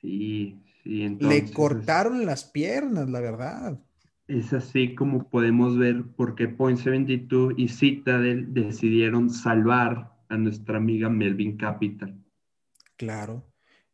Sí, 0.00 0.60
le 0.84 1.50
cortaron 1.52 2.26
las 2.26 2.44
piernas, 2.44 3.08
la 3.08 3.20
verdad. 3.20 3.78
Es 4.26 4.52
así 4.52 4.94
como 4.94 5.28
podemos 5.28 5.78
ver 5.78 6.04
por 6.16 6.34
qué 6.34 6.48
Point 6.48 6.78
72 6.78 7.54
y 7.56 7.68
Citadel 7.68 8.52
decidieron 8.52 9.30
salvar 9.30 10.12
a 10.28 10.36
nuestra 10.36 10.78
amiga 10.78 11.08
Melvin 11.08 11.56
Capital. 11.56 12.18
Claro. 12.96 13.44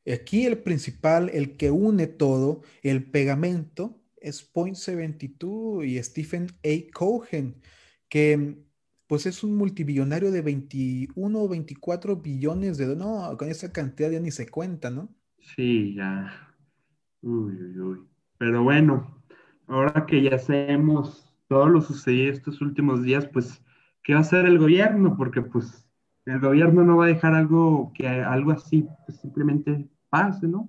Aquí 0.07 0.47
el 0.47 0.59
principal, 0.59 1.31
el 1.31 1.57
que 1.57 1.71
une 1.71 2.07
todo, 2.07 2.63
el 2.83 3.05
pegamento, 3.05 4.01
es 4.17 4.43
Point 4.43 4.77
72 4.77 5.85
y 5.85 6.03
Stephen 6.03 6.47
A. 6.65 6.93
Cohen, 6.93 7.57
que 8.09 8.57
pues 9.09 9.27
es 9.27 9.43
un 9.43 9.57
multibillonario 9.57 10.31
de 10.31 10.43
21 10.43 11.41
o 11.41 11.49
24 11.49 12.17
billones 12.17 12.79
de... 12.79 12.95
No, 12.95 13.37
con 13.37 13.49
esa 13.49 13.73
cantidad 13.73 14.11
ya 14.11 14.21
ni 14.21 14.31
se 14.31 14.49
cuenta, 14.49 14.91
¿no? 14.91 15.09
Sí, 15.41 15.95
ya 15.95 16.49
Uy, 17.23 17.53
uy, 17.53 17.81
uy. 17.81 17.99
Pero 18.39 18.63
bueno, 18.63 19.21
ahora 19.67 20.07
que 20.07 20.23
ya 20.23 20.39
sabemos 20.39 21.35
todo 21.49 21.69
lo 21.69 21.81
sucedido 21.81 22.33
estos 22.33 22.61
últimos 22.61 23.03
días, 23.03 23.27
pues, 23.27 23.63
¿qué 24.05 24.13
va 24.13 24.21
a 24.21 24.23
hacer 24.23 24.47
el 24.47 24.59
gobierno? 24.59 25.17
Porque 25.17 25.43
pues 25.43 25.89
el 26.27 26.41
gobierno 26.41 26.85
no 26.85 26.99
va 26.99 27.07
a 27.07 27.09
dejar 27.09 27.35
algo 27.35 27.93
que 27.95 28.07
algo 28.07 28.53
así 28.53 28.87
pues, 29.07 29.19
simplemente 29.21 29.89
pase, 30.11 30.47
¿no? 30.47 30.69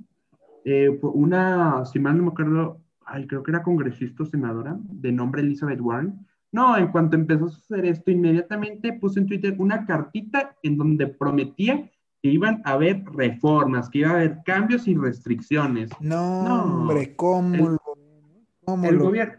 Eh, 0.66 0.90
una, 1.02 1.86
si 1.86 2.00
mal 2.00 2.18
no 2.18 2.24
me 2.24 2.30
acuerdo, 2.30 2.82
ay, 3.06 3.28
creo 3.28 3.44
que 3.44 3.52
era 3.52 3.64
congresista 3.64 4.24
o 4.24 4.26
senadora, 4.26 4.78
de 4.82 5.12
nombre 5.12 5.42
Elizabeth 5.42 5.82
Warren. 5.82 6.26
No, 6.52 6.78
en 6.78 6.88
cuanto 6.88 7.16
empezó 7.16 7.46
a 7.46 7.50
suceder 7.50 7.86
esto, 7.86 8.12
inmediatamente 8.12 8.94
puse 8.94 9.20
en 9.20 9.28
Twitter 9.28 9.56
una 9.60 9.86
cartita 9.86 10.56
en 10.64 10.78
donde 10.78 11.08
prometía 11.08 11.90
que 12.22 12.30
iban 12.30 12.62
a 12.66 12.72
haber 12.72 13.04
reformas, 13.06 13.90
que 13.90 14.00
iba 14.00 14.10
a 14.10 14.14
haber 14.14 14.40
cambios 14.46 14.88
y 14.88 14.96
restricciones. 14.96 15.90
No, 16.00 16.64
hombre, 16.64 17.16
¿cómo, 17.16 17.56
el, 17.56 17.62
lo, 17.62 18.84
el, 18.84 18.98
gobierno, 18.98 19.36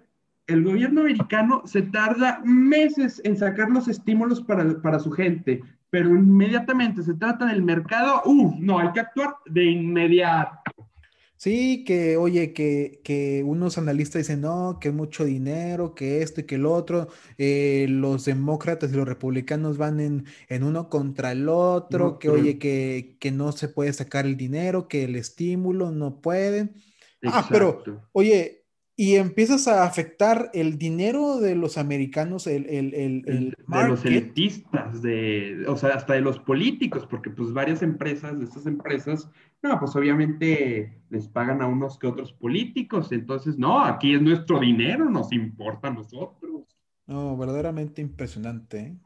el 0.47 0.65
gobierno 0.65 1.01
americano 1.03 1.63
se 1.65 1.83
tarda 1.83 2.41
meses 2.45 3.21
en 3.25 3.37
sacar 3.37 3.71
los 3.71 3.89
estímulos 3.89 4.41
para, 4.41 4.81
para 4.81 4.99
su 4.99 5.11
gente, 5.11 5.63
pero 5.91 6.11
inmediatamente 6.11 7.03
se 7.03 7.15
trata 7.15 7.47
del 7.47 7.63
mercado, 7.63 8.23
¡uh! 8.25 8.55
No, 8.61 8.79
hay 8.79 8.93
que 8.93 9.01
actuar 9.01 9.35
de 9.47 9.65
inmediato. 9.65 10.60
Sí, 11.41 11.85
que 11.87 12.19
oye, 12.19 12.53
que, 12.53 13.43
unos 13.47 13.79
analistas 13.79 14.21
dicen, 14.21 14.43
no, 14.43 14.77
que 14.79 14.91
mucho 14.91 15.25
dinero, 15.25 15.95
que 15.95 16.21
esto 16.21 16.43
y 16.43 16.45
que 16.45 16.57
el 16.57 16.67
otro, 16.67 17.09
eh, 17.39 17.87
los 17.89 18.27
demócratas 18.27 18.93
y 18.93 18.97
los 18.97 19.09
republicanos 19.09 19.79
van 19.79 20.01
en, 20.01 20.63
uno 20.63 20.91
contra 20.91 21.33
el 21.33 21.49
otro, 21.49 22.19
que 22.19 22.29
oye, 22.29 22.59
que, 22.59 23.17
que, 23.19 23.31
no 23.31 23.53
se 23.53 23.69
puede 23.69 23.91
sacar 23.95 24.27
el 24.27 24.37
dinero, 24.37 24.87
que 24.87 25.05
el 25.05 25.17
estímulo 25.17 25.91
no 25.91 26.21
pueden. 26.21 26.75
Ah, 27.25 27.47
pero 27.49 27.85
oye, 28.13 28.60
y 29.01 29.17
empiezas 29.17 29.67
a 29.67 29.85
afectar 29.85 30.51
el 30.53 30.77
dinero 30.77 31.41
de 31.41 31.55
los 31.55 31.79
americanos, 31.79 32.47
el, 32.47 32.67
el, 32.67 32.93
el, 32.93 33.25
el 33.27 33.57
de 33.67 33.89
los 33.89 34.05
elitistas, 34.05 35.01
de, 35.01 35.65
o 35.67 35.75
sea, 35.79 35.95
hasta 35.95 36.13
de 36.13 36.21
los 36.21 36.39
políticos, 36.39 37.07
porque 37.09 37.31
pues 37.31 37.55
varias 37.55 37.81
empresas, 37.81 38.39
de 38.39 38.45
estas 38.45 38.67
empresas, 38.67 39.31
no, 39.63 39.81
pues 39.81 39.97
obviamente 39.97 41.01
les 41.09 41.29
pagan 41.29 41.63
a 41.63 41.67
unos 41.67 41.99
que 41.99 42.09
otros 42.09 42.35
políticos, 42.35 43.11
entonces, 43.11 43.57
no, 43.57 43.83
aquí 43.83 44.13
es 44.13 44.21
nuestro 44.21 44.61
dinero, 44.61 45.09
nos 45.09 45.33
importa 45.33 45.89
a 45.89 45.95
nosotros. 45.95 46.67
No, 47.07 47.39
verdaderamente 47.39 48.03
impresionante. 48.03 48.81
¿eh? 48.81 48.97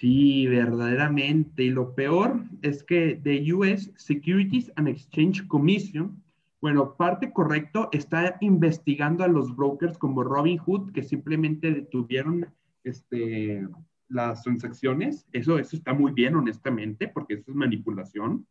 Sí, 0.00 0.48
verdaderamente. 0.48 1.62
Y 1.62 1.70
lo 1.70 1.94
peor 1.94 2.42
es 2.62 2.82
que 2.82 3.20
the 3.22 3.52
US 3.52 3.88
Securities 3.94 4.72
and 4.74 4.88
Exchange 4.88 5.46
Commission 5.46 6.21
bueno, 6.62 6.94
parte 6.94 7.32
correcto, 7.32 7.88
está 7.90 8.36
investigando 8.40 9.24
a 9.24 9.28
los 9.28 9.56
brokers 9.56 9.98
como 9.98 10.22
Robinhood 10.22 10.92
que 10.92 11.02
simplemente 11.02 11.72
detuvieron 11.72 12.46
este, 12.84 13.66
las 14.08 14.44
transacciones. 14.44 15.26
Eso, 15.32 15.58
eso 15.58 15.74
está 15.74 15.92
muy 15.92 16.12
bien, 16.12 16.36
honestamente, 16.36 17.08
porque 17.08 17.34
eso 17.34 17.50
es 17.50 17.56
manipulación. 17.56 18.46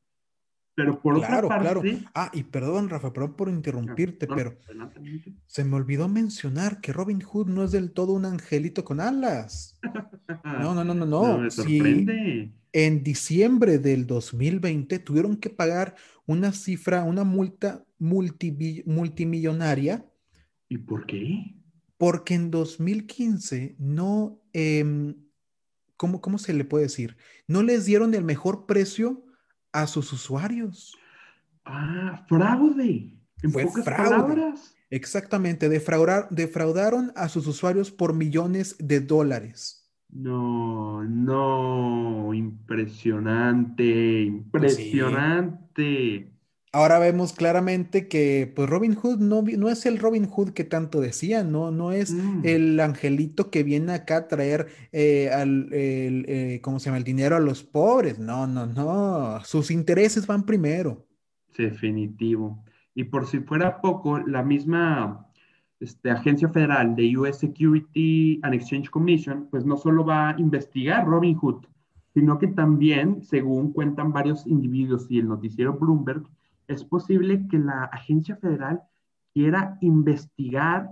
Pero 0.76 1.02
por 1.02 1.16
otra 1.16 1.42
parte... 1.42 1.62
Claro. 1.62 1.82
Ah, 2.14 2.30
y 2.34 2.44
perdón, 2.44 2.90
Rafa, 2.90 3.14
perdón 3.14 3.36
por 3.36 3.48
interrumpirte, 3.48 4.28
pero 4.28 4.58
se 5.46 5.64
me 5.64 5.78
olvidó 5.78 6.10
mencionar 6.10 6.82
que 6.82 6.92
Robin 6.92 7.22
Hood 7.22 7.48
no 7.48 7.64
es 7.64 7.72
del 7.72 7.92
todo 7.92 8.12
un 8.12 8.26
angelito 8.26 8.84
con 8.84 9.00
alas. 9.00 9.80
No, 10.44 10.76
no, 10.76 10.84
no, 10.84 10.94
no, 10.94 11.06
no. 11.06 11.38
me 11.40 11.50
sorprende. 11.50 12.52
en 12.74 13.04
diciembre 13.04 13.80
del 13.80 14.06
2020 14.06 15.00
tuvieron 15.00 15.38
que 15.38 15.50
pagar 15.50 15.96
una 16.26 16.52
cifra, 16.52 17.04
una 17.04 17.24
multa 17.24 17.86
multimillonaria. 18.02 20.06
¿Y 20.70 20.78
por 20.78 21.06
qué? 21.06 21.56
Porque 21.98 22.34
en 22.34 22.50
2015 22.52 23.76
no, 23.80 24.42
em, 24.54 25.16
¿cómo, 25.98 26.22
¿cómo 26.22 26.38
se 26.38 26.54
le 26.54 26.66
puede 26.66 26.86
decir? 26.86 27.18
No 27.48 27.64
les 27.64 27.86
dieron 27.86 28.14
el 28.14 28.24
mejor 28.24 28.66
precio 28.66 29.26
a 29.72 29.88
sus 29.88 30.12
usuarios. 30.14 30.96
Ah, 31.66 32.26
fraude. 32.28 33.18
En 33.44 33.52
Fue 33.52 33.64
pocas 33.66 33.86
fraude. 33.86 34.10
palabras. 34.10 34.76
Exactamente, 34.90 35.70
defraudar- 35.70 36.28
defraudaron 36.32 37.12
a 37.16 37.30
sus 37.30 37.48
usuarios 37.48 37.92
por 37.92 38.14
millones 38.14 38.76
de 38.80 39.00
dólares. 39.00 39.90
No, 40.10 41.04
no, 41.06 42.34
impresionante, 42.34 44.24
impresionante. 44.24 46.31
Ahora 46.74 47.00
vemos 47.00 47.34
claramente 47.34 48.08
que 48.08 48.52
pues 48.56 48.70
Robin 48.70 48.96
Hood 48.96 49.20
no, 49.20 49.42
no 49.42 49.70
es 49.70 49.86
el 49.86 49.98
Robin 50.00 50.26
Hood 50.26 50.52
que 50.52 50.64
tanto 50.64 51.02
decían, 51.02 51.52
no, 51.52 51.70
no 51.72 51.92
es 51.92 52.14
Mm, 52.14 52.42
el 52.44 52.80
angelito 52.80 53.50
que 53.52 53.64
viene 53.64 53.92
acá 53.94 54.18
a 54.18 54.28
traer 54.30 54.68
eh, 54.94 55.30
al, 55.32 55.72
el, 55.74 56.26
eh, 56.30 56.62
¿cómo 56.64 56.80
se 56.80 56.86
llama? 56.86 56.98
el 56.98 57.04
dinero 57.04 57.36
a 57.36 57.40
los 57.42 57.64
pobres. 57.64 58.20
No, 58.20 58.48
no, 58.48 58.66
no. 58.68 59.44
Sus 59.44 59.70
intereses 59.72 60.26
van 60.28 60.46
primero. 60.46 61.06
definitivo. 61.58 62.64
Y 62.96 63.06
por 63.06 63.26
si 63.28 63.40
fuera 63.40 63.82
poco, 63.82 64.20
la 64.20 64.44
misma 64.44 65.28
este, 65.80 66.12
agencia 66.12 66.50
federal 66.50 66.96
de 66.96 67.18
US 67.18 67.38
Security 67.40 68.40
and 68.44 68.54
Exchange 68.54 68.90
Commission, 68.90 69.48
pues 69.50 69.66
no 69.66 69.78
solo 69.78 70.06
va 70.06 70.32
a 70.32 70.40
investigar 70.40 71.06
Robin 71.08 71.36
Hood, 71.36 71.66
sino 72.14 72.38
que 72.40 72.48
también, 72.48 73.22
según 73.24 73.72
cuentan 73.74 74.12
varios 74.14 74.46
individuos 74.48 75.08
y 75.10 75.20
el 75.20 75.28
noticiero 75.28 75.74
Bloomberg, 75.78 76.24
es 76.68 76.84
posible 76.84 77.48
que 77.50 77.60
la 77.60 77.86
agencia 77.86 78.36
federal 78.36 78.82
quiera 79.34 79.78
investigar 79.82 80.90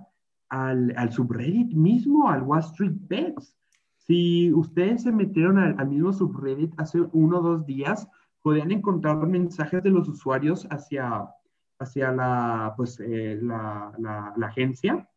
al, 0.49 0.93
al 0.97 1.11
subreddit 1.11 1.74
mismo, 1.74 2.30
al 2.30 2.43
Wall 2.43 2.59
Street 2.59 2.95
Bets. 3.07 3.55
Si 3.97 4.51
ustedes 4.53 5.03
se 5.03 5.11
metieron 5.11 5.59
al, 5.59 5.88
mismo 5.88 6.11
subreddit 6.11 6.74
hace 6.78 7.01
uno 7.11 7.39
o 7.39 7.41
dos 7.41 7.65
días, 7.65 8.07
podían 8.41 8.72
encontrar 8.72 9.28
mensajes 9.28 9.84
de 9.84 9.91
los 9.91 10.07
usuarios 10.07 10.67
hacia, 10.72 11.30
hacia 11.78 12.11
la, 12.11 12.74
pues, 12.76 12.99
eh, 12.99 13.39
la 13.41 14.34
agencia, 14.41 15.07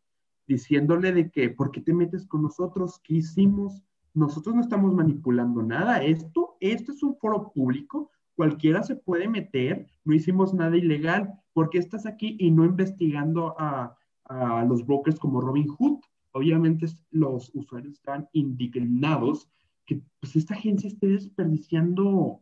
diciéndole 0.47 1.11
de 1.11 1.31
que, 1.31 1.49
¿por 1.49 1.71
qué 1.71 1.81
te 1.81 1.93
metes 1.93 2.25
con 2.25 2.43
nosotros? 2.43 2.99
¿Qué 3.03 3.15
hicimos? 3.15 3.83
Nosotros 4.13 4.55
no 4.55 4.61
estamos 4.61 4.93
manipulando 4.93 5.63
nada. 5.63 6.03
Esto, 6.03 6.57
esto 6.59 6.91
es 6.91 7.01
un 7.03 7.15
foro 7.15 7.51
público. 7.51 8.11
Cualquiera 8.35 8.83
se 8.83 8.95
puede 8.95 9.27
meter. 9.27 9.87
No 10.05 10.13
hicimos 10.13 10.53
nada 10.53 10.75
ilegal. 10.75 11.33
¿Por 11.53 11.69
qué 11.69 11.77
estás 11.77 12.05
aquí 12.05 12.35
y 12.39 12.51
no 12.51 12.65
investigando 12.65 13.55
a, 13.59 13.95
a 14.25 14.65
los 14.65 14.85
brokers 14.85 15.19
como 15.19 15.41
Robin 15.41 15.67
Hood? 15.67 15.99
Obviamente 16.31 16.87
los 17.11 17.51
usuarios 17.53 17.93
estaban 17.93 18.27
indignados 18.33 19.49
que 19.85 20.01
pues, 20.19 20.35
esta 20.35 20.55
agencia 20.55 20.87
esté 20.87 21.07
desperdiciando 21.07 22.41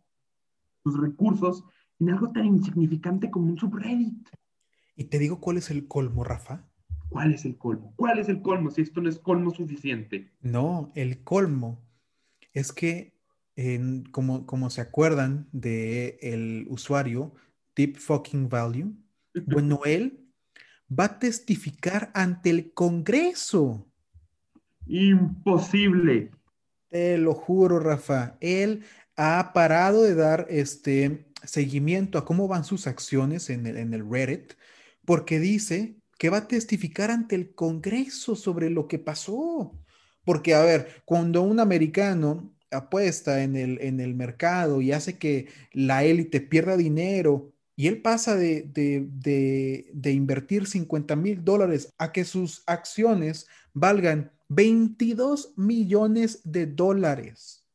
sus 0.84 1.00
recursos 1.00 1.64
en 2.00 2.10
algo 2.10 2.32
tan 2.32 2.46
insignificante 2.46 3.30
como 3.30 3.48
un 3.48 3.58
subreddit. 3.58 4.30
Y 4.96 5.06
te 5.06 5.20
digo 5.20 5.40
cuál 5.40 5.58
es 5.58 5.70
el 5.72 5.88
colmo, 5.88 6.24
Rafa. 6.24 6.68
¿Cuál 7.10 7.34
es 7.34 7.46
el 7.46 7.58
colmo? 7.58 7.94
¿Cuál 7.98 8.20
es 8.20 8.30
el 8.30 8.42
colmo 8.42 8.72
si 8.72 8.82
esto 8.82 9.02
no 9.02 9.10
es 9.10 9.20
colmo 9.20 9.52
suficiente? 9.52 10.32
No, 10.42 10.92
el 10.96 11.24
colmo 11.24 11.80
es 12.54 12.72
que, 12.72 13.11
en- 13.56 14.04
como, 14.06 14.46
como 14.46 14.70
se 14.70 14.82
acuerdan 14.82 15.48
de 15.52 16.18
el 16.22 16.66
usuario 16.70 17.34
Deep 17.76 17.98
Fucking 17.98 18.50
Value, 18.50 18.94
bueno, 19.46 19.82
él 19.86 20.28
va 20.92 21.06
a 21.06 21.20
testificar 21.20 22.12
ante 22.14 22.50
el 22.50 22.74
Congreso. 22.74 23.88
Imposible. 24.88 26.32
Te 26.90 27.18
lo 27.18 27.34
juro, 27.34 27.80
Rafa. 27.80 28.38
Él 28.42 28.84
ha 29.16 29.52
parado 29.54 30.04
de 30.04 30.16
dar 30.16 30.48
este 30.50 31.32
seguimiento 31.44 32.18
a 32.18 32.26
cómo 32.26 32.48
van 32.48 32.66
sus 32.66 32.88
acciones 32.88 33.50
en 33.50 33.66
el, 33.66 33.78
en 33.78 33.94
el 33.94 34.10
Reddit, 34.10 34.54
porque 35.06 35.40
dice 35.40 35.96
que 36.18 36.30
va 36.30 36.38
a 36.38 36.48
testificar 36.48 37.10
ante 37.10 37.36
el 37.36 37.56
Congreso 37.56 38.36
sobre 38.36 38.70
lo 38.70 38.88
que 38.88 39.00
pasó. 39.00 39.80
Porque, 40.24 40.54
a 40.54 40.62
ver, 40.62 41.02
cuando 41.06 41.42
un 41.42 41.60
americano 41.60 42.54
apuesta 42.72 43.44
en 43.44 43.56
el, 43.56 43.80
en 43.82 44.00
el 44.00 44.16
mercado 44.16 44.82
y 44.82 44.92
hace 44.92 45.18
que 45.18 45.48
la 45.74 46.04
élite 46.04 46.42
pierda 46.42 46.78
dinero 46.78 47.52
y 47.76 47.88
él 47.88 48.02
pasa 48.02 48.36
de, 48.36 48.70
de, 48.74 49.90
de, 49.92 50.12
invertir 50.12 50.68
50 50.68 51.16
mil 51.16 51.44
dólares 51.44 51.94
a 51.98 52.12
que 52.12 52.26
sus 52.26 52.64
acciones 52.68 53.48
valgan 53.74 54.32
22 54.50 55.54
millones 55.58 56.42
de 56.44 56.68
dólares. 56.68 57.66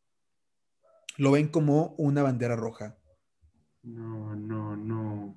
Lo 1.16 1.32
ven 1.32 1.48
como 1.48 1.94
una 1.96 2.22
bandera 2.22 2.54
roja. 2.54 2.96
No, 3.82 4.36
no, 4.36 4.76
no. 4.76 5.34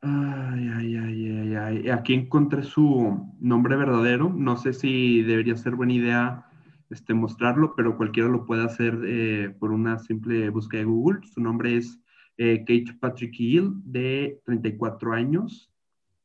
Ay, 0.00 0.68
ay, 0.74 0.96
ay, 0.96 1.38
ay, 1.38 1.54
ay. 1.54 1.90
Aquí 1.90 2.14
encontré 2.14 2.62
su 2.62 3.24
nombre 3.38 3.76
verdadero. 3.76 4.30
No 4.30 4.56
sé 4.56 4.72
si 4.72 5.22
debería 5.22 5.56
ser 5.56 5.74
buena 5.74 5.92
idea 5.92 6.46
este, 6.90 7.14
mostrarlo, 7.14 7.74
pero 7.76 7.96
cualquiera 7.96 8.28
lo 8.28 8.44
puede 8.46 8.64
hacer 8.64 8.98
eh, 9.06 9.54
por 9.58 9.72
una 9.72 9.98
simple 9.98 10.48
búsqueda 10.50 10.80
de 10.80 10.86
Google. 10.86 11.20
Su 11.26 11.40
nombre 11.40 11.76
es 11.76 12.00
eh, 12.38 12.58
Kate 12.60 12.96
Patrick 13.00 13.34
Hill, 13.38 13.72
de 13.84 14.40
34 14.44 15.12
años. 15.12 15.70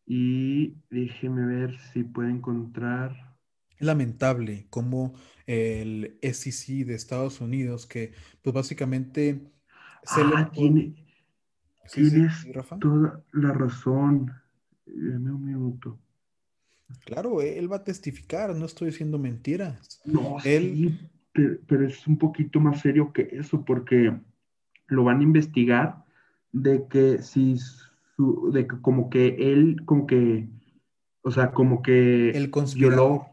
Y 0.06 0.76
déjeme 0.90 1.46
ver 1.46 1.80
si 1.94 2.04
puedo 2.04 2.28
encontrar. 2.30 3.36
Lamentable 3.80 4.68
como 4.70 5.14
el 5.48 6.18
SEC 6.22 6.86
de 6.86 6.96
Estados 6.96 7.40
Unidos, 7.42 7.88
que 7.88 8.14
pues 8.42 8.54
básicamente 8.54 9.42
se 10.04 10.24
le- 10.26 10.34
Ah, 10.36 10.52
tiene, 10.52 10.94
Sí, 11.86 12.06
sí, 12.06 12.10
tienes 12.12 12.36
sí, 12.38 12.52
Rafa. 12.52 12.78
toda 12.80 13.24
la 13.32 13.54
razón. 13.54 14.32
Dame 14.86 15.32
un 15.32 15.46
minuto. 15.46 16.00
Claro, 17.06 17.42
él 17.42 17.72
va 17.72 17.78
a 17.78 17.84
testificar, 17.84 18.56
no 18.56 18.66
estoy 18.66 18.88
diciendo 18.88 19.18
mentiras. 19.18 20.02
No, 20.06 20.38
Él- 20.44 20.76
sí, 20.76 21.00
pero, 21.34 21.58
pero 21.68 21.86
es 21.88 22.08
un 22.08 22.18
poquito 22.18 22.60
más 22.60 22.82
serio 22.82 23.12
que 23.14 23.30
eso, 23.32 23.64
porque 23.64 24.14
lo 24.88 25.04
van 25.04 25.20
a 25.20 25.24
investigar 25.24 26.04
de 26.52 26.88
que 26.88 27.22
si 27.22 27.58
su, 27.58 28.52
de 28.52 28.68
que 28.68 28.80
como 28.82 29.10
que 29.10 29.36
él, 29.40 29.84
como 29.86 30.06
que, 30.06 30.48
o 31.22 31.32
sea, 31.32 31.52
como 31.52 31.82
que 31.82 32.30
El 32.32 32.52
violó, 32.76 33.26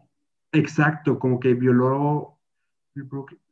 exacto, 0.53 1.19
como 1.19 1.41
que 1.41 1.55
violó, 1.55 2.39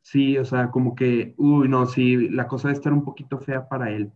sí, 0.01 0.37
o 0.37 0.45
sea, 0.45 0.71
como 0.71 0.95
que, 0.95 1.33
uy, 1.37 1.67
no, 1.67 1.85
sí, 1.85 2.29
la 2.29 2.47
cosa 2.47 2.69
debe 2.69 2.77
estar 2.77 2.93
un 2.93 3.03
poquito 3.03 3.39
fea 3.39 3.67
para 3.67 3.91
él, 3.91 4.11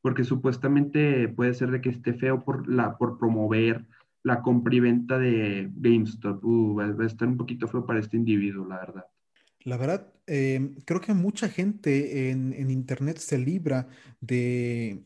porque 0.00 0.24
supuestamente 0.24 1.28
puede 1.28 1.54
ser 1.54 1.70
de 1.70 1.80
que 1.80 1.90
esté 1.90 2.14
feo 2.14 2.44
por 2.44 2.68
la, 2.68 2.96
por 2.96 3.18
promover 3.18 3.86
la 4.22 4.40
compra 4.40 4.74
y 4.74 4.80
venta 4.80 5.18
de 5.18 5.70
GameStop, 5.74 6.44
uh, 6.44 6.74
va, 6.76 6.84
a 6.84 7.06
estar 7.06 7.26
un 7.26 7.36
poquito 7.36 7.66
feo 7.66 7.84
para 7.84 8.00
este 8.00 8.16
individuo, 8.16 8.66
la 8.66 8.78
verdad. 8.78 9.06
La 9.64 9.76
verdad, 9.76 10.12
eh, 10.26 10.74
creo 10.84 11.00
que 11.00 11.14
mucha 11.14 11.48
gente 11.48 12.30
en, 12.30 12.52
en 12.52 12.70
internet 12.70 13.18
se 13.18 13.38
libra 13.38 13.88
de, 14.20 15.04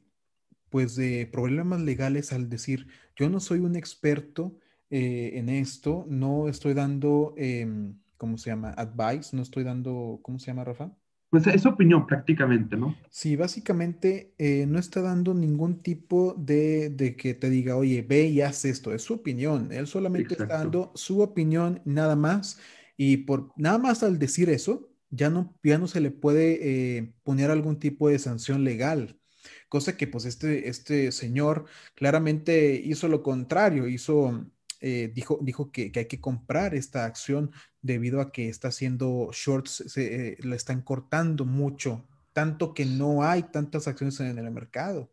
pues, 0.70 0.96
de 0.96 1.28
problemas 1.30 1.80
legales 1.80 2.32
al 2.32 2.48
decir, 2.48 2.86
yo 3.16 3.28
no 3.30 3.40
soy 3.40 3.60
un 3.60 3.76
experto 3.76 4.58
eh, 4.90 5.32
en 5.34 5.48
esto, 5.48 6.06
no 6.08 6.48
estoy 6.48 6.74
dando, 6.74 7.34
em, 7.36 7.98
¿cómo 8.16 8.38
se 8.38 8.50
llama? 8.50 8.70
Advice, 8.70 9.34
no 9.34 9.42
estoy 9.42 9.64
dando, 9.64 10.20
¿cómo 10.22 10.38
se 10.38 10.46
llama, 10.46 10.64
Rafa? 10.64 10.92
Pues 11.36 11.54
es 11.54 11.66
opinión 11.66 12.06
prácticamente, 12.06 12.78
¿no? 12.78 12.96
Sí, 13.10 13.36
básicamente 13.36 14.32
eh, 14.38 14.64
no 14.66 14.78
está 14.78 15.02
dando 15.02 15.34
ningún 15.34 15.82
tipo 15.82 16.34
de, 16.38 16.88
de 16.88 17.14
que 17.14 17.34
te 17.34 17.50
diga, 17.50 17.76
oye, 17.76 18.00
ve 18.00 18.28
y 18.28 18.40
haz 18.40 18.64
esto, 18.64 18.94
es 18.94 19.02
su 19.02 19.12
opinión. 19.12 19.70
Él 19.70 19.86
solamente 19.86 20.32
está 20.32 20.46
dando 20.46 20.92
su 20.94 21.20
opinión 21.20 21.82
nada 21.84 22.16
más 22.16 22.58
y 22.96 23.18
por 23.18 23.52
nada 23.56 23.76
más 23.76 24.02
al 24.02 24.18
decir 24.18 24.48
eso, 24.48 24.88
ya 25.10 25.28
no, 25.28 25.54
ya 25.62 25.76
no 25.76 25.88
se 25.88 26.00
le 26.00 26.10
puede 26.10 26.96
eh, 26.96 27.12
poner 27.22 27.50
algún 27.50 27.78
tipo 27.78 28.08
de 28.08 28.18
sanción 28.18 28.64
legal. 28.64 29.20
Cosa 29.68 29.98
que 29.98 30.06
pues 30.06 30.24
este, 30.24 30.70
este 30.70 31.12
señor 31.12 31.66
claramente 31.94 32.80
hizo 32.82 33.08
lo 33.08 33.22
contrario, 33.22 33.88
hizo, 33.88 34.46
eh, 34.80 35.10
dijo, 35.14 35.38
dijo 35.42 35.70
que, 35.72 35.92
que 35.92 36.00
hay 36.00 36.06
que 36.08 36.20
comprar 36.20 36.74
esta 36.74 37.04
acción 37.04 37.50
debido 37.82 38.20
a 38.20 38.32
que 38.32 38.48
está 38.48 38.68
haciendo 38.68 39.30
shorts, 39.32 39.84
se, 39.88 40.32
eh, 40.32 40.36
la 40.42 40.56
están 40.56 40.82
cortando 40.82 41.44
mucho, 41.44 42.04
tanto 42.32 42.74
que 42.74 42.84
no 42.86 43.22
hay 43.22 43.44
tantas 43.44 43.88
acciones 43.88 44.18
en 44.20 44.38
el 44.38 44.50
mercado. 44.50 45.10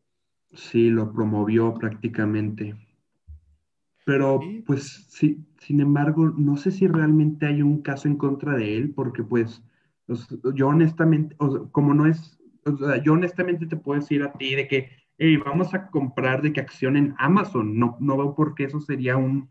Sí, 0.54 0.90
lo 0.90 1.12
promovió 1.12 1.74
prácticamente. 1.74 2.76
Pero, 4.06 4.40
Sí. 4.42 4.64
pues, 4.66 5.06
sí, 5.10 5.46
sin 5.60 5.80
embargo, 5.80 6.30
no 6.30 6.58
sé 6.58 6.72
si 6.72 6.88
realmente 6.88 7.46
hay 7.46 7.62
un 7.62 7.82
caso 7.82 8.08
en 8.08 8.18
contra 8.18 8.56
de 8.58 8.78
él, 8.78 8.94
porque, 8.94 9.24
pues, 9.24 9.62
yo 10.56 10.68
honestamente, 10.68 11.36
o 11.40 11.52
sea, 11.52 11.62
como 11.72 11.94
no 11.94 12.06
es, 12.08 12.38
o 12.66 12.78
sea, 12.78 13.02
yo 13.02 13.14
honestamente 13.14 13.66
te 13.66 13.78
puedo 13.78 14.00
decir 14.02 14.24
a 14.24 14.34
ti 14.34 14.56
de 14.56 14.68
que, 14.68 14.90
hey, 15.24 15.38
vamos 15.38 15.74
a 15.74 15.88
comprar 15.88 16.42
de 16.42 16.52
que 16.52 16.60
acción 16.60 16.98
en 16.98 17.16
Amazon. 17.18 17.80
No, 17.80 17.96
no 18.00 18.18
veo 18.18 18.36
por 18.36 18.56
qué 18.56 18.66
eso 18.66 18.82
sería 18.82 19.16
un, 19.16 19.50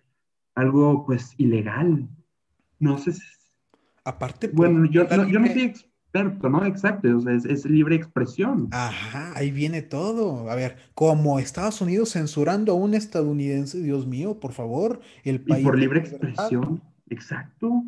algo, 0.54 1.06
pues, 1.06 1.34
ilegal. 1.38 2.08
No 2.78 2.98
sé 2.98 3.12
si- 3.12 3.22
Aparte, 4.04 4.48
pues, 4.48 4.70
Bueno, 4.70 4.84
yo, 4.90 5.04
no, 5.04 5.28
yo 5.28 5.38
no 5.38 5.46
libre- 5.46 5.52
soy 5.54 5.62
experto, 5.62 6.48
¿no? 6.50 6.64
Exacto, 6.66 7.16
o 7.16 7.20
sea, 7.20 7.32
es, 7.34 7.44
es 7.46 7.64
libre 7.64 7.94
expresión. 7.94 8.68
Ajá, 8.72 9.32
ahí 9.36 9.50
viene 9.50 9.80
todo. 9.80 10.50
A 10.50 10.54
ver, 10.56 10.76
como 10.94 11.38
Estados 11.38 11.80
Unidos 11.80 12.10
censurando 12.12 12.72
a 12.72 12.74
un 12.74 12.94
estadounidense, 12.94 13.80
Dios 13.80 14.06
mío, 14.06 14.40
por 14.40 14.52
favor, 14.52 15.00
el 15.24 15.36
Y 15.36 15.38
país 15.38 15.64
por 15.64 15.76
de 15.76 15.80
libre 15.82 16.00
expresión, 16.00 16.82
exacto. 17.08 17.82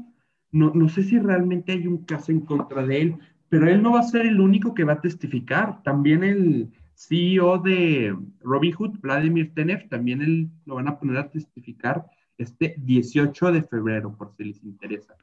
No, 0.53 0.70
no 0.72 0.89
sé 0.89 1.03
si 1.03 1.18
realmente 1.18 1.72
hay 1.72 1.87
un 1.87 1.99
caso 2.05 2.30
en 2.32 2.41
contra 2.41 2.87
de 2.87 3.03
él, 3.03 3.18
pero 3.49 3.68
él 3.68 3.82
no 3.82 3.93
va 3.93 4.01
a 4.01 4.05
ser 4.05 4.24
el 4.24 4.41
único 4.41 4.72
que 4.72 4.85
va 4.85 4.95
a 4.95 5.01
testificar. 5.01 5.82
También 5.82 6.22
el 6.22 6.72
CEO 6.95 7.59
de 7.59 8.16
Robinhood, 8.40 9.01
Vladimir 9.01 9.53
Tenev, 9.55 9.88
también 9.88 10.22
él 10.22 10.51
lo 10.66 10.76
van 10.76 10.88
a 10.88 10.99
poner 10.99 11.16
a 11.18 11.30
testificar 11.30 12.07
este 12.38 12.74
18 12.78 13.53
de 13.53 13.62
febrero, 13.62 14.16
por 14.16 14.34
si 14.36 14.45
les 14.45 14.62
interesa. 14.64 15.14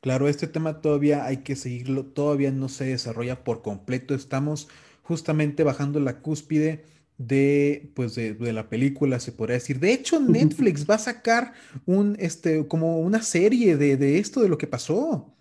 Claro, 0.00 0.28
este 0.28 0.46
tema 0.46 0.80
todavía 0.80 1.24
hay 1.24 1.38
que 1.38 1.56
seguirlo, 1.56 2.04
todavía 2.04 2.52
no 2.52 2.68
se 2.68 2.84
desarrolla 2.84 3.42
por 3.42 3.62
completo. 3.62 4.14
Estamos 4.14 4.68
justamente 5.02 5.64
bajando 5.64 5.98
la 6.00 6.20
cúspide 6.20 6.84
de, 7.18 7.90
pues 7.94 8.14
de, 8.14 8.34
de 8.34 8.52
la 8.52 8.68
película, 8.68 9.18
se 9.18 9.32
podría 9.32 9.54
decir. 9.54 9.80
De 9.80 9.92
hecho, 9.92 10.20
Netflix 10.28 10.88
va 10.88 10.94
a 10.94 10.98
sacar 10.98 11.52
un, 11.84 12.16
este, 12.20 12.66
como 12.68 13.00
una 13.00 13.22
serie 13.22 13.76
de, 13.76 13.96
de 13.96 14.18
esto, 14.18 14.40
de 14.40 14.48
lo 14.48 14.58
que 14.58 14.66
pasó. 14.66 15.34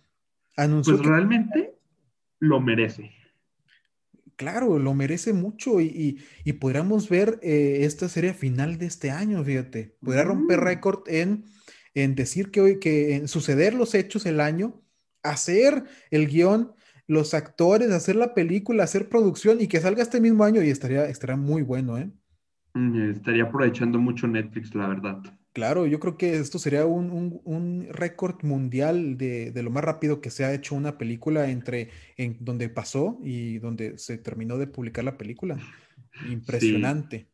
Anunció 0.56 0.94
Pues 0.94 1.04
que, 1.04 1.14
realmente 1.14 1.76
lo 2.40 2.60
merece. 2.60 3.12
Claro, 4.38 4.80
lo 4.80 4.94
merece 4.96 5.34
mucho 5.34 5.82
y, 5.82 5.86
y, 5.88 6.18
y 6.46 6.54
podríamos 6.54 7.10
ver 7.10 7.40
eh, 7.44 7.80
esta 7.84 8.10
serie 8.10 8.34
final 8.34 8.78
de 8.78 8.88
este 8.88 9.12
año, 9.12 9.44
fíjate. 9.44 9.98
Podría 10.04 10.24
romper 10.26 10.60
Mm. 10.60 10.62
récord 10.62 11.04
en, 11.08 11.46
en 11.96 12.16
decir 12.16 12.52
que 12.52 12.62
hoy, 12.62 12.80
que 12.80 13.16
en 13.16 13.28
suceder 13.28 13.74
los 13.74 13.96
hechos 13.96 14.26
el 14.26 14.40
año, 14.42 14.84
hacer 15.24 15.86
el 16.12 16.28
guion, 16.28 16.74
los 17.08 17.34
actores, 17.34 17.92
hacer 17.92 18.16
la 18.16 18.34
película, 18.36 18.84
hacer 18.86 19.10
producción 19.10 19.62
y 19.62 19.68
que 19.68 19.82
salga 19.82 20.04
este 20.04 20.22
mismo 20.22 20.44
año 20.46 20.64
y 20.64 20.70
estaría, 20.70 21.06
estaría 21.10 21.38
muy 21.38 21.62
bueno, 21.64 21.98
¿eh? 21.98 22.12
Mm, 22.74 23.10
Estaría 23.12 23.44
aprovechando 23.44 24.00
mucho 24.00 24.26
Netflix, 24.28 24.74
la 24.76 24.88
verdad. 24.88 25.22
Claro, 25.58 25.88
yo 25.88 26.00
creo 26.00 26.18
que 26.18 26.38
esto 26.38 26.60
sería 26.60 26.86
un, 26.86 27.10
un- 27.10 27.42
un 27.44 27.88
récord 27.90 28.44
mundial 28.44 29.18
de, 29.18 29.50
de 29.50 29.64
lo 29.64 29.72
más 29.72 29.84
rápido 29.84 30.22
que 30.22 30.30
se 30.30 30.46
ha 30.46 30.54
hecho 30.54 30.76
una 30.76 31.00
película 31.00 31.50
entre 31.50 31.90
en 32.16 32.38
donde 32.42 32.70
pasó 32.70 33.18
y 33.24 33.58
donde 33.58 33.98
se 33.98 34.20
terminó 34.20 34.60
de 34.60 34.68
publicar 34.68 35.04
la 35.04 35.18
película. 35.18 35.58
Impresionante. 36.30 37.26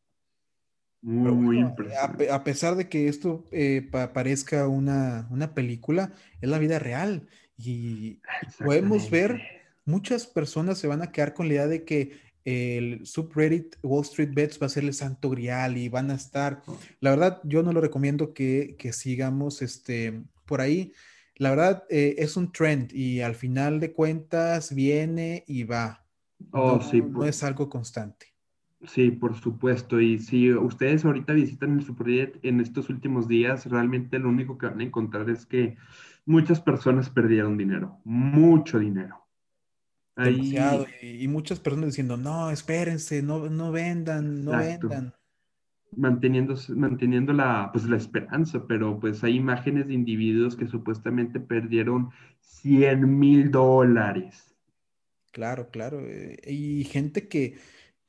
muy, 1.02 1.32
muy 1.32 1.56
bueno, 1.58 1.70
impresionante. 1.72 2.32
a 2.32 2.44
pesar 2.46 2.76
de 2.76 2.88
que 2.88 3.10
esto 3.10 3.44
eh, 3.52 3.86
pa- 3.92 4.14
parezca 4.14 4.70
una, 4.70 5.28
una 5.30 5.54
película, 5.54 6.14
es 6.40 6.48
la 6.48 6.60
vida 6.60 6.80
real 6.80 7.28
y, 7.58 8.22
podemos 8.58 9.12
ver 9.12 9.42
muchas 9.84 10.28
personas 10.28 10.78
se 10.78 10.88
van 10.88 11.02
a 11.02 11.12
quedar 11.12 11.34
con 11.34 11.50
la 11.50 11.56
idea 11.56 11.68
de 11.68 11.84
que 11.84 12.12
el 12.46 13.06
subreddit 13.06 13.76
Wall 13.84 14.04
Street 14.04 14.32
Bets 14.34 14.60
va 14.62 14.68
a 14.68 14.70
ser 14.70 14.84
el 14.84 14.94
santo 14.94 15.30
grial 15.30 15.78
y 15.78 15.90
van 15.90 16.12
a 16.12 16.16
estar. 16.16 16.62
La 17.00 17.12
verdad, 17.12 17.42
yo 17.44 17.64
no 17.64 17.72
lo 17.74 17.82
recomiendo 17.82 18.34
que, 18.34 18.76
que 18.78 18.94
sigamos 18.94 19.62
este, 19.62 20.24
por 20.46 20.62
ahí. 20.62 20.94
La 21.36 21.50
verdad, 21.52 21.84
eh, 21.90 22.16
es 22.20 22.38
un 22.38 22.52
trend 22.52 22.92
y 22.94 23.22
al 23.22 23.36
final 23.36 23.80
de 23.80 23.94
cuentas 23.94 24.74
viene 24.74 25.44
y 25.48 25.64
va. 25.64 26.06
Oh, 26.52 26.78
No, 26.78 26.82
sí, 26.82 27.02
no 27.02 27.12
por, 27.12 27.28
es 27.28 27.44
algo 27.44 27.70
constante. 27.70 28.28
sí, 28.86 29.12
por 29.12 29.36
supuesto. 29.36 30.00
Y 30.02 30.20
si 30.20 30.52
ustedes 30.54 31.06
ahorita 31.06 31.34
visitan 31.34 31.74
el 31.80 31.84
Superjet 31.86 32.40
en 32.44 32.60
estos 32.60 32.90
últimos 32.90 33.28
días, 33.28 33.66
realmente 33.68 34.20
lo 34.20 34.30
único 34.30 34.58
que 34.58 34.68
van 34.68 34.82
a 34.82 34.84
encontrar 34.84 35.30
es 35.30 35.46
que 35.46 35.78
muchas 36.26 36.62
personas 36.62 37.10
perdieron 37.10 37.58
dinero, 37.58 38.00
mucho 38.04 38.80
dinero. 38.80 39.23
Demasiado. 40.22 40.88
Y, 41.02 41.24
y 41.24 41.28
muchas 41.28 41.60
personas 41.60 41.88
diciendo, 41.88 42.18
no, 42.18 42.52
espérense, 42.52 43.22
no, 43.22 43.50
no 43.50 43.72
vendan, 43.72 44.44
no 44.44 44.56
exacto. 44.56 44.88
vendan. 44.88 45.14
manteniendo, 45.96 46.56
manteniendo 46.70 47.34
la, 47.34 47.70
pues, 47.74 47.86
la 47.86 47.98
esperanza, 47.98 48.66
pero 48.68 49.00
pues 49.00 49.24
hay 49.24 49.36
imágenes 49.38 49.88
de 49.88 49.94
individuos 49.94 50.56
que 50.56 50.68
supuestamente 50.68 51.40
perdieron 51.40 52.12
100 52.42 53.20
mil 53.20 53.52
dólares. 53.52 54.56
Claro, 55.32 55.70
claro. 55.72 56.02
eh, 56.08 56.38
y 56.46 56.84
gente 56.86 57.28
que, 57.28 57.58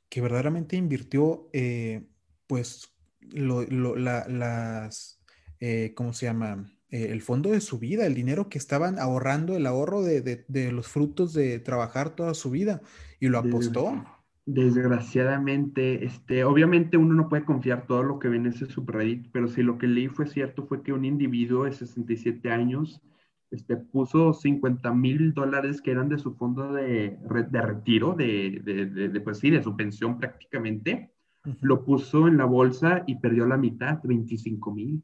que 0.09 0.21
verdaderamente 0.21 0.75
invirtió, 0.77 1.49
eh, 1.53 2.07
pues, 2.47 2.93
lo, 3.21 3.63
lo- 3.63 3.95
la- 3.97 4.27
las, 4.29 5.21
eh, 5.59 5.93
¿cómo 5.95 6.13
se 6.13 6.27
llama? 6.27 6.71
Eh, 6.95 7.11
el 7.11 7.21
fondo 7.21 7.49
de 7.51 7.61
su 7.61 7.79
vida, 7.79 8.05
el 8.05 8.15
dinero 8.15 8.49
que 8.49 8.57
estaban 8.57 8.99
ahorrando, 8.99 9.55
el 9.55 9.65
ahorro 9.67 10.01
de, 10.03 10.21
de- 10.21 10.45
de 10.47 10.71
los 10.71 10.87
frutos 10.87 11.33
de 11.33 11.59
trabajar 11.59 12.15
toda 12.15 12.33
su 12.33 12.51
vida 12.51 12.81
y 13.19 13.27
lo 13.29 13.39
apostó. 13.39 13.85
Desgra- 13.87 14.11
Desgraciadamente, 14.47 16.05
este, 16.05 16.43
obviamente 16.43 16.97
uno 16.97 17.15
no 17.15 17.29
puede 17.29 17.45
confiar 17.45 17.87
todo 17.87 18.03
lo 18.03 18.19
que 18.19 18.27
ve 18.29 18.37
en 18.37 18.45
ese 18.45 18.67
subreddit, 18.67 19.29
pero 19.31 19.47
si 19.47 19.63
lo 19.63 19.77
que 19.79 19.87
leí 19.87 20.07
fue 20.07 20.27
cierto, 20.27 20.67
fue 20.67 20.83
que 20.83 20.93
un 20.93 21.03
individuo 21.03 21.63
de 21.65 21.73
67 21.73 22.51
años 22.51 23.01
este, 23.49 23.75
puso 23.77 24.33
50 24.33 24.93
mil 24.93 25.33
dólares 25.33 25.81
que 25.81 25.89
eran 25.91 26.09
de 26.09 26.19
su 26.19 26.35
fondo 26.35 26.73
de, 26.73 27.17
de 27.49 27.61
retiro, 27.61 28.13
de, 28.13 28.61
de, 28.63 28.85
de- 29.09 29.21
pues 29.21 29.39
sí, 29.39 29.49
de 29.49 29.63
su 29.63 29.75
pensión 29.75 30.19
prácticamente, 30.19 31.11
lo 31.59 31.83
puso 31.83 32.27
en 32.27 32.37
la 32.37 32.45
bolsa 32.45 33.03
y 33.07 33.15
perdió 33.15 33.45
la 33.47 33.57
mitad, 33.57 33.99
25 34.03 34.71
mil. 34.73 35.03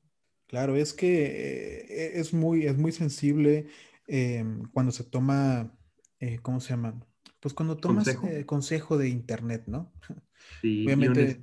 Claro, 0.51 0.75
es 0.75 0.93
que 0.93 1.07
eh, 1.87 2.19
es 2.19 2.33
muy, 2.33 2.65
es 2.65 2.77
muy 2.77 2.91
sensible 2.91 3.67
eh, 4.07 4.43
cuando 4.73 4.91
se 4.91 5.05
toma, 5.05 5.77
eh, 6.19 6.39
¿cómo 6.41 6.59
se 6.59 6.71
llama? 6.71 6.99
Pues 7.39 7.53
cuando 7.53 7.77
tomas 7.77 8.05
Consejo. 8.05 8.27
eh, 8.27 8.45
consejo 8.45 8.97
de 8.97 9.07
internet, 9.07 9.63
¿no? 9.67 9.93
Sí, 10.61 10.85
Obviamente, 10.85 11.41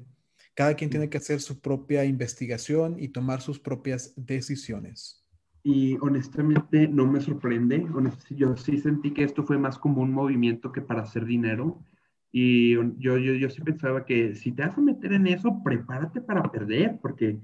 cada 0.55 0.75
quien 0.75 0.91
tiene 0.91 1.09
que 1.09 1.19
hacer 1.19 1.41
su 1.41 1.61
propia 1.61 2.05
investigación 2.05 2.97
y 3.01 3.09
tomar 3.09 3.41
sus 3.41 3.59
propias 3.59 4.13
decisiones. 4.17 5.25
Y 5.63 5.97
honestamente 6.01 6.89
no 6.89 7.07
me 7.07 7.21
sorprende. 7.21 7.81
Honest- 7.95 8.29
yo 8.37 8.57
sí 8.57 8.79
sentí 8.79 9.13
que 9.13 9.25
esto 9.25 9.45
fue 9.45 9.59
más 9.59 9.79
como 9.79 10.03
un 10.03 10.13
movimiento 10.13 10.73
que 10.73 10.83
para 10.83 11.03
hacer 11.03 11.25
dinero. 11.25 11.83
Y 12.31 12.75
yo, 12.75 13.17
yo, 13.19 13.35
yo 13.35 13.51
sí 13.51 13.63
pensaba 13.63 14.05
que 14.05 14.35
si 14.35 14.53
te 14.53 14.63
vas 14.63 14.77
a 14.77 14.81
meter 14.81 15.13
en 15.15 15.27
eso, 15.27 15.63
prepárate 15.65 16.21
para 16.21 16.43
perder, 16.51 16.99
porque 17.01 17.39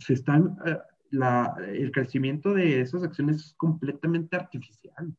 se 0.00 0.14
están, 0.14 0.56
eh, 0.66 0.76
el 1.10 1.92
crecimiento 1.92 2.54
de 2.54 2.80
esas 2.80 3.02
acciones 3.02 3.36
es 3.36 3.54
completamente 3.54 4.36
artificial. 4.36 5.14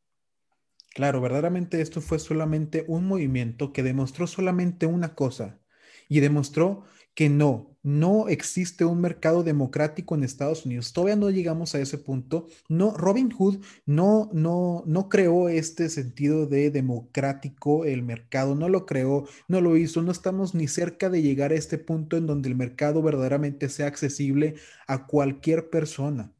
Claro, 0.94 1.20
verdaderamente 1.20 1.80
esto 1.80 2.00
fue 2.00 2.18
solamente 2.18 2.84
un 2.88 3.06
movimiento 3.06 3.72
que 3.72 3.82
demostró 3.82 4.26
solamente 4.26 4.86
una 4.86 5.14
cosa 5.14 5.60
y 6.08 6.20
demostró 6.20 6.84
que 7.18 7.28
no, 7.28 7.76
no 7.82 8.28
existe 8.28 8.84
un 8.84 9.00
mercado 9.00 9.42
democrático 9.42 10.14
en 10.14 10.22
Estados 10.22 10.64
Unidos. 10.64 10.92
Todavía 10.92 11.16
no 11.16 11.30
llegamos 11.30 11.74
a 11.74 11.80
ese 11.80 11.98
punto. 11.98 12.46
No, 12.68 12.92
Robin 12.96 13.28
Hood 13.28 13.58
no, 13.86 14.30
no, 14.32 14.84
no 14.86 15.08
creó 15.08 15.48
este 15.48 15.88
sentido 15.88 16.46
de 16.46 16.70
democrático 16.70 17.84
el 17.84 18.04
mercado, 18.04 18.54
no 18.54 18.68
lo 18.68 18.86
creó, 18.86 19.26
no 19.48 19.60
lo 19.60 19.76
hizo. 19.76 20.00
No 20.00 20.12
estamos 20.12 20.54
ni 20.54 20.68
cerca 20.68 21.10
de 21.10 21.20
llegar 21.20 21.50
a 21.50 21.56
este 21.56 21.76
punto 21.76 22.16
en 22.16 22.28
donde 22.28 22.50
el 22.50 22.54
mercado 22.54 23.02
verdaderamente 23.02 23.68
sea 23.68 23.88
accesible 23.88 24.54
a 24.86 25.08
cualquier 25.08 25.70
persona, 25.70 26.30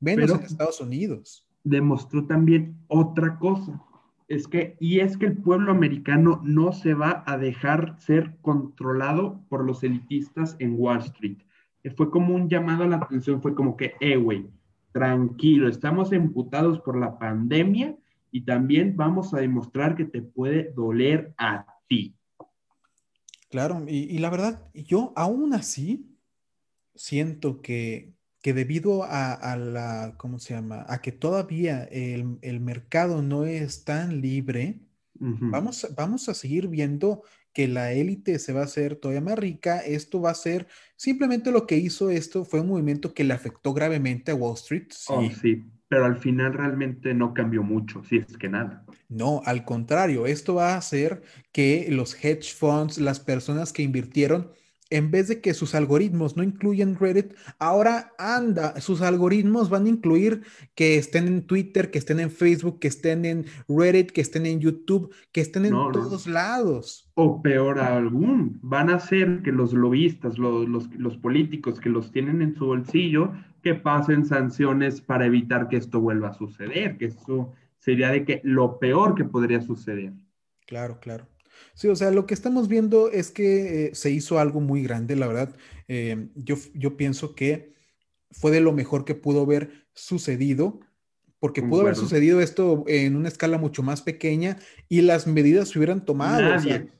menos 0.00 0.30
en 0.32 0.42
Estados 0.42 0.82
Unidos. 0.82 1.48
demostró 1.64 2.26
también 2.26 2.76
otra 2.88 3.38
cosa. 3.38 3.82
Es 4.28 4.48
que, 4.48 4.76
y 4.80 5.00
es 5.00 5.16
que 5.16 5.26
el 5.26 5.36
pueblo 5.36 5.70
americano 5.70 6.40
no 6.44 6.72
se 6.72 6.94
va 6.94 7.22
a 7.26 7.38
dejar 7.38 7.96
ser 8.00 8.36
controlado 8.42 9.40
por 9.48 9.64
los 9.64 9.84
elitistas 9.84 10.56
en 10.58 10.74
Wall 10.76 10.98
Street. 10.98 11.38
Eh, 11.84 11.90
Fue 11.90 12.10
como 12.10 12.34
un 12.34 12.48
llamado 12.48 12.84
a 12.84 12.88
la 12.88 12.96
atención, 12.96 13.40
fue 13.40 13.54
como 13.54 13.76
que, 13.76 13.94
eh, 14.00 14.16
güey, 14.16 14.48
tranquilo, 14.90 15.68
estamos 15.68 16.12
emputados 16.12 16.80
por 16.80 16.98
la 16.98 17.18
pandemia 17.18 17.96
y 18.32 18.40
también 18.40 18.96
vamos 18.96 19.32
a 19.32 19.38
demostrar 19.38 19.94
que 19.94 20.04
te 20.04 20.22
puede 20.22 20.72
doler 20.72 21.32
a 21.38 21.64
ti. 21.86 22.16
Claro, 23.48 23.84
y, 23.86 24.12
y 24.12 24.18
la 24.18 24.30
verdad, 24.30 24.68
yo 24.74 25.12
aún 25.14 25.54
así 25.54 26.04
siento 26.96 27.62
que, 27.62 28.15
que 28.46 28.54
debido 28.54 29.02
a, 29.02 29.32
a 29.34 29.56
la, 29.56 30.14
¿cómo 30.18 30.38
se 30.38 30.54
llama? 30.54 30.84
A 30.88 31.00
que 31.02 31.10
todavía 31.12 31.82
el, 31.90 32.38
el 32.42 32.60
mercado 32.60 33.20
no 33.20 33.44
es 33.44 33.84
tan 33.84 34.20
libre, 34.20 34.78
vamos, 35.50 35.84
a- 35.84 35.88
vamos 35.96 36.28
a 36.28 36.34
seguir 36.34 36.68
viendo 36.68 37.22
que 37.52 37.66
la 37.68 37.92
élite 37.92 38.38
se 38.38 38.52
va 38.52 38.60
a 38.60 38.64
hacer 38.64 38.94
todavía 38.96 39.20
más 39.20 39.38
rica. 39.38 39.80
Esto 39.80 40.20
va 40.20 40.30
a 40.30 40.34
ser, 40.34 40.68
simplemente 40.96 41.50
lo 41.50 41.66
que 41.66 41.76
hizo 41.78 42.10
esto 42.10 42.44
fue 42.44 42.60
un 42.60 42.68
movimiento 42.68 43.14
que 43.14 43.24
le 43.24 43.34
afectó 43.34 43.74
gravemente 43.74 44.30
a 44.30 44.36
Wall 44.36 44.54
Street. 44.54 44.88
Oh, 45.08 45.20
Sí, 45.22 45.30
sí, 45.30 45.64
pero 45.88 46.04
al 46.04 46.18
final 46.18 46.52
realmente 46.54 47.14
no 47.14 47.34
cambió 47.34 47.62
mucho, 47.64 48.04
si 48.04 48.18
es 48.18 48.36
que 48.38 48.48
nada. 48.48 48.84
No, 49.08 49.42
al 49.44 49.64
contrario, 49.64 50.26
esto 50.26 50.54
va 50.56 50.74
a 50.74 50.78
hacer 50.78 51.22
que 51.52 51.88
los 51.90 52.14
hedge 52.24 52.54
funds, 52.54 52.98
las 52.98 53.20
personas 53.20 53.72
que 53.72 53.82
invirtieron, 53.82 54.50
en 54.90 55.10
vez 55.10 55.28
de 55.28 55.40
que 55.40 55.54
sus 55.54 55.74
algoritmos 55.74 56.36
no 56.36 56.42
incluyan 56.42 56.96
Reddit, 56.96 57.34
ahora 57.58 58.12
anda, 58.18 58.80
sus 58.80 59.02
algoritmos 59.02 59.68
van 59.68 59.86
a 59.86 59.88
incluir 59.88 60.42
que 60.74 60.96
estén 60.96 61.26
en 61.26 61.46
Twitter, 61.46 61.90
que 61.90 61.98
estén 61.98 62.20
en 62.20 62.30
Facebook, 62.30 62.78
que 62.78 62.88
estén 62.88 63.24
en 63.24 63.46
Reddit, 63.68 64.10
que 64.12 64.20
estén 64.20 64.46
en 64.46 64.60
YouTube, 64.60 65.12
que 65.32 65.40
estén 65.40 65.66
en 65.66 65.72
todos 65.72 66.26
lados. 66.26 67.10
O 67.14 67.42
peor 67.42 67.80
aún, 67.80 68.58
van 68.62 68.90
a 68.90 68.96
hacer 68.96 69.42
que 69.42 69.52
los 69.52 69.72
lobistas, 69.72 70.38
los, 70.38 70.68
los, 70.68 71.16
políticos 71.16 71.80
que 71.80 71.88
los 71.88 72.12
tienen 72.12 72.42
en 72.42 72.54
su 72.54 72.66
bolsillo, 72.66 73.32
que 73.62 73.74
pasen 73.74 74.24
sanciones 74.24 75.00
para 75.00 75.26
evitar 75.26 75.68
que 75.68 75.76
esto 75.76 76.00
vuelva 76.00 76.28
a 76.28 76.34
suceder, 76.34 76.96
que 76.98 77.06
eso 77.06 77.52
sería 77.78 78.10
de 78.10 78.24
que 78.24 78.40
lo 78.44 78.78
peor 78.78 79.14
que 79.14 79.24
podría 79.24 79.60
suceder. 79.60 80.12
Claro, 80.66 80.98
claro. 81.00 81.26
Sí, 81.74 81.88
o 81.88 81.96
sea, 81.96 82.10
lo 82.10 82.26
que 82.26 82.34
estamos 82.34 82.68
viendo 82.68 83.10
es 83.10 83.30
que 83.30 83.86
eh, 83.86 83.94
se 83.94 84.10
hizo 84.10 84.38
algo 84.38 84.60
muy 84.60 84.82
grande, 84.82 85.16
la 85.16 85.26
verdad. 85.26 85.56
Eh, 85.88 86.28
yo, 86.34 86.56
yo 86.74 86.96
pienso 86.96 87.34
que 87.34 87.74
fue 88.30 88.50
de 88.50 88.60
lo 88.60 88.72
mejor 88.72 89.04
que 89.04 89.14
pudo 89.14 89.42
haber 89.42 89.86
sucedido, 89.92 90.80
porque 91.38 91.62
pudo 91.62 91.82
haber 91.82 91.96
sucedido 91.96 92.40
esto 92.40 92.84
en 92.86 93.14
una 93.14 93.28
escala 93.28 93.58
mucho 93.58 93.82
más 93.82 94.02
pequeña 94.02 94.58
y 94.88 95.02
las 95.02 95.26
medidas 95.26 95.68
se 95.68 95.78
hubieran 95.78 96.04
tomado. 96.04 96.42
Nadie, 96.42 96.90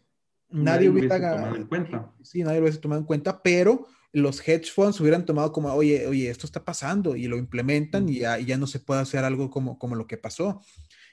nadie, 0.50 0.88
hubiera 0.88 1.18
tomado 1.18 1.56
en 1.56 1.66
cuenta. 1.66 2.12
Sí, 2.22 2.42
nadie 2.42 2.58
lo 2.58 2.64
hubiese 2.64 2.78
tomado 2.78 3.00
en 3.00 3.06
cuenta, 3.06 3.42
pero 3.42 3.86
los 4.12 4.46
hedge 4.46 4.70
funds 4.70 5.00
hubieran 5.00 5.26
tomado 5.26 5.52
como, 5.52 5.72
oye, 5.72 6.06
oye, 6.06 6.30
esto 6.30 6.46
está 6.46 6.64
pasando 6.64 7.16
y 7.16 7.26
lo 7.26 7.36
implementan 7.36 8.08
y, 8.08 8.20
ya, 8.20 8.38
y 8.38 8.46
ya 8.46 8.56
no 8.56 8.66
se 8.66 8.80
puede 8.80 9.00
hacer 9.00 9.24
algo 9.24 9.50
como, 9.50 9.78
como 9.78 9.94
lo 9.94 10.06
que 10.06 10.16
pasó. 10.16 10.62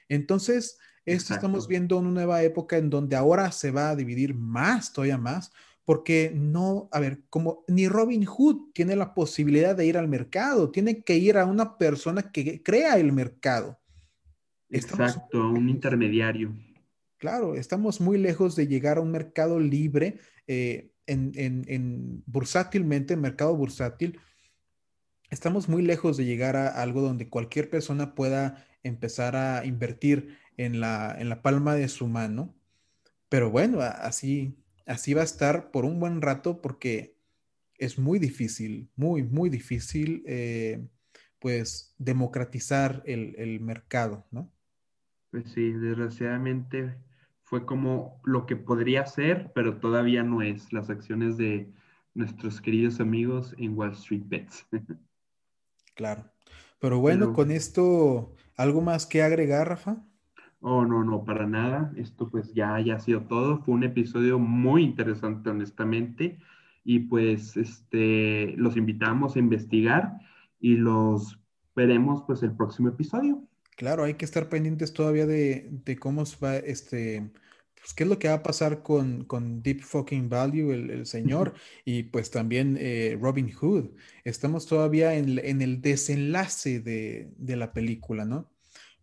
Entonces, 0.08 0.78
esto 1.04 1.34
estamos 1.34 1.68
viendo 1.68 1.98
una 1.98 2.10
nueva 2.10 2.42
época 2.42 2.78
en 2.78 2.88
donde 2.88 3.16
ahora 3.16 3.52
se 3.52 3.70
va 3.70 3.90
a 3.90 3.96
dividir 3.96 4.34
más, 4.34 4.92
todavía 4.92 5.18
más, 5.18 5.52
porque 5.84 6.32
no, 6.34 6.88
a 6.92 7.00
ver, 7.00 7.22
como 7.28 7.64
ni 7.68 7.88
Robin 7.88 8.24
Hood 8.24 8.72
tiene 8.72 8.96
la 8.96 9.12
posibilidad 9.12 9.76
de 9.76 9.86
ir 9.86 9.98
al 9.98 10.08
mercado, 10.08 10.70
tiene 10.70 11.02
que 11.02 11.16
ir 11.16 11.36
a 11.36 11.44
una 11.44 11.76
persona 11.76 12.32
que 12.32 12.62
crea 12.62 12.96
el 12.96 13.12
mercado. 13.12 13.78
Exacto, 14.70 15.50
un 15.50 15.68
intermediario. 15.68 16.54
Claro, 17.18 17.54
estamos 17.54 18.00
muy 18.00 18.18
lejos 18.18 18.56
de 18.56 18.66
llegar 18.66 18.96
a 18.96 19.00
un 19.02 19.10
mercado 19.10 19.60
libre 19.60 20.18
eh, 20.46 20.90
en, 21.06 21.32
en, 21.34 21.64
en, 21.68 22.22
bursátilmente, 22.26 23.16
mercado 23.16 23.54
bursátil. 23.54 24.18
Estamos 25.30 25.68
muy 25.68 25.82
lejos 25.82 26.16
de 26.16 26.24
llegar 26.24 26.56
a 26.56 26.68
algo 26.68 27.02
donde 27.02 27.28
cualquier 27.28 27.68
persona 27.68 28.14
pueda 28.14 28.66
empezar 28.82 29.36
a 29.36 29.64
invertir 29.64 30.38
en 30.56 30.80
la, 30.80 31.14
en 31.18 31.28
la 31.28 31.42
palma 31.42 31.74
de 31.74 31.88
su 31.88 32.06
mano. 32.06 32.54
Pero 33.28 33.50
bueno, 33.50 33.80
así, 33.80 34.56
así 34.86 35.14
va 35.14 35.22
a 35.22 35.24
estar 35.24 35.70
por 35.70 35.84
un 35.84 35.98
buen 36.00 36.22
rato 36.22 36.60
porque 36.60 37.16
es 37.78 37.98
muy 37.98 38.18
difícil, 38.18 38.88
muy, 38.96 39.22
muy 39.22 39.50
difícil, 39.50 40.22
eh, 40.26 40.86
pues, 41.38 41.94
democratizar 41.98 43.02
el, 43.04 43.34
el, 43.36 43.60
mercado, 43.60 44.24
¿no? 44.30 44.50
Pues 45.30 45.50
sí, 45.50 45.72
desgraciadamente 45.72 46.96
fue 47.42 47.66
como 47.66 48.20
lo 48.24 48.46
que 48.46 48.56
podría 48.56 49.04
ser, 49.06 49.52
pero 49.54 49.78
todavía 49.78 50.22
no 50.22 50.42
es 50.42 50.72
las 50.72 50.88
acciones 50.88 51.36
de 51.36 51.72
nuestros 52.14 52.60
queridos 52.60 53.00
amigos 53.00 53.54
en 53.58 53.76
Wall 53.76 53.92
Street 53.92 54.22
Bets. 54.26 54.66
claro. 55.94 56.30
Pero 56.78 56.98
bueno, 57.00 57.32
con 57.32 57.50
esto, 57.50 58.34
¿algo 58.56 58.82
más 58.82 59.06
que 59.06 59.22
agregar, 59.22 59.68
Rafa? 59.68 60.04
Oh, 60.66 60.86
no, 60.86 61.04
no, 61.04 61.24
para 61.26 61.46
nada. 61.46 61.92
Esto 61.94 62.30
pues 62.30 62.54
ya 62.54 62.74
haya 62.74 62.98
sido 62.98 63.24
todo. 63.24 63.58
Fue 63.58 63.74
un 63.74 63.84
episodio 63.84 64.38
muy 64.38 64.82
interesante, 64.82 65.50
honestamente. 65.50 66.38
Y 66.84 67.00
pues 67.00 67.58
este, 67.58 68.54
los 68.56 68.74
invitamos 68.78 69.36
a 69.36 69.40
investigar 69.40 70.14
y 70.58 70.76
los 70.76 71.38
veremos 71.76 72.22
pues 72.26 72.42
el 72.42 72.56
próximo 72.56 72.88
episodio. 72.88 73.46
Claro, 73.76 74.04
hay 74.04 74.14
que 74.14 74.24
estar 74.24 74.48
pendientes 74.48 74.94
todavía 74.94 75.26
de, 75.26 75.98
cómo 76.00 76.24
va 76.42 76.56
este, 76.56 77.30
pues 77.74 77.92
qué 77.92 78.04
es 78.04 78.08
lo 78.08 78.18
que 78.18 78.28
va 78.28 78.34
a 78.36 78.42
pasar 78.42 78.82
con, 78.82 79.24
con 79.24 79.62
Deep 79.62 79.82
Fucking 79.82 80.30
Value, 80.30 80.72
el, 80.72 81.04
señor, 81.04 81.52
y 81.84 82.04
pues 82.04 82.30
también 82.30 82.78
eh, 82.80 83.18
Robin 83.20 83.52
Hood. 83.52 83.90
Estamos 84.24 84.64
todavía 84.64 85.14
en, 85.14 85.38
en 85.40 85.60
el 85.60 85.82
desenlace 85.82 86.80
de, 86.80 87.28
de 87.36 87.56
la 87.56 87.74
película, 87.74 88.24
¿no? 88.24 88.53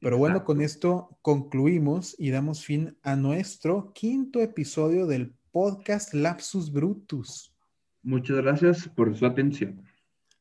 Pero 0.02 0.18
bueno, 0.18 0.43
con 0.43 0.62
esto 0.62 1.16
concluimos 1.22 2.16
y 2.18 2.32
damos 2.32 2.66
fin 2.66 2.97
a 3.04 3.16
nuestro 3.16 3.93
quinto 3.93 4.41
episodio 4.41 5.06
del 5.06 5.36
podcast 5.52 6.16
Lapsus 6.16 6.72
Brutus. 6.72 7.54
Muchas 8.02 8.38
gracias 8.38 8.89
por 8.89 9.16
su 9.16 9.28
atención. 9.28 9.84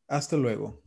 Hasta 0.09 0.39
luego. 0.39 0.81